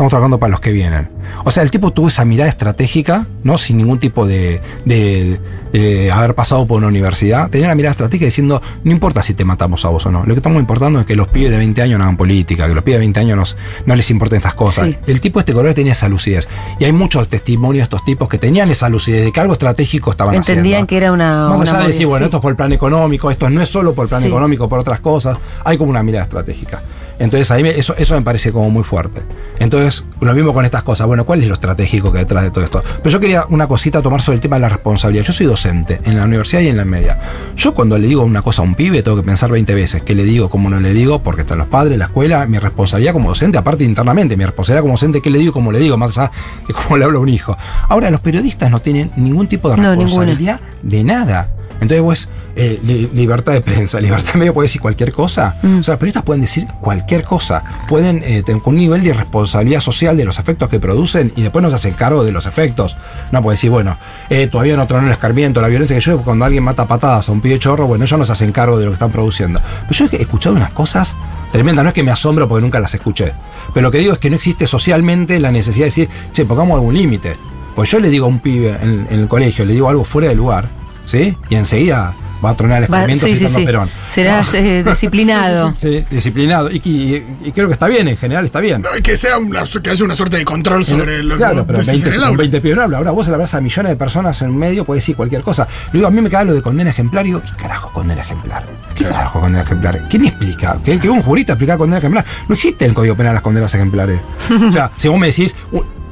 Estamos 0.00 0.12
trabajando 0.12 0.38
para 0.40 0.52
los 0.52 0.60
que 0.60 0.72
vienen. 0.72 1.10
O 1.44 1.50
sea, 1.50 1.62
el 1.62 1.70
tipo 1.70 1.90
tuvo 1.90 2.08
esa 2.08 2.24
mirada 2.24 2.48
estratégica, 2.48 3.26
¿no? 3.44 3.58
Sin 3.58 3.76
ningún 3.76 4.00
tipo 4.00 4.26
de, 4.26 4.62
de- 4.86 5.38
de 5.74 6.10
haber 6.10 6.34
pasado 6.34 6.66
por 6.66 6.78
una 6.78 6.86
universidad. 6.88 7.50
Tenía 7.50 7.68
la 7.68 7.74
mirada 7.74 7.90
estratégica 7.90 8.24
diciendo, 8.24 8.62
no 8.82 8.92
importa 8.92 9.22
si 9.22 9.34
te 9.34 9.44
matamos 9.44 9.84
a 9.84 9.90
vos 9.90 10.06
o 10.06 10.10
no. 10.10 10.20
Lo 10.24 10.28
que 10.34 10.38
estamos 10.38 10.58
importando 10.58 11.00
es 11.00 11.04
que 11.04 11.14
los 11.14 11.28
pibes 11.28 11.50
de 11.50 11.58
20 11.58 11.82
años 11.82 11.98
no 11.98 12.04
hagan 12.06 12.16
política, 12.16 12.66
que 12.66 12.74
los 12.74 12.82
pibes 12.82 12.96
de 12.96 13.00
20 13.00 13.20
años 13.20 13.36
nos- 13.36 13.56
no 13.84 13.94
les 13.94 14.10
importen 14.10 14.38
estas 14.38 14.54
cosas. 14.54 14.86
Sí. 14.86 14.96
El 15.06 15.20
tipo 15.20 15.38
este 15.38 15.52
color 15.52 15.74
tenía 15.74 15.92
esa 15.92 16.08
lucidez. 16.08 16.48
Y 16.78 16.86
hay 16.86 16.92
muchos 16.92 17.28
testimonios 17.28 17.82
de 17.82 17.84
estos 17.84 18.02
tipos 18.02 18.26
que 18.26 18.38
tenían 18.38 18.70
esa 18.70 18.88
lucidez 18.88 19.22
de 19.26 19.32
que 19.32 19.40
algo 19.40 19.52
estratégico 19.52 20.12
estaban 20.12 20.34
Entendían 20.34 20.64
haciendo. 20.76 20.86
que 20.86 20.96
era 20.96 21.12
una... 21.12 21.48
Más 21.50 21.60
una 21.60 21.70
allá 21.72 21.80
de 21.82 21.86
decir, 21.88 22.06
bueno, 22.06 22.20
sí. 22.20 22.24
esto 22.24 22.38
es 22.38 22.40
por 22.40 22.50
el 22.52 22.56
plan 22.56 22.72
económico, 22.72 23.30
esto 23.30 23.50
no 23.50 23.60
es 23.60 23.68
solo 23.68 23.92
por 23.92 24.06
el 24.06 24.08
plan 24.08 24.22
Sí. 24.22 24.28
económico, 24.28 24.66
por 24.66 24.78
otras 24.78 25.00
cosas, 25.00 25.36
hay 25.62 25.76
como 25.76 25.90
una 25.90 26.02
mirada 26.02 26.22
estratégica. 26.24 26.82
Entonces 27.20 27.48
ahí 27.52 27.62
me- 27.62 27.70
eso, 27.78 27.94
eso 27.96 28.14
me 28.16 28.22
parece 28.22 28.50
como 28.50 28.68
muy 28.70 28.82
fuerte. 28.82 29.22
Entonces, 29.60 30.04
lo 30.20 30.34
mismo 30.34 30.52
con 30.54 30.64
estas 30.64 30.82
cosas. 30.82 31.06
Bueno, 31.06 31.24
¿cuál 31.24 31.42
es 31.42 31.46
lo 31.48 31.54
estratégico 31.54 32.10
que 32.10 32.18
hay 32.18 32.24
detrás 32.24 32.42
de 32.44 32.50
todo 32.50 32.64
esto? 32.64 32.82
Pero 33.02 33.10
yo 33.10 33.20
quería 33.20 33.44
una 33.50 33.68
cosita 33.68 34.00
tomar 34.02 34.22
sobre 34.22 34.36
el 34.36 34.40
tema 34.40 34.56
de 34.56 34.62
la 34.62 34.68
responsabilidad. 34.70 35.24
Yo 35.24 35.32
soy 35.32 35.46
docente 35.46 36.00
en 36.04 36.16
la 36.16 36.24
universidad 36.24 36.62
y 36.62 36.68
en 36.68 36.78
la 36.78 36.84
media. 36.84 37.20
Yo 37.56 37.74
cuando 37.74 37.98
le 37.98 38.08
digo 38.08 38.22
una 38.24 38.42
cosa 38.42 38.62
a 38.62 38.64
un 38.64 38.74
pibe 38.74 39.02
tengo 39.02 39.18
que 39.18 39.22
pensar 39.22 39.50
20 39.50 39.74
veces 39.74 40.02
qué 40.02 40.14
le 40.14 40.24
digo, 40.24 40.48
cómo 40.50 40.70
no 40.70 40.80
le 40.80 40.92
digo, 40.94 41.22
porque 41.22 41.42
están 41.42 41.58
los 41.58 41.68
padres, 41.68 41.98
la 41.98 42.06
escuela, 42.06 42.46
mi 42.46 42.58
responsabilidad 42.58 43.12
como 43.12 43.28
docente, 43.28 43.58
aparte 43.58 43.84
internamente, 43.84 44.36
mi 44.36 44.44
responsabilidad 44.44 44.80
como 44.82 44.94
docente, 44.94 45.20
qué 45.20 45.28
le 45.30 45.38
digo, 45.38 45.52
cómo 45.52 45.70
le 45.72 45.78
digo, 45.78 45.96
más 45.98 46.16
allá 46.16 46.30
de 46.66 46.72
cómo 46.74 46.96
le 46.96 47.04
hablo 47.04 47.18
a 47.18 47.22
un 47.22 47.28
hijo. 47.28 47.56
Ahora, 47.88 48.10
los 48.10 48.20
periodistas 48.22 48.70
no 48.70 48.80
tienen 48.80 49.10
ningún 49.16 49.46
tipo 49.46 49.68
de 49.70 49.76
No, 49.76 49.94
responsabilidad 49.94 50.60
de 50.82 51.04
nada. 51.04 51.48
Entonces, 51.82 52.02
pues, 52.02 52.28
eh, 52.60 52.78
li- 52.84 53.10
libertad 53.14 53.52
de 53.54 53.60
prensa, 53.62 54.00
libertad 54.02 54.34
de 54.34 54.38
medio 54.38 54.54
puede 54.54 54.66
decir 54.66 54.80
cualquier 54.80 55.12
cosa. 55.12 55.56
Mm. 55.62 55.78
O 55.78 55.82
sea, 55.82 55.92
los 55.94 55.98
periodistas 55.98 56.22
pueden 56.22 56.42
decir 56.42 56.66
cualquier 56.80 57.24
cosa. 57.24 57.64
Pueden 57.88 58.22
eh, 58.24 58.42
tener 58.42 58.60
un 58.64 58.76
nivel 58.76 59.02
de 59.02 59.14
responsabilidad 59.14 59.80
social 59.80 60.16
de 60.16 60.24
los 60.24 60.38
efectos 60.38 60.68
que 60.68 60.78
producen 60.78 61.32
y 61.36 61.42
después 61.42 61.62
no 61.62 61.70
se 61.70 61.76
hacen 61.76 61.94
cargo 61.94 62.22
de 62.24 62.32
los 62.32 62.46
efectos. 62.46 62.96
No 63.32 63.42
puede 63.42 63.54
decir, 63.54 63.70
bueno, 63.70 63.96
eh, 64.28 64.46
todavía 64.46 64.76
no 64.76 64.86
tronó 64.86 65.06
el 65.06 65.12
escarmiento, 65.12 65.60
la 65.62 65.68
violencia 65.68 65.96
que 65.96 66.02
yo 66.02 66.22
cuando 66.22 66.44
alguien 66.44 66.62
mata 66.62 66.86
patadas 66.86 67.28
a 67.28 67.32
un 67.32 67.40
pibe 67.40 67.58
chorro, 67.58 67.86
bueno, 67.86 68.04
ellos 68.04 68.18
no 68.18 68.26
se 68.26 68.32
hacen 68.32 68.52
cargo 68.52 68.78
de 68.78 68.84
lo 68.84 68.90
que 68.90 68.94
están 68.94 69.10
produciendo. 69.10 69.60
Pero 69.88 69.92
yo 70.10 70.16
he 70.18 70.20
escuchado 70.22 70.54
unas 70.54 70.70
cosas 70.70 71.16
tremendas, 71.52 71.82
no 71.82 71.88
es 71.88 71.94
que 71.94 72.02
me 72.02 72.10
asombro 72.12 72.46
porque 72.48 72.62
nunca 72.62 72.78
las 72.78 72.94
escuché. 72.94 73.32
Pero 73.72 73.84
lo 73.86 73.90
que 73.90 73.98
digo 73.98 74.12
es 74.12 74.18
que 74.18 74.28
no 74.30 74.36
existe 74.36 74.66
socialmente 74.66 75.40
la 75.40 75.50
necesidad 75.50 75.84
de 75.84 75.90
decir, 75.90 76.08
che, 76.32 76.44
pongamos 76.44 76.74
algún 76.74 76.94
límite. 76.94 77.36
Pues 77.74 77.90
yo 77.90 78.00
le 78.00 78.08
digo 78.10 78.26
a 78.26 78.28
un 78.28 78.40
pibe 78.40 78.76
en, 78.82 79.06
en 79.10 79.20
el 79.20 79.28
colegio, 79.28 79.64
le 79.64 79.72
digo 79.72 79.88
algo 79.88 80.04
fuera 80.04 80.28
de 80.28 80.34
lugar, 80.34 80.68
¿sí? 81.06 81.36
Y 81.48 81.54
enseguida 81.54 82.14
va 82.44 82.50
a 82.50 82.56
tronar 82.56 82.78
el 82.78 82.84
escarmiento 82.84 83.26
sí, 83.26 83.36
citando 83.36 83.58
sí. 83.58 83.62
a 83.64 83.66
Perón. 83.66 83.90
Serás 84.06 84.54
eh, 84.54 84.82
disciplinado. 84.86 85.74
Sí, 85.76 86.04
disciplinado. 86.10 86.70
Y, 86.70 86.76
y- 86.84 87.36
y 87.44 87.52
creo 87.52 87.66
que 87.68 87.74
está 87.74 87.86
bien, 87.88 88.08
en 88.08 88.16
general 88.16 88.44
está 88.44 88.60
bien. 88.60 88.82
No, 88.82 88.96
y 88.96 89.02
que, 89.02 89.16
sea 89.16 89.38
una, 89.38 89.64
que 89.64 89.90
haya 89.90 90.04
una 90.04 90.14
suerte 90.16 90.36
de 90.38 90.44
control 90.44 90.84
sobre 90.84 91.22
lo 91.22 91.36
claro, 91.36 91.62
que 91.62 91.64
pero 91.66 91.78
vos 91.78 91.86
decís 91.86 92.02
20, 92.02 92.08
en 92.16 92.22
el 92.22 92.24
aula. 92.28 92.38
20 92.38 92.60
pibes 92.60 92.76
no 92.76 92.82
habla. 92.82 92.98
Ahora 92.98 93.10
vos 93.10 93.26
le 93.28 93.34
hablas 93.34 93.54
a 93.54 93.60
millones 93.60 93.90
de 93.90 93.96
personas 93.96 94.40
en 94.42 94.56
medio, 94.56 94.84
puedes 94.84 95.02
decir 95.02 95.16
cualquier 95.16 95.42
cosa. 95.42 95.66
Le 95.92 95.98
digo, 95.98 96.06
a 96.08 96.10
mí 96.10 96.20
me 96.20 96.28
queda 96.30 96.44
lo 96.44 96.54
de 96.54 96.62
condena 96.62 96.90
ejemplar. 96.90 97.24
Y 97.24 97.28
digo, 97.30 97.42
¿qué 97.42 97.52
carajo 97.62 97.90
condena 97.92 98.22
ejemplar? 98.22 98.64
¿Qué 98.94 99.04
carajo 99.04 99.40
condena 99.40 99.62
ejemplar? 99.62 100.06
¿Quién 100.08 100.26
explica? 100.26 100.76
¿Que, 100.84 100.98
que 100.98 101.08
un 101.08 101.22
jurista 101.22 101.52
explica 101.54 101.76
condena 101.78 101.98
ejemplar? 101.98 102.24
No 102.48 102.54
existe 102.54 102.84
en 102.84 102.90
el 102.90 102.94
Código 102.94 103.16
Penal 103.16 103.34
las 103.34 103.42
condenas 103.42 103.74
ejemplares. 103.74 104.20
o 104.68 104.72
sea, 104.72 104.90
si 104.96 105.08
vos 105.08 105.18
me 105.18 105.26
decís, 105.28 105.56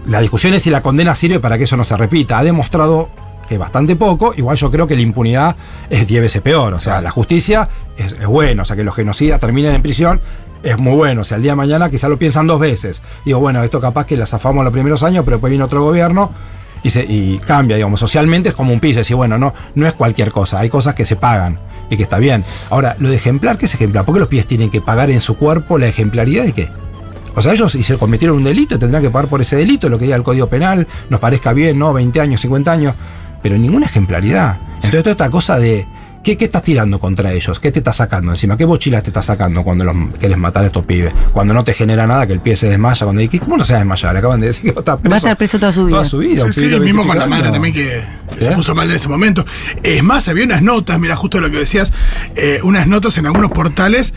la 0.06 0.20
discusión 0.20 0.54
es 0.54 0.62
si 0.62 0.70
la 0.70 0.80
condena 0.82 1.14
sirve 1.14 1.40
para 1.40 1.58
que 1.58 1.64
eso 1.64 1.76
no 1.76 1.84
se 1.84 1.96
repita. 1.96 2.38
Ha 2.38 2.44
demostrado 2.44 3.08
que 3.48 3.58
bastante 3.58 3.96
poco, 3.96 4.34
igual 4.37 4.56
yo 4.56 4.70
creo 4.70 4.87
que 4.87 4.94
la 4.94 5.02
impunidad 5.02 5.56
es 5.88 6.06
10 6.06 6.22
veces 6.22 6.42
peor. 6.42 6.74
O 6.74 6.78
sea, 6.78 7.00
la 7.00 7.11
justicia 7.11 7.68
es, 7.96 8.12
es 8.12 8.26
bueno, 8.26 8.62
o 8.62 8.64
sea, 8.64 8.76
que 8.76 8.84
los 8.84 8.94
genocidas 8.94 9.40
terminen 9.40 9.74
en 9.74 9.82
prisión 9.82 10.20
es 10.62 10.78
muy 10.78 10.94
bueno. 10.94 11.22
O 11.22 11.24
sea, 11.24 11.37
el 11.37 11.42
día 11.42 11.52
de 11.52 11.56
mañana 11.56 11.90
quizá 11.90 12.08
lo 12.08 12.18
piensan 12.18 12.46
dos 12.46 12.61
veces. 12.61 13.02
Digo, 13.24 13.40
bueno, 13.40 13.62
esto 13.62 13.80
capaz 13.80 14.06
que 14.06 14.16
la 14.16 14.26
zafamos 14.26 14.64
los 14.64 14.72
primeros 14.72 15.02
años, 15.02 15.24
pero 15.24 15.37
después 15.37 15.50
viene 15.50 15.64
otro 15.64 15.82
gobierno 15.82 16.32
y, 16.82 16.90
se, 16.90 17.04
y 17.04 17.38
cambia, 17.38 17.76
digamos. 17.76 18.00
Socialmente 18.00 18.50
es 18.50 18.54
como 18.54 18.72
un 18.72 18.80
piso, 18.80 19.00
decir, 19.00 19.16
bueno, 19.16 19.38
no, 19.38 19.54
no 19.74 19.87
es 19.87 19.94
cualquier 19.94 20.30
cosa, 20.30 20.61
hay 20.61 20.70
cosas 20.70 20.94
que 20.94 21.04
se 21.04 21.16
pagan 21.16 21.58
y 21.90 21.96
que 21.96 22.02
está 22.02 22.18
bien. 22.18 22.44
Ahora, 22.70 22.96
lo 22.98 23.08
de 23.08 23.16
ejemplar, 23.16 23.58
¿qué 23.58 23.66
es 23.66 23.74
ejemplar? 23.74 24.04
¿Por 24.04 24.14
qué 24.14 24.20
los 24.20 24.28
pies 24.28 24.46
tienen 24.46 24.70
que 24.70 24.80
pagar 24.80 25.11
en 25.11 25.20
su 25.20 25.37
cuerpo 25.37 25.78
la 25.78 25.88
ejemplaridad 25.88 26.44
de 26.44 26.53
qué? 26.53 26.68
O 27.34 27.40
sea, 27.42 27.53
ellos 27.53 27.72
si 27.72 27.82
se 27.82 27.96
cometieron 27.96 28.38
un 28.38 28.44
delito 28.44 28.78
tendrán 28.78 29.01
que 29.01 29.11
pagar 29.11 29.28
por 29.28 29.40
ese 29.40 29.55
delito, 29.55 29.88
lo 29.88 29.96
que 29.96 30.07
diga 30.07 30.16
el 30.16 30.24
Código 30.24 30.49
Penal, 30.49 30.88
nos 31.09 31.20
parezca 31.20 31.53
bien, 31.53 31.78
¿no? 31.78 31.92
20 31.92 32.20
años, 32.20 32.40
50 32.40 32.72
años, 32.72 32.94
pero 33.43 33.57
ninguna 33.59 33.86
ejemplaridad. 33.86 34.59
Entonces 34.76 35.03
toda 35.03 35.12
esta 35.12 35.30
cosa 35.30 35.59
de 35.59 35.86
¿Qué, 36.20 36.36
qué 36.36 36.47
estás 36.47 36.64
tirando 36.64 36.99
contra 36.99 37.32
ellos? 37.32 37.59
¿Qué 37.61 37.70
te 37.72 37.78
estás 37.78 37.97
sacando 37.97 38.32
encima? 38.32 38.57
¿Qué 38.57 38.66
mochilas 38.66 39.03
te 39.05 39.11
estás 39.11 39.24
sacando 39.24 39.62
cuando 39.62 39.84
los 39.84 39.95
querés 40.18 40.36
matar 40.36 40.64
a 40.64 40.66
estos 40.66 40.84
pibes? 40.84 41.14
Cuando 41.32 41.55
no 41.55 41.62
te 41.64 41.72
genera 41.72 42.07
nada, 42.09 42.26
que 42.26 42.32
el 42.34 42.41
pie 42.41 42.55
se 42.57 42.68
desmaya, 42.68 43.05
cuando 43.07 43.22
dices, 43.22 43.41
¿cómo 43.41 43.57
no 43.57 43.64
se 43.64 43.72
va 43.72 43.78
a 43.78 43.80
desmayar? 43.82 44.12
Le 44.12 44.18
acaban 44.18 44.41
de 44.41 44.49
decir 44.49 44.64
que 44.64 44.72
va 44.72 44.80
a 44.80 44.82
estar 44.82 44.99
preso. 44.99 45.11
Va 45.11 45.14
a 45.14 45.18
estar 45.18 45.36
preso 45.39 45.59
toda 45.61 45.72
su 45.72 45.84
vida. 45.86 45.97
Toda 45.97 46.05
su 46.09 46.18
vida. 46.18 46.53
Sí, 46.53 46.61
mismo 46.61 46.80
20 46.82 47.07
con 47.07 47.18
la 47.18 47.26
madre 47.28 47.51
también 47.53 47.72
que, 47.72 48.05
que 48.36 48.45
se 48.45 48.51
¿Eh? 48.51 48.55
puso 48.55 48.74
mal 48.74 48.91
en 48.91 48.97
ese 48.97 49.09
momento. 49.09 49.47
Es 49.82 50.03
más, 50.03 50.28
había 50.28 50.45
unas 50.45 50.61
notas, 50.61 50.99
mira, 50.99 51.14
justo 51.16 51.41
lo 51.41 51.51
que 51.51 51.59
decías, 51.59 51.93
eh, 52.34 52.61
unas 52.64 52.86
notas 52.89 53.16
en 53.16 53.26
algunos 53.26 53.53
portales 53.53 54.12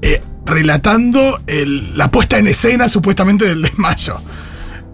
eh, 0.00 0.22
relatando 0.46 1.40
el- 1.46 1.96
la 1.96 2.10
puesta 2.10 2.38
en 2.38 2.48
escena 2.48 2.88
supuestamente 2.88 3.44
del 3.46 3.62
desmayo. 3.62 4.20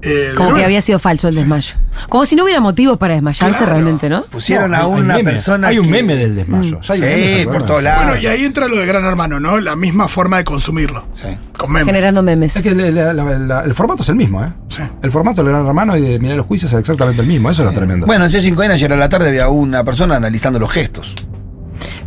Eh, 0.00 0.30
Como 0.36 0.54
que 0.54 0.64
había 0.64 0.80
sido 0.80 0.98
falso 1.00 1.28
el 1.28 1.34
desmayo. 1.34 1.74
Como 2.08 2.24
si 2.24 2.36
no 2.36 2.44
hubiera 2.44 2.60
motivos 2.60 2.98
para 2.98 3.14
desmayarse 3.14 3.58
Claro. 3.58 3.72
realmente, 3.72 4.08
¿no? 4.08 4.22
Pusieron 4.26 4.70
No, 4.70 4.76
a 4.76 4.86
una 4.86 5.16
meme. 5.16 5.30
persona. 5.32 5.68
Hay 5.68 5.78
un 5.78 5.86
que- 5.86 5.90
meme 5.90 6.14
del 6.14 6.36
desmayo. 6.36 6.80
Ya 6.80 6.94
hay 6.94 7.00
Sí, 7.00 7.04
memes, 7.06 7.44
por 7.44 7.52
¿verdad? 7.54 7.66
todos 7.66 7.82
lados. 7.82 8.04
Bueno, 8.04 8.20
y 8.22 8.26
ahí 8.26 8.44
entra 8.44 8.68
lo 8.68 8.76
de 8.76 8.86
Gran 8.86 9.04
Hermano, 9.04 9.40
¿no? 9.40 9.58
La 9.58 9.74
misma 9.74 10.06
forma 10.06 10.36
de 10.36 10.44
consumirlo. 10.44 11.04
Sí. 11.12 11.26
Con 11.56 11.72
memes. 11.72 11.86
Generando 11.86 12.22
memes. 12.22 12.54
Es 12.56 12.62
que 12.62 12.68
el, 12.68 12.94
la- 12.94 13.12
la- 13.12 13.38
la- 13.38 13.60
el 13.64 13.74
formato 13.74 14.02
es 14.04 14.08
el 14.08 14.14
mismo, 14.14 14.44
¿eh? 14.44 14.52
Sí. 14.68 14.82
El 15.02 15.10
formato 15.10 15.42
del 15.42 15.52
gran 15.52 15.66
hermano 15.66 15.96
y 15.96 16.02
de 16.02 16.18
mirar 16.20 16.36
los 16.36 16.46
juicios 16.46 16.72
es 16.72 16.78
exactamente 16.78 17.22
el 17.22 17.26
mismo. 17.28 17.50
Eso 17.50 17.62
es 17.62 17.66
lo 17.68 17.74
tremendo. 17.74 18.06
Bueno, 18.06 18.24
en 18.24 18.30
C5N 18.30 18.70
ayer 18.72 18.92
a 18.92 18.96
la 18.96 19.08
tarde 19.08 19.28
había 19.28 19.48
una 19.48 19.82
persona 19.82 20.14
analizando 20.16 20.58
los 20.60 20.70
gestos. 20.70 21.14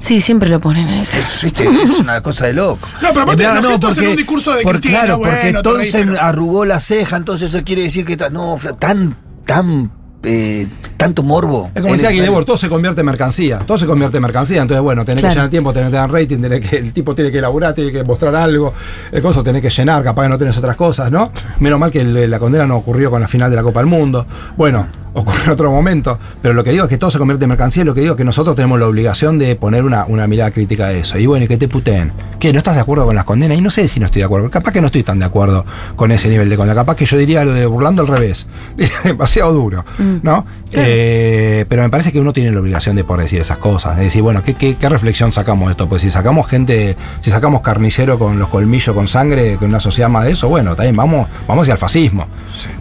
Sí, 0.02 0.20
siempre 0.20 0.50
lo 0.50 0.60
ponen 0.60 0.90
eso. 0.90 1.18
Es, 1.20 1.44
¿viste? 1.44 1.64
es 1.84 2.00
una 2.00 2.22
cosa 2.22 2.48
de 2.48 2.54
loco. 2.54 2.88
No, 3.04 3.10
pero 3.10 3.22
aparte 3.22 3.44
los 3.44 3.66
gestos 3.68 3.98
en 4.00 4.08
un 4.10 4.16
discurso 4.16 4.52
de 4.54 4.64
por- 4.64 4.74
Cristina, 4.80 5.02
Claro, 5.02 5.20
porque 5.20 5.36
reís, 5.36 5.56
entonces 5.56 5.92
pero- 5.94 6.20
arrugó 6.20 6.66
la 6.66 6.80
ceja, 6.80 7.18
entonces 7.18 7.54
eso 7.54 7.64
quiere 7.64 7.84
decir 7.84 8.04
que 8.04 8.18
no, 8.32 8.58
tan, 8.80 9.16
tan, 9.46 9.92
eh, 10.24 10.68
tanto 10.98 11.22
morbo. 11.22 11.68
Es 11.76 11.82
como 11.84 11.94
decía 11.94 12.10
necesario. 12.10 12.44
todo 12.46 12.58
se 12.58 12.68
convierte 12.68 13.02
en 13.02 13.06
mercancía. 13.06 13.60
Todo 13.60 13.78
se 13.78 13.86
convierte 13.86 14.18
en 14.18 14.24
mercancía. 14.24 14.64
Entonces, 14.64 14.82
bueno, 14.82 15.06
tenés 15.06 15.22
Claro. 15.22 15.34
que 15.34 15.38
llenar 15.38 15.50
tiempo, 15.52 15.72
tenés 15.74 15.90
que 15.92 15.96
dar 15.96 16.12
rating, 16.12 16.38
tenés 16.42 16.68
que, 16.68 16.78
el 16.78 16.94
tipo 16.94 17.14
tiene 17.14 17.32
que 17.32 17.38
elaborar, 17.38 17.76
tiene 17.76 17.92
que 17.92 18.04
mostrar 18.04 18.36
algo. 18.36 18.74
El 19.12 19.22
coso 19.22 19.44
tenés 19.44 19.62
que 19.62 19.70
llenar, 19.70 20.04
capaz 20.04 20.24
que 20.24 20.30
no 20.30 20.38
tenés 20.40 20.58
otras 20.58 20.76
cosas, 20.76 21.12
¿no? 21.12 21.32
Menos 21.60 21.80
mal 21.80 21.92
que 21.92 22.02
el- 22.02 22.30
la 22.30 22.40
condena 22.40 22.66
no 22.66 22.78
ocurrió 22.78 23.12
con 23.12 23.22
la 23.22 23.28
final 23.28 23.52
de 23.52 23.56
la 23.56 23.62
Copa 23.62 23.82
del 23.82 23.88
Mundo. 23.88 24.26
Bueno, 24.58 24.88
ocurrió 25.14 25.44
en 25.46 25.50
otro 25.52 25.72
momento. 25.72 26.20
Pero 26.42 26.54
lo 26.54 26.64
que 26.64 26.72
digo 26.72 26.84
es 26.84 26.90
que 26.90 26.98
todo 26.98 27.12
se 27.12 27.18
convierte 27.18 27.46
en 27.46 27.50
mercancía. 27.50 27.84
y 27.84 27.86
Lo 27.86 27.94
que 27.94 28.02
digo 28.02 28.14
es 28.14 28.18
que 28.18 28.24
nosotros 28.24 28.56
tenemos 28.56 28.80
la 28.80 28.88
obligación 28.88 29.40
de 29.40 29.56
poner 29.56 29.84
una, 29.84 30.06
una 30.06 30.28
mirada 30.28 30.52
crítica 30.52 30.88
de 30.88 31.00
eso. 31.00 31.18
Y 31.18 31.26
bueno, 31.26 31.46
y 31.46 31.48
que 31.48 31.58
te 31.58 31.68
puteen. 31.68 32.12
¿Qué? 32.40 32.52
¿No 32.54 32.60
estás 32.60 32.76
de 32.76 32.82
acuerdo 32.82 33.06
con 33.06 33.16
las 33.16 33.26
condenas? 33.26 33.58
Y 33.58 33.62
no 33.62 33.70
sé 33.70 33.88
si 33.88 34.00
no 34.00 34.08
estoy 34.08 34.22
de 34.22 34.26
acuerdo. 34.26 34.50
Capaz 34.50 34.72
que 34.72 34.82
no 34.82 34.88
estoy 34.88 35.04
tan 35.04 35.20
de 35.20 35.26
acuerdo 35.26 35.66
con 35.96 36.12
ese 36.12 36.30
nivel 36.30 36.50
de 36.50 36.58
condena. 36.58 36.76
Capaz 36.76 36.96
que 36.96 37.06
yo 37.06 37.18
diría 37.18 37.44
lo 37.46 37.54
de 37.54 37.66
burlando 37.66 38.02
al 38.02 38.08
revés. 38.08 38.48
Demasiado 39.04 39.54
duro, 39.54 39.86
¿no? 40.24 40.46
Eh, 40.74 41.66
pero 41.68 41.84
me 41.84 41.90
parece 41.90 42.12
que 42.12 42.20
uno 42.20 42.34
tiene 42.34 42.52
la 42.52 42.60
obligación 42.60 42.96
de 42.96 43.04
poder 43.04 43.24
decir 43.24 43.42
esas 43.42 43.58
cosas. 43.58 43.98
De 43.98 44.04
decir, 44.04 44.22
bueno, 44.22 44.44
¿qué, 44.44 44.54
qué, 44.54 44.76
qué 44.76 44.90
reflexión 44.90 45.32
sacamos 45.32 45.68
de 45.68 45.72
esto? 45.72 45.88
Pues 45.88 46.02
si 46.02 46.12
sacamos 46.12 46.48
gente, 46.48 46.96
si 47.22 47.32
sacamos 47.32 47.62
carnicero 47.62 48.18
con 48.18 48.40
los 48.40 48.50
colmillos 48.50 48.96
con 48.96 49.08
sangre, 49.08 49.58
con 49.58 49.70
una 49.70 49.80
sociedad 49.80 50.10
más 50.10 50.26
de 50.26 50.32
eso, 50.32 50.50
bueno, 50.50 50.76
también 50.76 50.96
vamos, 50.96 51.28
vamos 51.48 51.64
hacia 51.64 51.74
el 51.74 51.78
fascismo. 51.78 52.28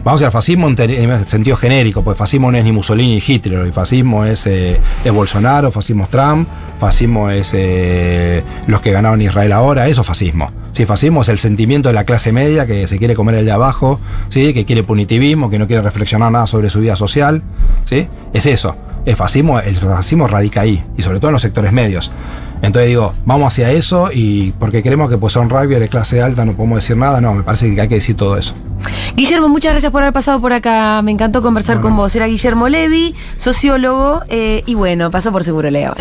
Vamos 0.03 0.19
hacia 0.19 0.27
el 0.27 0.31
fascismo 0.31 0.67
en, 0.67 0.79
en 0.79 1.27
sentido 1.27 1.57
genérico, 1.57 2.03
pues 2.03 2.17
fascismo 2.17 2.51
no 2.51 2.57
es 2.57 2.63
ni 2.63 2.71
Mussolini 2.71 3.15
ni 3.15 3.23
Hitler, 3.25 3.59
el 3.59 3.73
fascismo 3.73 4.25
es, 4.25 4.45
eh, 4.47 4.79
es 5.03 5.11
Bolsonaro, 5.11 5.71
fascismo 5.71 6.05
es 6.05 6.09
Trump, 6.09 6.47
fascismo 6.79 7.29
es 7.29 7.51
eh, 7.53 8.43
los 8.67 8.81
que 8.81 8.91
ganaron 8.91 9.21
Israel 9.21 9.51
ahora, 9.51 9.87
eso 9.87 10.01
es 10.01 10.07
fascismo. 10.07 10.60
Sí, 10.71 10.85
fascismo 10.85 11.21
es 11.21 11.29
el 11.29 11.39
sentimiento 11.39 11.89
de 11.89 11.93
la 11.93 12.05
clase 12.05 12.31
media 12.31 12.65
que 12.65 12.87
se 12.87 12.97
quiere 12.97 13.15
comer 13.15 13.35
el 13.35 13.45
de 13.45 13.51
abajo, 13.51 13.99
¿sí? 14.29 14.53
que 14.53 14.65
quiere 14.65 14.83
punitivismo, 14.83 15.49
que 15.49 15.59
no 15.59 15.67
quiere 15.67 15.81
reflexionar 15.81 16.31
nada 16.31 16.47
sobre 16.47 16.69
su 16.69 16.79
vida 16.79 16.95
social. 16.95 17.43
¿sí? 17.83 18.07
Es 18.33 18.45
eso. 18.45 18.75
El 19.05 19.15
fascismo, 19.15 19.59
el 19.59 19.75
fascismo 19.75 20.27
radica 20.27 20.61
ahí, 20.61 20.83
y 20.95 21.01
sobre 21.01 21.19
todo 21.19 21.29
en 21.29 21.33
los 21.33 21.41
sectores 21.41 21.71
medios. 21.71 22.11
Entonces 22.61 22.89
digo, 22.89 23.13
vamos 23.25 23.53
hacia 23.53 23.71
eso 23.71 24.09
y 24.13 24.51
porque 24.53 24.83
creemos 24.83 25.09
que 25.09 25.17
pues 25.17 25.33
son 25.33 25.49
rugby 25.49 25.75
de 25.75 25.89
clase 25.89 26.21
alta 26.21 26.45
no 26.45 26.53
podemos 26.55 26.77
decir 26.77 26.95
nada, 26.95 27.19
no, 27.19 27.33
me 27.33 27.43
parece 27.43 27.73
que 27.73 27.81
hay 27.81 27.87
que 27.87 27.95
decir 27.95 28.15
todo 28.15 28.37
eso. 28.37 28.53
Guillermo, 29.15 29.49
muchas 29.49 29.73
gracias 29.73 29.91
por 29.91 30.01
haber 30.01 30.13
pasado 30.13 30.39
por 30.39 30.53
acá. 30.53 31.01
Me 31.01 31.11
encantó 31.11 31.41
conversar 31.41 31.81
con 31.81 31.95
vos. 31.95 32.15
Era 32.15 32.27
Guillermo 32.27 32.69
Levi, 32.69 33.15
sociólogo, 33.37 34.21
eh, 34.27 34.63
y 34.65 34.73
bueno, 34.75 35.11
pasó 35.11 35.31
por 35.31 35.43
Seguro 35.43 35.69
Leo. 35.69 35.93